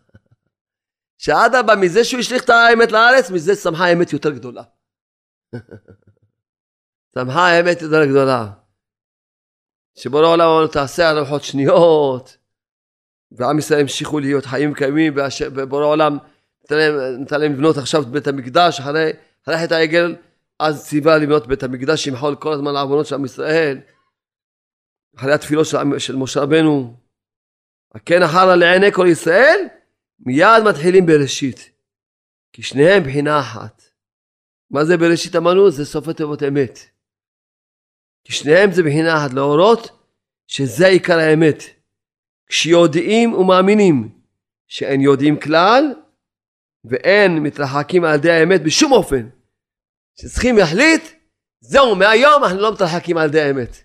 שאדרבה, 1.23 1.75
מזה 1.75 2.03
שהוא 2.03 2.19
השליך 2.19 2.43
את 2.43 2.49
האמת 2.49 2.91
לארץ, 2.91 3.31
מזה 3.31 3.55
שמחה 3.55 3.93
אמת 3.93 4.13
יותר 4.13 4.29
גדולה. 4.31 4.63
שמחה 7.15 7.47
האמת 7.47 7.81
יותר 7.81 8.05
גדולה. 8.05 8.62
שבורא 9.95 10.25
העולם 10.25 10.47
אמר 10.47 10.61
לו 10.61 10.67
תעשה 10.67 11.11
ארוחות 11.11 11.43
שניות, 11.43 12.37
ועם 13.31 13.59
ישראל 13.59 13.79
המשיכו 13.79 14.19
להיות 14.19 14.45
חיים 14.45 14.73
קיימים, 14.73 15.13
ובורא 15.55 15.83
העולם 15.83 16.17
נתן 17.19 17.39
להם 17.39 17.53
לבנות 17.53 17.77
עכשיו 17.77 18.01
את 18.01 18.07
בית 18.07 18.27
המקדש, 18.27 18.79
אחרי, 18.79 19.11
אחרי 19.43 19.57
חטא 19.57 19.73
העגל, 19.73 20.15
אז 20.59 20.87
ציווה 20.87 21.17
לבנות 21.17 21.47
בית 21.47 21.63
המקדש, 21.63 22.03
שימחול 22.03 22.35
כל 22.35 22.53
הזמן 22.53 22.73
לעוונות 22.73 23.05
של 23.05 23.15
עם 23.15 23.25
ישראל, 23.25 23.79
אחרי 25.17 25.33
התפילות 25.33 25.65
של, 25.65 25.77
של 25.99 26.15
משה 26.15 26.41
רבנו, 26.41 26.95
הכן 27.95 28.23
אחר 28.23 28.55
לעיני 28.55 28.91
כל 28.91 29.07
ישראל, 29.11 29.59
מיד 30.19 30.63
מתחילים 30.69 31.05
בראשית, 31.05 31.69
כי 32.53 32.63
שניהם 32.63 33.03
בחינה 33.03 33.39
אחת. 33.39 33.83
מה 34.71 34.85
זה 34.85 34.97
בראשית 34.97 35.35
אמרנו? 35.35 35.71
זה 35.71 35.85
סוף 35.85 36.07
התיבות 36.07 36.43
אמת. 36.43 36.79
כי 38.23 38.33
שניהם 38.33 38.71
זה 38.71 38.83
בחינה 38.83 39.17
אחת, 39.17 39.33
להורות 39.33 39.91
שזה 40.47 40.87
עיקר 40.87 41.19
האמת. 41.19 41.63
כשיודעים 42.47 43.33
ומאמינים 43.33 44.09
שאין 44.67 45.01
יודעים 45.01 45.39
כלל 45.39 45.93
ואין 46.85 47.39
מתרחקים 47.39 48.03
על 48.03 48.15
ידי 48.15 48.31
האמת 48.31 48.63
בשום 48.63 48.91
אופן. 48.91 49.29
שצריכים 50.19 50.57
להחליט, 50.57 51.03
זהו, 51.59 51.95
מהיום 51.95 52.43
אנחנו 52.43 52.59
לא 52.59 52.73
מתרחקים 52.73 53.17
על 53.17 53.29
ידי 53.29 53.41
האמת. 53.41 53.77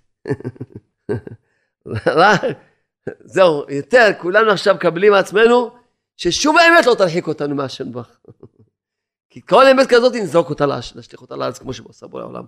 זהו, 3.25 3.65
יותר, 3.69 4.11
כולנו 4.19 4.51
עכשיו 4.51 4.75
מקבלים 4.75 5.13
מעצמנו 5.13 5.71
ששום 6.17 6.57
האמת 6.59 6.87
לא 6.87 6.95
תרחיק 6.95 7.27
אותנו 7.27 7.55
מהשם. 7.55 7.85
כי 9.31 9.43
כל 9.47 9.67
אמת 9.67 9.87
כזאת 9.89 10.15
נזרוק 10.15 10.51
אותה, 10.51 10.67
להשליך 10.67 11.21
אותה 11.21 11.37
לארץ 11.37 11.59
כמו 11.59 11.73
שעושה 11.73 12.07
בורא 12.07 12.23
העולם. 12.23 12.45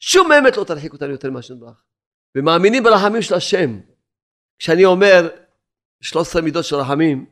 שום 0.00 0.32
אמת 0.32 0.56
לא 0.56 0.64
תרחיק 0.64 0.92
אותנו 0.92 1.10
יותר 1.10 1.30
מהשם 1.30 1.60
ברך. 1.60 1.84
ומאמינים 2.36 2.82
ברחמים 2.82 3.22
של 3.22 3.34
השם. 3.34 3.80
כשאני 4.58 4.84
אומר 4.84 5.28
13 6.00 6.42
מידות 6.42 6.64
של 6.64 6.76
רחמים, 6.76 7.26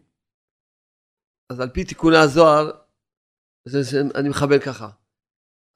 אז 1.51 1.61
על 1.61 1.71
פי 1.71 1.85
תיקוני 1.85 2.17
הזוהר, 2.17 2.71
אני 4.15 4.29
מכוון 4.29 4.59
ככה. 4.59 4.89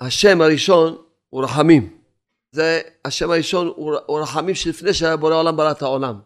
השם 0.00 0.40
הראשון 0.40 1.04
הוא 1.28 1.44
רחמים. 1.44 2.02
זה 2.52 2.80
השם 3.04 3.30
הראשון 3.30 3.66
הוא, 3.66 3.96
הוא 4.06 4.20
רחמים 4.20 4.54
שלפני 4.54 4.94
שהבורא 4.94 5.34
העולם 5.34 5.56
ברא 5.56 5.72
את 5.72 5.82
העולם. 5.82 6.20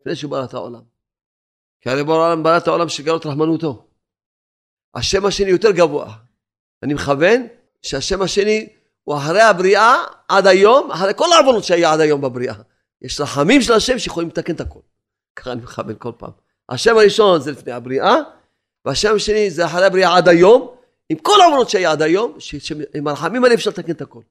לפני 0.00 0.16
שהוא 0.16 0.30
ברא 0.30 0.44
את 0.44 0.54
העולם. 0.54 0.82
כי 1.80 1.90
הרי 1.90 2.04
בורא 2.04 2.18
העולם 2.18 2.42
ברא 2.42 2.58
את 2.58 2.66
העולם 2.66 2.88
שגלות 2.88 3.26
רחמנותו. 3.26 3.88
השם 4.94 5.26
השני 5.26 5.50
יותר 5.50 5.70
גבוה. 5.70 6.16
אני 6.82 6.94
מכוון 6.94 7.46
שהשם 7.82 8.22
השני 8.22 8.77
הוא 9.08 9.16
אחרי 9.16 9.42
הבריאה 9.42 10.04
עד 10.28 10.46
היום, 10.46 10.90
אחרי 10.90 11.12
כל 11.16 11.32
העוונות 11.32 11.64
שהיה 11.64 11.92
עד 11.92 12.00
היום 12.00 12.20
בבריאה. 12.20 12.54
יש 13.02 13.20
רחמים 13.20 13.62
של 13.62 13.72
השם 13.72 13.98
שיכולים 13.98 14.28
לתקן 14.28 14.54
את 14.54 14.60
הכל. 14.60 14.80
ככה 15.36 15.52
אני 15.52 15.62
מכוון 15.62 15.94
כל 15.98 16.12
פעם. 16.18 16.30
השם 16.68 16.96
הראשון 16.96 17.40
זה 17.40 17.52
לפני 17.52 17.72
הבריאה, 17.72 18.14
והשם 18.84 19.14
השני 19.16 19.50
זה 19.50 19.66
אחרי 19.66 19.86
הבריאה 19.86 20.16
עד 20.16 20.28
היום, 20.28 20.76
עם 21.08 21.18
כל 21.18 21.40
העוונות 21.40 21.70
שהיה 21.70 21.92
עד 21.92 22.02
היום, 22.02 22.40
שעם 22.40 23.06
הרחמים 23.06 23.44
האלה 23.44 23.54
אפשר 23.54 23.70
לתקן 23.70 23.92
את 23.92 24.00
הכל. 24.00 24.22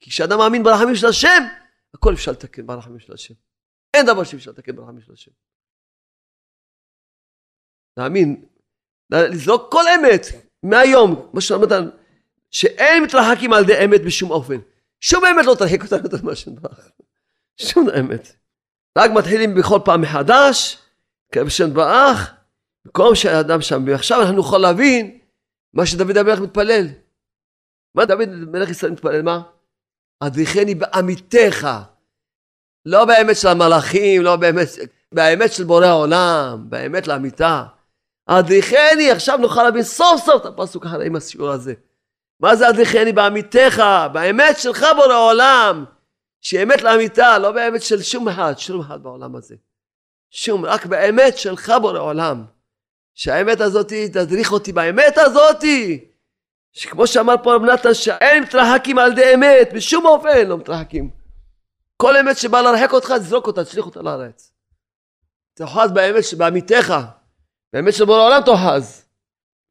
כי 0.00 0.10
כשאדם 0.10 0.38
מאמין 0.38 0.62
ברחמים 0.62 0.94
של 0.94 1.06
השם, 1.06 1.42
הכל 1.94 2.14
אפשר 2.14 2.32
לתקן 2.32 2.66
ברחמים 2.66 2.98
של 2.98 3.12
השם. 3.12 3.34
אין 3.94 4.06
דבר 4.06 4.24
שאפשר 4.24 4.50
לתקן 4.50 4.76
ברחמים 4.76 5.00
של 5.00 5.12
השם. 5.12 5.30
להאמין, 7.96 8.44
לזרוק 9.10 9.72
כל 9.72 9.84
אמת 9.88 10.26
מהיום, 10.62 11.30
מה 11.32 11.40
שאומרת, 11.40 11.70
שאין 12.50 13.02
מתרחקים 13.02 13.52
על 13.52 13.62
ידי 13.62 13.84
אמת 13.84 14.04
בשום 14.04 14.30
אופן. 14.30 14.56
שום 15.00 15.24
אמת 15.24 15.46
לא 15.46 15.54
תרחיק 15.54 15.82
אותנו 15.82 15.98
יותר 16.04 16.16
מהשם 16.22 16.54
ברך. 16.54 16.90
שום 17.56 17.88
אמת. 18.00 18.36
רק 18.98 19.10
מתחילים 19.10 19.54
בכל 19.54 19.78
פעם 19.84 20.00
מחדש, 20.00 20.78
בשם 21.36 21.74
ברך, 21.74 22.34
במקום 22.84 23.14
שהאדם 23.14 23.60
שם, 23.60 23.84
ועכשיו 23.86 24.22
אנחנו 24.22 24.40
יכולים 24.40 24.62
להבין 24.62 25.18
מה 25.74 25.86
שדוד 25.86 26.16
המלך 26.16 26.40
מתפלל. 26.40 26.86
מה 27.94 28.04
דוד 28.04 28.28
מלך 28.28 28.70
ישראל 28.70 28.92
מתפלל? 28.92 29.22
מה? 29.22 29.42
אדריכני 30.20 30.74
בעמיתך. 30.74 31.68
לא 32.86 33.04
באמת 33.04 33.36
של 33.36 33.48
המלאכים, 33.48 34.22
לא 34.22 34.36
באמת, 34.36 34.68
באמת 35.12 35.52
של 35.52 35.64
בורא 35.64 35.86
העולם, 35.86 36.64
באמת 36.68 37.06
לאמיתה. 37.06 37.64
אדריכני, 38.26 39.10
עכשיו 39.10 39.38
נוכל 39.38 39.62
להבין 39.62 39.82
סוף 39.82 40.24
סוף 40.24 40.40
את 40.40 40.46
הפסוק 40.46 40.86
אחרי 40.86 41.06
עם 41.06 41.16
השיעור 41.16 41.50
הזה. 41.50 41.74
מה 42.40 42.56
זה 42.56 42.68
אדריכני 42.68 43.12
בעמיתך, 43.12 43.82
באמת 44.12 44.58
שלך 44.58 44.86
בורא 44.96 45.12
העולם, 45.12 45.84
שאמת 46.40 46.82
לאמיתה, 46.82 47.38
לא 47.38 47.52
באמת 47.52 47.82
של 47.82 48.02
שום 48.02 48.28
אחד, 48.28 48.54
שום 48.58 48.80
אחד 48.80 49.02
בעולם 49.02 49.36
הזה. 49.36 49.54
שום, 50.30 50.64
רק 50.64 50.86
באמת 50.86 51.38
שלך 51.38 51.72
בורא 51.82 51.98
עולם. 51.98 52.44
שהאמת 53.14 53.60
הזאת 53.60 53.92
תדריך 54.12 54.52
אותי 54.52 54.72
באמת 54.72 55.18
הזאת. 55.18 55.64
שכמו 56.72 57.06
שאמר 57.06 57.34
פה 57.42 57.54
רב 57.54 57.62
נתן, 57.62 57.94
שאין 57.94 58.42
מתרחקים 58.42 58.98
על 58.98 59.12
ידי 59.12 59.34
אמת, 59.34 59.68
בשום 59.74 60.06
אופן 60.06 60.46
לא 60.46 60.58
מתרחקים. 60.58 61.10
כל 61.96 62.16
אמת 62.16 62.36
שבאה 62.36 62.62
להרחק 62.62 62.92
אותך, 62.92 63.12
תזרוק 63.12 63.46
אותה, 63.46 63.64
תשליך 63.64 63.86
אותה 63.86 64.02
לארץ. 64.02 64.52
תאחז 65.54 65.92
באמת 65.92 66.24
שבעמיתך, 66.24 66.94
באמת 67.72 67.94
של 67.94 68.04
בורא 68.04 68.20
העולם 68.20 68.42
תאחז. 68.42 69.06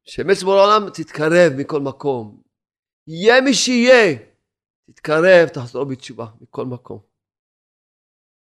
שאמת 0.04 0.36
של 0.36 0.44
בורא 0.44 0.60
העולם 0.60 0.90
תתקרב 0.90 1.52
מכל 1.56 1.80
מקום. 1.80 2.45
יהיה 3.06 3.40
מי 3.40 3.54
שיהיה, 3.54 4.16
תתקרב, 4.90 5.48
תחזור 5.48 5.84
בתשובה 5.84 6.26
מכל 6.40 6.64
מקום. 6.64 7.00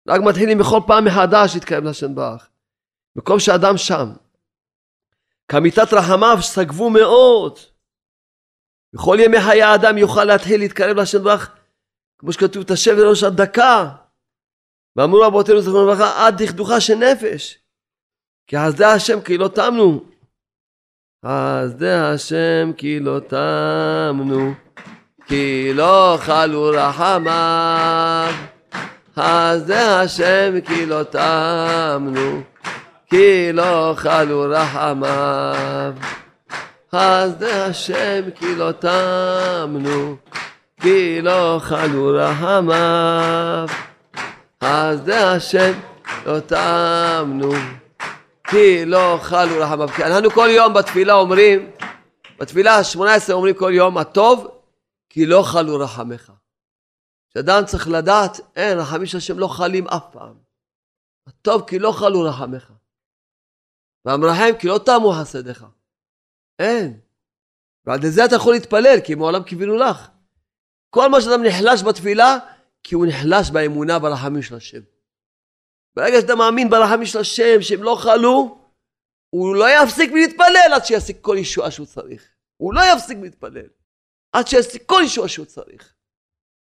רק 0.07 0.21
מתחילים 0.27 0.57
בכל 0.57 0.79
פעם 0.87 1.05
מחדש 1.05 1.51
להתקרב 1.55 1.83
לשם 1.83 2.15
ברך. 2.15 2.49
מקום 3.15 3.39
שאדם 3.39 3.77
שם. 3.77 4.05
כאמיתת 5.47 5.93
רחמיו 5.93 6.37
סגבו 6.41 6.89
מאוד. 6.89 7.59
בכל 8.93 9.17
ימי 9.19 9.37
חיי 9.41 9.61
האדם 9.61 9.97
יוכל 9.97 10.23
להתחיל 10.23 10.59
להתקרב 10.59 10.97
להשם 10.97 11.23
ברך, 11.23 11.55
כמו 12.17 12.33
שכתוב, 12.33 12.63
תשב 12.63 12.91
לראש 12.91 13.23
הדקה. 13.23 13.95
ואמרו 14.95 15.19
רבותינו 15.21 15.61
זכרונו 15.61 15.87
לברכה, 15.87 16.27
עד 16.27 16.43
דכדוכה 16.43 16.81
של 16.81 16.95
נפש. 16.95 17.59
כי 18.47 18.55
חסדי 18.57 18.85
השם 18.85 19.21
כי 19.21 19.37
לא 19.37 19.47
תמנו. 19.47 20.10
חסדי 21.25 21.91
השם 21.91 22.71
כי 22.77 22.99
לא 22.99 23.19
תמנו, 23.19 24.53
כי 25.27 25.71
לא 25.73 26.17
חלו 26.21 26.71
רחמיו. 26.73 28.33
חסדי 29.19 29.75
השם 29.75 30.53
כי 30.65 30.85
לא 30.85 31.03
תמנו, 31.03 32.41
כי 33.09 33.53
לא 33.53 33.93
חלו 33.97 34.45
רחמיו. 34.49 35.93
חסדי 36.95 37.51
השם 37.51 38.21
כי 38.35 38.55
לא 38.55 38.71
תמנו, 38.71 40.15
כי 40.81 41.21
לא 41.21 41.59
חלו 41.63 42.13
רחמיו. 42.13 43.67
חסדי 44.63 45.15
השם 45.15 45.71
לא 46.25 46.39
תמנו, 46.39 47.51
כי 48.51 48.85
לא 48.85 49.19
חלו 49.21 49.59
רחמיו. 49.59 49.87
כי 49.87 50.03
אנחנו 50.03 50.31
כל 50.31 50.47
יום 50.51 50.73
בתפילה 50.73 51.13
אומרים, 51.13 51.71
בתפילה 52.39 52.77
ה-18 52.77 53.33
אומרים 53.33 53.55
כל 53.55 53.71
יום, 53.75 53.97
הטוב 53.97 54.47
כי 55.09 55.25
לא 55.25 55.43
חלו 55.43 55.79
רחמך. 55.79 56.31
שאדם 57.33 57.65
צריך 57.65 57.87
לדעת, 57.87 58.39
אין, 58.55 58.77
רחמים 58.77 59.05
של 59.05 59.17
השם 59.17 59.39
לא 59.39 59.47
חלים 59.47 59.87
אף 59.87 60.03
פעם. 60.11 60.33
הטוב 61.27 61.63
כי 61.67 61.79
לא 61.79 61.91
חלו 61.91 62.21
רחמך. 62.21 62.71
והמרחם 64.05 64.57
כי 64.59 64.67
לא 64.67 64.79
תמו 64.85 65.11
חסדיך. 65.11 65.65
אין. 66.59 66.99
ועל 67.85 67.99
זה 68.09 68.25
אתה 68.25 68.35
יכול 68.35 68.53
להתפלל, 68.53 68.97
כי 69.03 69.15
מעולם 69.15 69.43
קיווינו 69.43 69.77
לך. 69.77 70.07
כל 70.89 71.09
מה 71.09 71.21
שאדם 71.21 71.43
נחלש 71.43 71.83
בתפילה, 71.83 72.37
כי 72.83 72.95
הוא 72.95 73.05
נחלש 73.05 73.51
באמונה 73.51 73.99
ברחמים 73.99 74.41
של 74.41 74.55
השם. 74.55 74.81
ברגע 75.95 76.21
שאתה 76.21 76.35
מאמין 76.35 76.69
ברחמים 76.69 77.05
של 77.05 77.19
השם, 77.19 77.61
שהם 77.61 77.83
לא 77.83 77.95
חלו, 77.99 78.57
הוא 79.29 79.55
לא 79.55 79.65
יפסיק 79.83 80.11
מלהתפלל 80.11 80.73
עד 80.75 80.85
שישיג 80.85 81.17
כל 81.21 81.35
ישועה 81.39 81.71
שהוא 81.71 81.85
צריך. 81.85 82.27
הוא 82.57 82.73
לא 82.73 82.81
יפסיק 82.93 83.17
מלהתפלל 83.17 83.67
עד 84.33 84.47
שישיג 84.47 84.81
כל 84.85 85.01
ישועה 85.05 85.27
שהוא 85.27 85.45
צריך. 85.45 85.93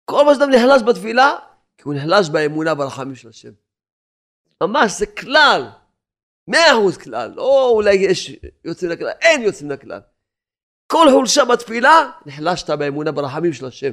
כל 0.05 0.25
מה 0.25 0.35
שאדם 0.35 0.51
נחלש 0.51 0.83
בתפילה, 0.83 1.39
כי 1.77 1.83
הוא 1.85 1.95
נחלש 1.95 2.29
באמונה 2.29 2.75
ברחמים 2.75 3.14
של 3.14 3.29
השם. 3.29 3.53
ממש, 4.62 4.93
זה 4.99 5.07
כלל. 5.07 5.71
מאה 6.49 6.73
אחוז 6.73 6.99
כלל. 6.99 7.33
לא 7.37 7.68
אולי 7.68 7.95
יש 7.95 8.37
יוצאים 8.64 8.91
לכלל, 8.91 9.11
אין 9.21 9.43
יוצאים 9.43 9.71
לכלל. 9.71 10.01
כל 10.87 11.07
חולשה 11.12 11.45
בתפילה, 11.45 12.11
נחלשת 12.27 12.71
באמונה 12.71 13.12
ברחמים 13.12 13.53
של 13.53 13.66
השם. 13.66 13.93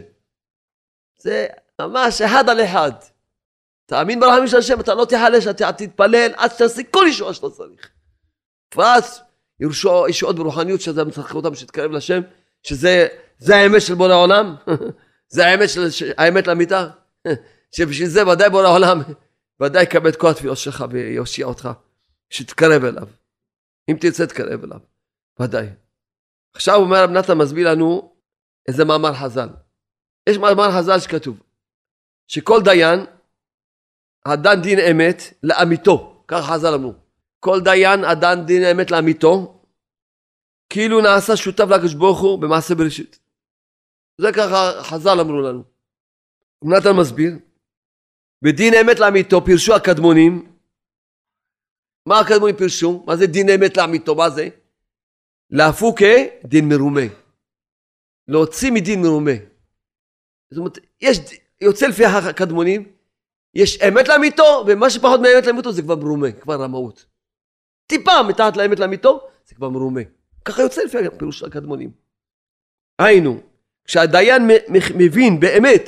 זה 1.18 1.48
ממש 1.82 2.22
אחד 2.22 2.50
על 2.50 2.64
אחד. 2.66 2.92
תאמין 3.88 4.20
ברחמים 4.20 4.48
של 4.48 4.58
השם, 4.58 4.80
אתה 4.80 4.94
לא 4.94 5.06
תיחלש, 5.06 5.48
אתה 5.48 5.72
תתפלל 5.72 6.32
עד 6.36 6.52
שתשיג 6.52 6.88
כל 6.92 7.06
ישועה 7.10 7.34
שאתה 7.34 7.50
צריך. 7.50 7.90
ואז 8.76 9.22
ישועות 10.10 10.36
ברוחניות 10.36 10.82
שזה 10.82 11.04
מצחק 11.04 11.36
אותם 11.36 11.56
שתתקרב 11.56 11.92
לשם, 11.92 12.22
שזה 12.64 13.08
האמת 13.48 13.82
של 13.82 13.94
בורא 13.94 14.14
העולם. 14.14 14.56
זה 15.34 15.48
האמת, 15.48 15.70
של, 15.70 16.12
האמת 16.18 16.48
לאמיתה. 16.48 16.90
שבשביל 17.76 18.08
זה 18.08 18.28
ודאי 18.28 18.50
בורא 18.50 18.68
העולם, 18.68 19.02
ודאי 19.62 19.84
יקבל 19.84 20.10
את 20.10 20.16
כל 20.16 20.30
התפילות 20.30 20.58
שלך 20.58 20.86
ויושיע 20.90 21.46
אותך, 21.46 21.70
שתתקרב 22.30 22.84
אליו. 22.84 23.08
אם 23.90 23.98
תרצה 24.00 24.28
תתקרב 24.28 24.64
אליו, 24.64 24.80
ודאי. 25.40 25.68
עכשיו 26.54 26.76
אומר 26.76 27.04
רב 27.04 27.10
נתן 27.10 27.34
מסביר 27.34 27.72
לנו 27.72 28.16
איזה 28.68 28.86
מאמר 28.86 29.14
חז"ל. 29.14 29.50
יש 30.30 30.38
מאמר 30.38 30.72
חז"ל 30.72 31.00
שכתוב, 31.00 31.40
שכל 32.28 32.62
דיין, 32.64 33.06
הדן 34.28 34.62
דין 34.62 34.80
אמת 34.80 35.22
לאמיתו, 35.44 36.24
כך 36.28 36.46
חז"ל 36.46 36.74
אמרו. 36.74 36.94
כל 37.40 37.62
דיין 37.64 38.04
הדן 38.04 38.46
דין 38.46 38.64
אמת 38.64 38.92
לאמיתו, 38.92 39.62
כאילו 40.70 41.02
נעשה 41.02 41.36
שותף 41.36 41.66
לקדוש 41.70 41.94
ברוך 41.94 42.20
הוא 42.20 42.40
במעשה 42.40 42.76
בראשית. 42.76 43.20
זה 44.22 44.28
ככה 44.36 44.84
חז"ל 44.84 45.20
אמרו 45.20 45.42
לנו. 45.42 45.64
נתן 46.64 46.92
מסביר, 47.00 47.32
בדין 48.42 48.74
אמת 48.74 49.00
לאמיתו 49.00 49.46
פירשו 49.46 49.76
הקדמונים, 49.76 50.58
מה 52.08 52.20
הקדמונים 52.20 52.56
פירשו? 52.56 53.04
מה 53.08 53.16
זה 53.16 53.28
דין 53.28 53.50
אמת 53.50 53.78
לאמיתו? 53.78 54.16
מה 54.16 54.30
זה? 54.30 54.50
להפוקה 55.50 56.16
דין 56.46 56.70
מרומה. 56.70 57.02
להוציא 58.28 58.72
מדין 58.72 59.02
מרומה. 59.02 59.32
זאת 60.52 60.58
אומרת, 60.58 60.78
יש, 61.02 61.18
יוצא 61.62 61.88
לפי 61.88 62.06
הקדמונים, 62.06 62.97
יש 63.58 63.82
אמת 63.82 64.08
לאמיתו, 64.08 64.64
ומה 64.68 64.90
שפחות 64.90 65.20
מאמת 65.20 65.46
לאמיתו 65.46 65.72
זה 65.72 65.82
כבר 65.82 65.96
מרומה, 65.96 66.32
כבר 66.32 66.64
רמאות. 66.64 67.06
טיפה 67.88 68.12
מתחת 68.30 68.58
לאמת 68.58 68.80
לאמיתו, 68.80 69.28
זה 69.46 69.56
כבר 69.56 69.70
מרומה. 69.70 70.02
ככה 70.46 70.62
יוצא 70.62 70.82
לפי 70.84 70.98
הפירוש 71.06 71.44
הקדמונים. 71.44 71.92
היינו, 73.00 73.42
כשהדיין 73.86 74.42
מבין 74.96 75.40
באמת, 75.40 75.82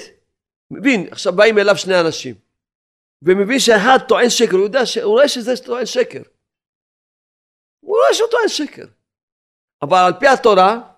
מבין, 0.72 1.08
עכשיו 1.12 1.34
באים 1.34 1.58
אליו 1.58 1.78
שני 1.78 2.00
אנשים, 2.00 2.36
ומבין 3.22 3.60
שאחד 3.60 3.98
טוען 4.08 4.30
שקר, 4.30 4.56
הוא 4.56 4.64
יודע. 4.64 4.82
הוא 5.04 5.12
רואה 5.12 5.28
שזה 5.28 5.58
טוען 5.66 5.86
שקר. 5.86 6.22
הוא 7.80 7.98
רואה 7.98 8.14
שהוא 8.14 8.30
טוען 8.32 8.48
שקר. 8.48 8.86
אבל 9.82 9.98
על 9.98 10.14
פי 10.20 10.28
התורה, 10.28 10.92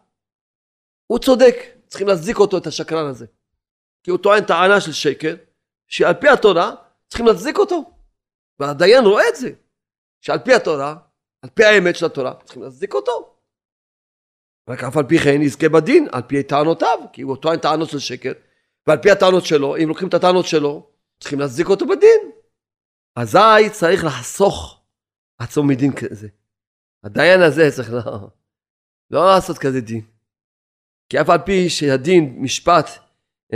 הוא 1.08 1.20
צודק, 1.20 1.56
צריכים 1.88 2.08
להצדיק 2.08 2.38
אותו, 2.38 2.58
את 2.58 2.68
השקרן 2.68 3.06
הזה. 3.06 3.26
כי 4.04 4.12
הוא 4.12 4.20
טוען 4.20 4.46
טענה 4.46 4.82
של 4.82 4.94
שקר, 4.94 5.36
שעל 5.92 6.14
פי 6.14 6.30
התורה 6.30 6.72
צריכים 7.08 7.28
להצדיק 7.28 7.58
אותו. 7.58 7.94
והדיין 8.60 9.06
רואה 9.06 9.24
את 9.30 9.36
זה, 9.36 9.52
שעל 10.22 10.40
פי 10.40 10.54
התורה, 10.54 10.96
על 11.42 11.50
פי 11.50 11.64
האמת 11.64 11.96
של 11.96 12.06
התורה, 12.06 12.34
צריכים 12.44 12.64
להצדיק 12.64 12.94
אותו. 12.94 13.36
רק 14.70 14.84
אף 14.84 14.98
על 14.98 15.04
פי 15.08 15.20
כן 15.20 15.42
יזכה 15.42 15.70
בדין, 15.70 16.08
על 16.12 16.22
פי 16.22 16.44
טענותיו, 16.44 17.00
כי 17.14 17.22
הוא 17.22 17.38
טוען 17.38 17.60
טענות 17.60 17.90
של 17.90 18.00
שקר, 18.00 18.32
ועל 18.88 18.98
פי 18.98 19.12
הטענות 19.12 19.46
שלו, 19.46 19.78
אם 19.78 19.88
לוקחים 19.88 20.08
את 20.08 20.14
הטענות 20.14 20.46
שלו, 20.46 20.90
צריכים 21.20 21.40
להצדיק 21.40 21.68
אותו 21.68 21.86
בדין. 21.86 22.32
אזי 23.16 23.70
צריך 23.72 24.04
לחסוך 24.04 24.82
עצמו 25.38 25.64
מדין 25.64 25.92
כזה. 25.96 26.28
הדיין 27.04 27.42
הזה 27.42 27.70
צריך 27.76 27.90
לא, 27.94 28.30
לא 29.12 29.26
לעשות 29.26 29.58
כזה 29.58 29.82
דין. 29.82 30.02
כי 31.10 31.22
אף 31.22 31.30
על 31.30 31.40
פי 31.46 31.70
שהדין 31.70 32.36
משפט 32.40 32.86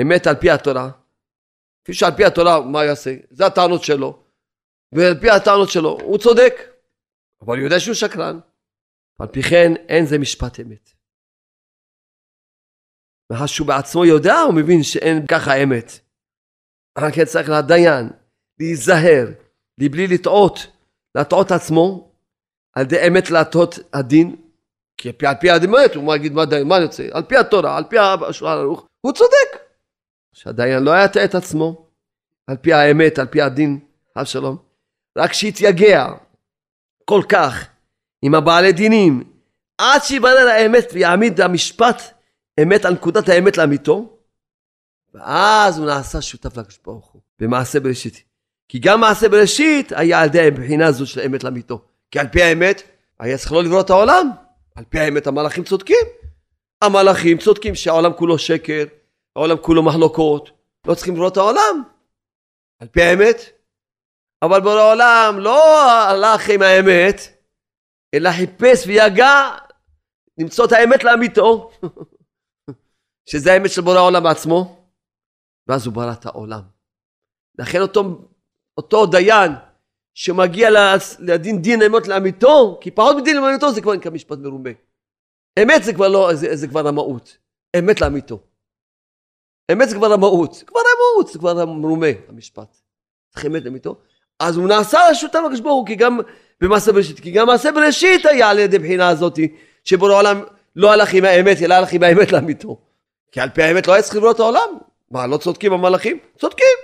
אמת 0.01 0.27
על 0.27 0.35
פי 0.35 0.49
התורה, 0.49 0.91
כפי 1.85 1.93
שעל 1.93 2.11
פי 2.17 2.25
התורה 2.25 2.61
מה 2.61 2.85
יעשה? 2.85 3.15
זה 3.29 3.45
הטענות 3.45 3.83
שלו, 3.83 4.23
ועל 4.91 5.19
פי 5.21 5.29
הטענות 5.29 5.69
שלו 5.69 5.97
הוא 6.01 6.17
צודק, 6.17 6.53
אבל 7.41 7.57
הוא 7.57 7.63
יודע 7.63 7.79
שהוא 7.79 7.95
שקרן. 7.95 8.39
על 9.19 9.27
פי 9.27 9.41
כן 9.43 9.71
אין 9.87 10.05
זה 10.05 10.17
משפט 10.17 10.59
אמת. 10.59 10.89
מאחר 13.31 13.45
שהוא 13.45 13.67
בעצמו 13.67 14.05
יודע, 14.05 14.39
הוא 14.39 14.53
מבין 14.53 14.83
שאין 14.83 15.27
ככה 15.27 15.63
אמת. 15.63 15.91
אבל 16.97 17.11
כן 17.11 17.25
צריך 17.25 17.49
לדיין 17.49 18.09
להיזהר, 18.59 19.27
לבלי 19.77 20.07
לטעות, 20.07 20.59
להטעות 21.15 21.51
עצמו, 21.51 22.11
על 22.75 22.83
ידי 22.83 23.07
אמת 23.07 23.31
להטעות 23.31 23.75
הדין, 23.93 24.35
כי 24.97 25.09
על 25.09 25.35
פי 25.39 25.49
האמת 25.49 25.95
הוא 25.95 26.15
יגיד 26.15 26.33
מה, 26.33 26.43
מה 26.65 26.77
יוצא, 26.77 27.07
על 27.11 27.23
פי 27.23 27.37
התורה, 27.37 27.77
על 27.77 27.83
פי 27.83 27.97
השולחן 27.99 28.57
ערוך, 28.57 28.87
הוא 29.01 29.13
צודק. 29.13 29.64
שהדיין 30.35 30.83
לא 30.83 30.91
יטעה 31.05 31.25
את 31.25 31.35
עצמו, 31.35 31.87
על 32.47 32.57
פי 32.57 32.73
האמת, 32.73 33.19
על 33.19 33.25
פי 33.25 33.41
הדין, 33.41 33.79
אב 34.17 34.25
שלום, 34.25 34.57
רק 35.17 35.33
שיתייגע 35.33 36.07
כל 37.05 37.21
כך 37.29 37.67
עם 38.21 38.35
הבעלי 38.35 38.71
דינים, 38.71 39.23
עד 39.77 40.01
שיברר 40.03 40.47
האמת 40.47 40.85
ויעמיד 40.93 41.41
המשפט 41.41 42.01
אמת 42.61 42.85
על 42.85 42.93
נקודת 42.93 43.29
האמת 43.29 43.57
לאמיתו, 43.57 44.17
ואז 45.13 45.77
הוא 45.77 45.85
נעשה 45.85 46.21
שותף 46.21 46.57
לקדוש 46.57 46.79
ברוך 46.85 47.05
הוא, 47.05 47.21
במעשה 47.39 47.79
בראשית. 47.79 48.23
כי 48.69 48.79
גם 48.79 49.01
מעשה 49.01 49.29
בראשית 49.29 49.91
היה 49.91 50.21
על 50.21 50.25
ידי 50.25 50.47
הבחינה 50.47 50.87
הזו 50.87 51.07
של 51.07 51.21
אמת 51.21 51.43
לאמיתו. 51.43 51.81
כי 52.11 52.19
על 52.19 52.27
פי 52.27 52.43
האמת, 52.43 52.81
היה 53.19 53.37
צריך 53.37 53.51
לא 53.51 53.63
לברוא 53.63 53.81
את 53.81 53.89
העולם. 53.89 54.29
על 54.75 54.83
פי 54.89 54.99
האמת 54.99 55.27
המלאכים 55.27 55.63
צודקים. 55.63 56.05
המלאכים 56.81 57.37
צודקים 57.37 57.75
שהעולם 57.75 58.13
כולו 58.13 58.37
שקר, 58.37 58.83
העולם 59.35 59.57
כולו 59.61 59.83
מחלוקות, 59.83 60.49
לא 60.87 60.95
צריכים 60.95 61.13
לברוא 61.13 61.29
את 61.29 61.37
העולם. 61.37 61.83
על 62.79 62.87
פי 62.87 63.01
האמת. 63.01 63.37
אבל 64.41 64.61
בורא 64.61 64.79
העולם 64.79 65.39
לא 65.39 65.91
הלך 65.91 66.49
עם 66.49 66.61
האמת, 66.61 67.21
אלא 68.13 68.29
חיפש 68.31 68.87
ויגע 68.87 69.55
למצוא 70.37 70.65
את 70.65 70.71
האמת 70.71 71.03
לאמיתו. 71.03 71.71
שזה 73.29 73.53
האמת 73.53 73.71
של 73.71 73.81
בורא 73.81 73.97
העולם 73.97 74.23
בעצמו, 74.23 74.85
ואז 75.67 75.85
הוא 75.85 75.93
ברא 75.93 76.13
את 76.13 76.25
העולם. 76.25 76.61
לכן 77.59 77.81
אותו, 77.81 78.01
אותו 78.77 79.05
דיין 79.05 79.51
שמגיע 80.13 80.69
לדין 81.19 81.61
דין 81.61 81.81
אמת 81.81 82.07
לאמיתו, 82.07 82.77
כי 82.81 82.91
פחות 82.91 83.15
מדין 83.21 83.37
לאמיתו 83.37 83.71
זה 83.73 83.81
כבר 83.81 83.93
נקרא 83.93 84.11
משפט 84.11 84.37
מרובה. 84.37 84.71
אמת 85.63 85.83
זה 85.83 85.93
כבר 85.93 86.07
לא, 86.07 86.29
זה, 86.33 86.55
זה 86.55 86.67
כבר 86.67 86.87
המהות. 86.87 87.37
אמת 87.79 88.01
לאמיתו. 88.01 88.39
אמת 89.71 89.89
זה 89.89 89.95
כבר 89.95 90.13
המהות, 90.13 90.53
זה 90.53 90.65
כבר 90.65 90.79
המהות, 90.79 91.33
זה 91.33 91.39
כבר 91.39 91.59
המרומה, 91.59 92.07
המשפט. 92.29 92.77
צריך 93.33 93.45
אמת 93.45 93.65
לאמיתו. 93.65 93.95
אז 94.39 94.57
הוא 94.57 94.67
נעשה 94.67 94.99
לשותף 95.11 95.39
לקדוש 95.45 95.59
ברוך 95.59 95.79
הוא, 95.79 95.87
כי 95.87 95.95
גם 95.95 96.19
במעשה 96.61 96.91
בראשית, 96.91 97.19
כי 97.19 97.31
גם 97.31 97.47
מעשה 97.47 97.71
בראשית 97.71 98.25
היה 98.25 98.49
על 98.49 98.59
ידי 98.59 98.79
בחינה 98.79 99.09
הזאתי, 99.09 99.55
שבורא 99.83 100.13
העולם 100.13 100.43
לא 100.75 100.91
הלך 100.91 101.13
עם 101.13 101.25
האמת, 101.25 101.57
אלא 101.61 101.73
הלך 101.73 101.93
עם 101.93 102.03
האמת 102.03 102.31
לאמיתו. 102.31 102.77
כי 103.31 103.39
על 103.39 103.49
פי 103.49 103.63
האמת 103.63 103.87
לא 103.87 103.93
היה 103.93 104.01
צריך 104.01 104.15
לבנות 104.15 104.39
העולם. 104.39 104.77
מה, 105.11 105.27
לא 105.27 105.37
צודקים 105.37 105.73
המלאכים? 105.73 106.19
צודקים. 106.37 106.77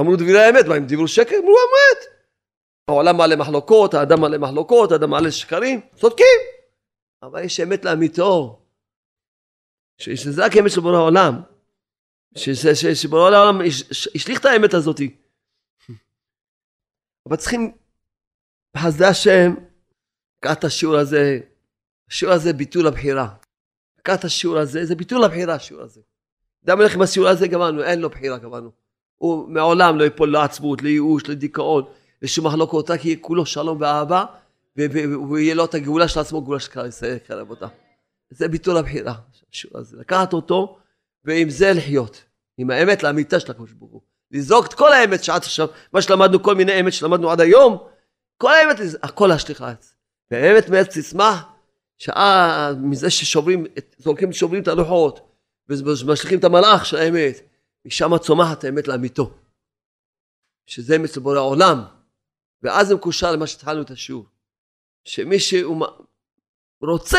אמרו 0.00 0.16
דברי 0.16 0.42
האמת, 0.42 0.66
מה, 0.66 0.74
הם 0.74 0.86
דיברו 0.86 1.08
שקר? 1.08 1.36
אמרו 1.36 1.50
אמת. 1.50 2.04
העולם 2.88 3.16
מלא 3.16 3.36
מחלוקות, 3.36 3.94
האדם 3.94 4.20
מלא 4.20 4.38
מחלוקות, 4.38 4.92
האדם 4.92 5.10
מלא 5.10 5.30
שקרים, 5.30 5.80
צודקים. 5.96 6.38
אבל 7.22 7.44
יש 7.44 7.60
אמת 7.60 7.84
לאמיתו. 7.84 8.58
שזה 9.98 10.44
רק 10.44 10.56
אמת 10.56 10.70
של 10.70 10.80
בורא 10.80 10.96
העולם. 10.96 11.40
שבורא 12.94 13.22
העולם 13.22 13.60
השליך 13.90 14.40
את 14.40 14.44
האמת 14.44 14.74
הזאתי. 14.74 15.16
אבל 17.26 17.36
צריכים, 17.36 17.72
בחסדי 18.76 19.04
השם, 19.04 19.54
לקחת 20.38 20.64
השיעור 20.64 20.96
הזה, 20.96 21.40
השיעור 22.10 22.34
הזה 22.34 22.52
ביטול 22.52 22.86
הבחירה. 22.86 23.28
לקחת 23.98 24.24
השיעור 24.24 24.58
הזה, 24.58 24.84
זה 24.84 24.94
ביטול 24.94 25.24
הבחירה 25.24 25.54
השיעור 25.54 25.82
הזה. 25.82 26.00
אדם 26.64 26.78
הולך 26.78 26.94
עם 26.94 27.02
השיעור 27.02 27.28
הזה 27.28 27.48
גמרנו, 27.48 27.82
אין 27.82 28.00
לו 28.00 28.10
בחירה 28.10 28.38
גמרנו. 28.38 28.70
הוא 29.18 29.48
מעולם 29.48 29.98
לא 29.98 30.04
ייפול 30.04 30.32
לעצמות, 30.32 30.82
לייאוש, 30.82 31.28
לדיכאון, 31.28 31.84
לשום 32.22 32.46
מחלוקות, 32.46 32.90
רק 32.90 33.04
יהיה 33.04 33.16
כולו 33.20 33.46
שלום 33.46 33.80
ואהבה, 33.80 34.24
ויהיה 35.30 35.54
לו 35.54 35.64
את 35.64 35.74
הגאולה 35.74 36.08
של 36.08 36.20
עצמו, 36.20 36.42
גאולה 36.42 36.60
של 36.60 36.70
כלל 36.70 36.86
ישראל, 36.86 37.18
קרב 37.18 37.50
אותה. 37.50 37.66
זה 38.30 38.48
ביטול 38.48 38.76
הבחירה, 38.76 39.14
השיעור 39.52 39.78
הזה. 39.78 39.96
לקחת 39.96 40.32
אותו, 40.32 40.78
ועם 41.24 41.50
זה 41.50 41.72
לחיות. 41.72 42.24
עם 42.58 42.70
האמת 42.70 43.02
לאמיתה 43.02 43.40
של 43.40 43.50
הקדוש 43.50 43.72
ברוך 43.72 43.92
הוא. 43.92 44.00
לזרוק 44.30 44.66
את 44.66 44.74
כל 44.74 44.92
האמת 44.92 45.24
שעד 45.24 45.42
עכשיו, 45.42 45.68
מה 45.92 46.02
שלמדנו, 46.02 46.42
כל 46.42 46.54
מיני 46.54 46.80
אמת 46.80 46.92
שלמדנו 46.92 47.30
עד 47.30 47.40
היום, 47.40 47.88
כל 48.36 48.52
האמת, 48.54 48.76
הכל 49.02 49.26
להשליך 49.26 49.60
לארץ. 49.60 49.94
והאמת 50.30 50.68
מארץ 50.68 50.98
תשמח, 50.98 51.44
שעה 51.98 52.72
מזה 52.80 53.10
ששוברים, 53.10 53.64
זורקים, 53.98 54.32
שוברים 54.32 54.62
את 54.62 54.68
הלוחות, 54.68 55.28
ומשליכים 55.68 56.38
את 56.38 56.44
המלאך 56.44 56.86
של 56.86 56.96
האמת, 56.96 57.40
משם 57.84 58.18
צומחת 58.18 58.64
האמת 58.64 58.88
לאמיתו. 58.88 59.32
שזה 60.66 60.96
אמת 60.96 61.16
לבורא 61.16 61.36
העולם. 61.36 61.84
ואז 62.62 62.88
זה 62.88 62.94
מקושר 62.94 63.32
למה 63.32 63.46
שהתחלנו 63.46 63.82
את 63.82 63.90
השיעור. 63.90 64.26
שמי 65.04 65.38
שהוא 65.38 65.86
רוצה 66.82 67.18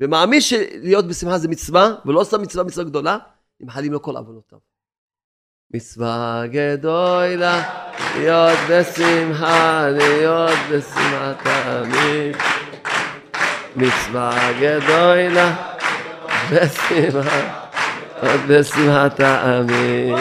ומאמין 0.00 0.40
שלהיות 0.40 1.06
בשמחה 1.08 1.38
זה 1.38 1.48
מצווה, 1.48 1.94
ולא 2.06 2.24
סתם 2.24 2.42
מצווה, 2.42 2.64
מצווה 2.64 2.84
גדולה, 2.84 3.18
נמחלים 3.60 3.92
לו 3.92 4.02
כל 4.02 4.16
עוונותיו. 4.16 4.58
מצווה 5.74 6.42
גדולה, 6.46 7.62
להיות 8.16 8.58
בשמחה, 8.70 9.88
להיות 9.90 10.58
בשמחה 10.70 11.32
תמיד. 11.42 12.36
מצווה 13.76 14.52
גדולה, 14.60 15.54
בשמחה, 16.50 17.40
עוד 18.22 18.40
בשמחה 18.48 19.08
תמיד. 19.08 20.16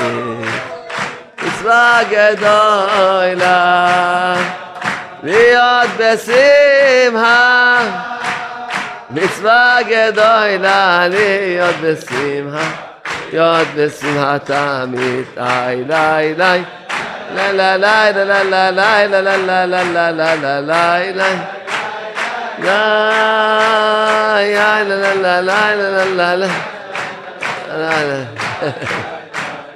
מצווה 1.44 2.00
גדולה, 2.12 3.36
להיות 5.24 5.90
בשמחה. 6.00 7.78
מצווה 9.10 9.78
גדולה, 9.84 11.08
להיות 11.08 11.76
בשמחה. 11.84 12.72
יוד 13.34 13.68
בשמחה 13.76 14.38
תמיד, 14.40 15.26
איי 15.38 15.84
לי 15.84 16.34
לי 16.38 16.64
לה 17.36 17.52
לה 17.52 17.78
לה 17.78 18.12
לה 18.12 18.44
לה 18.44 18.72
לה 18.72 18.72
לה 18.72 19.08
לה 19.08 19.66
לה 19.66 19.66
לה 19.66 20.12
לה 20.12 20.12
לה 20.12 20.62
לה 20.62 20.62
לה 26.36 28.04
לה 28.04 28.24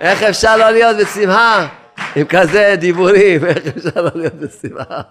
איך 0.01 0.23
אפשר 0.23 0.57
לא 0.57 0.69
להיות 0.69 0.97
בשמחה 0.97 1.67
עם 2.15 2.25
כזה 2.25 2.75
דיבורים? 2.77 3.45
איך 3.45 3.57
אפשר 3.77 4.01
לא 4.01 4.11
להיות 4.15 4.33
בשמחה? 4.33 5.01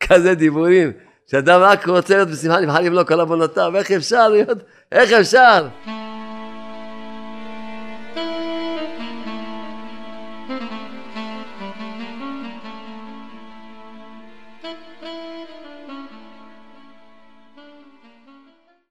כזה 0.00 0.34
דיבורים. 0.34 1.07
שאדם 1.30 1.60
רק 1.60 1.88
רוצה 1.88 2.14
להיות 2.14 2.28
בשמחה, 2.28 2.60
נבחר 2.60 2.80
למלוא 2.80 3.04
כל 3.04 3.20
עוונותיו, 3.20 3.76
איך 3.76 3.90
אפשר 3.90 4.28
להיות? 4.28 4.58
איך 4.92 5.12
אפשר? 5.12 5.66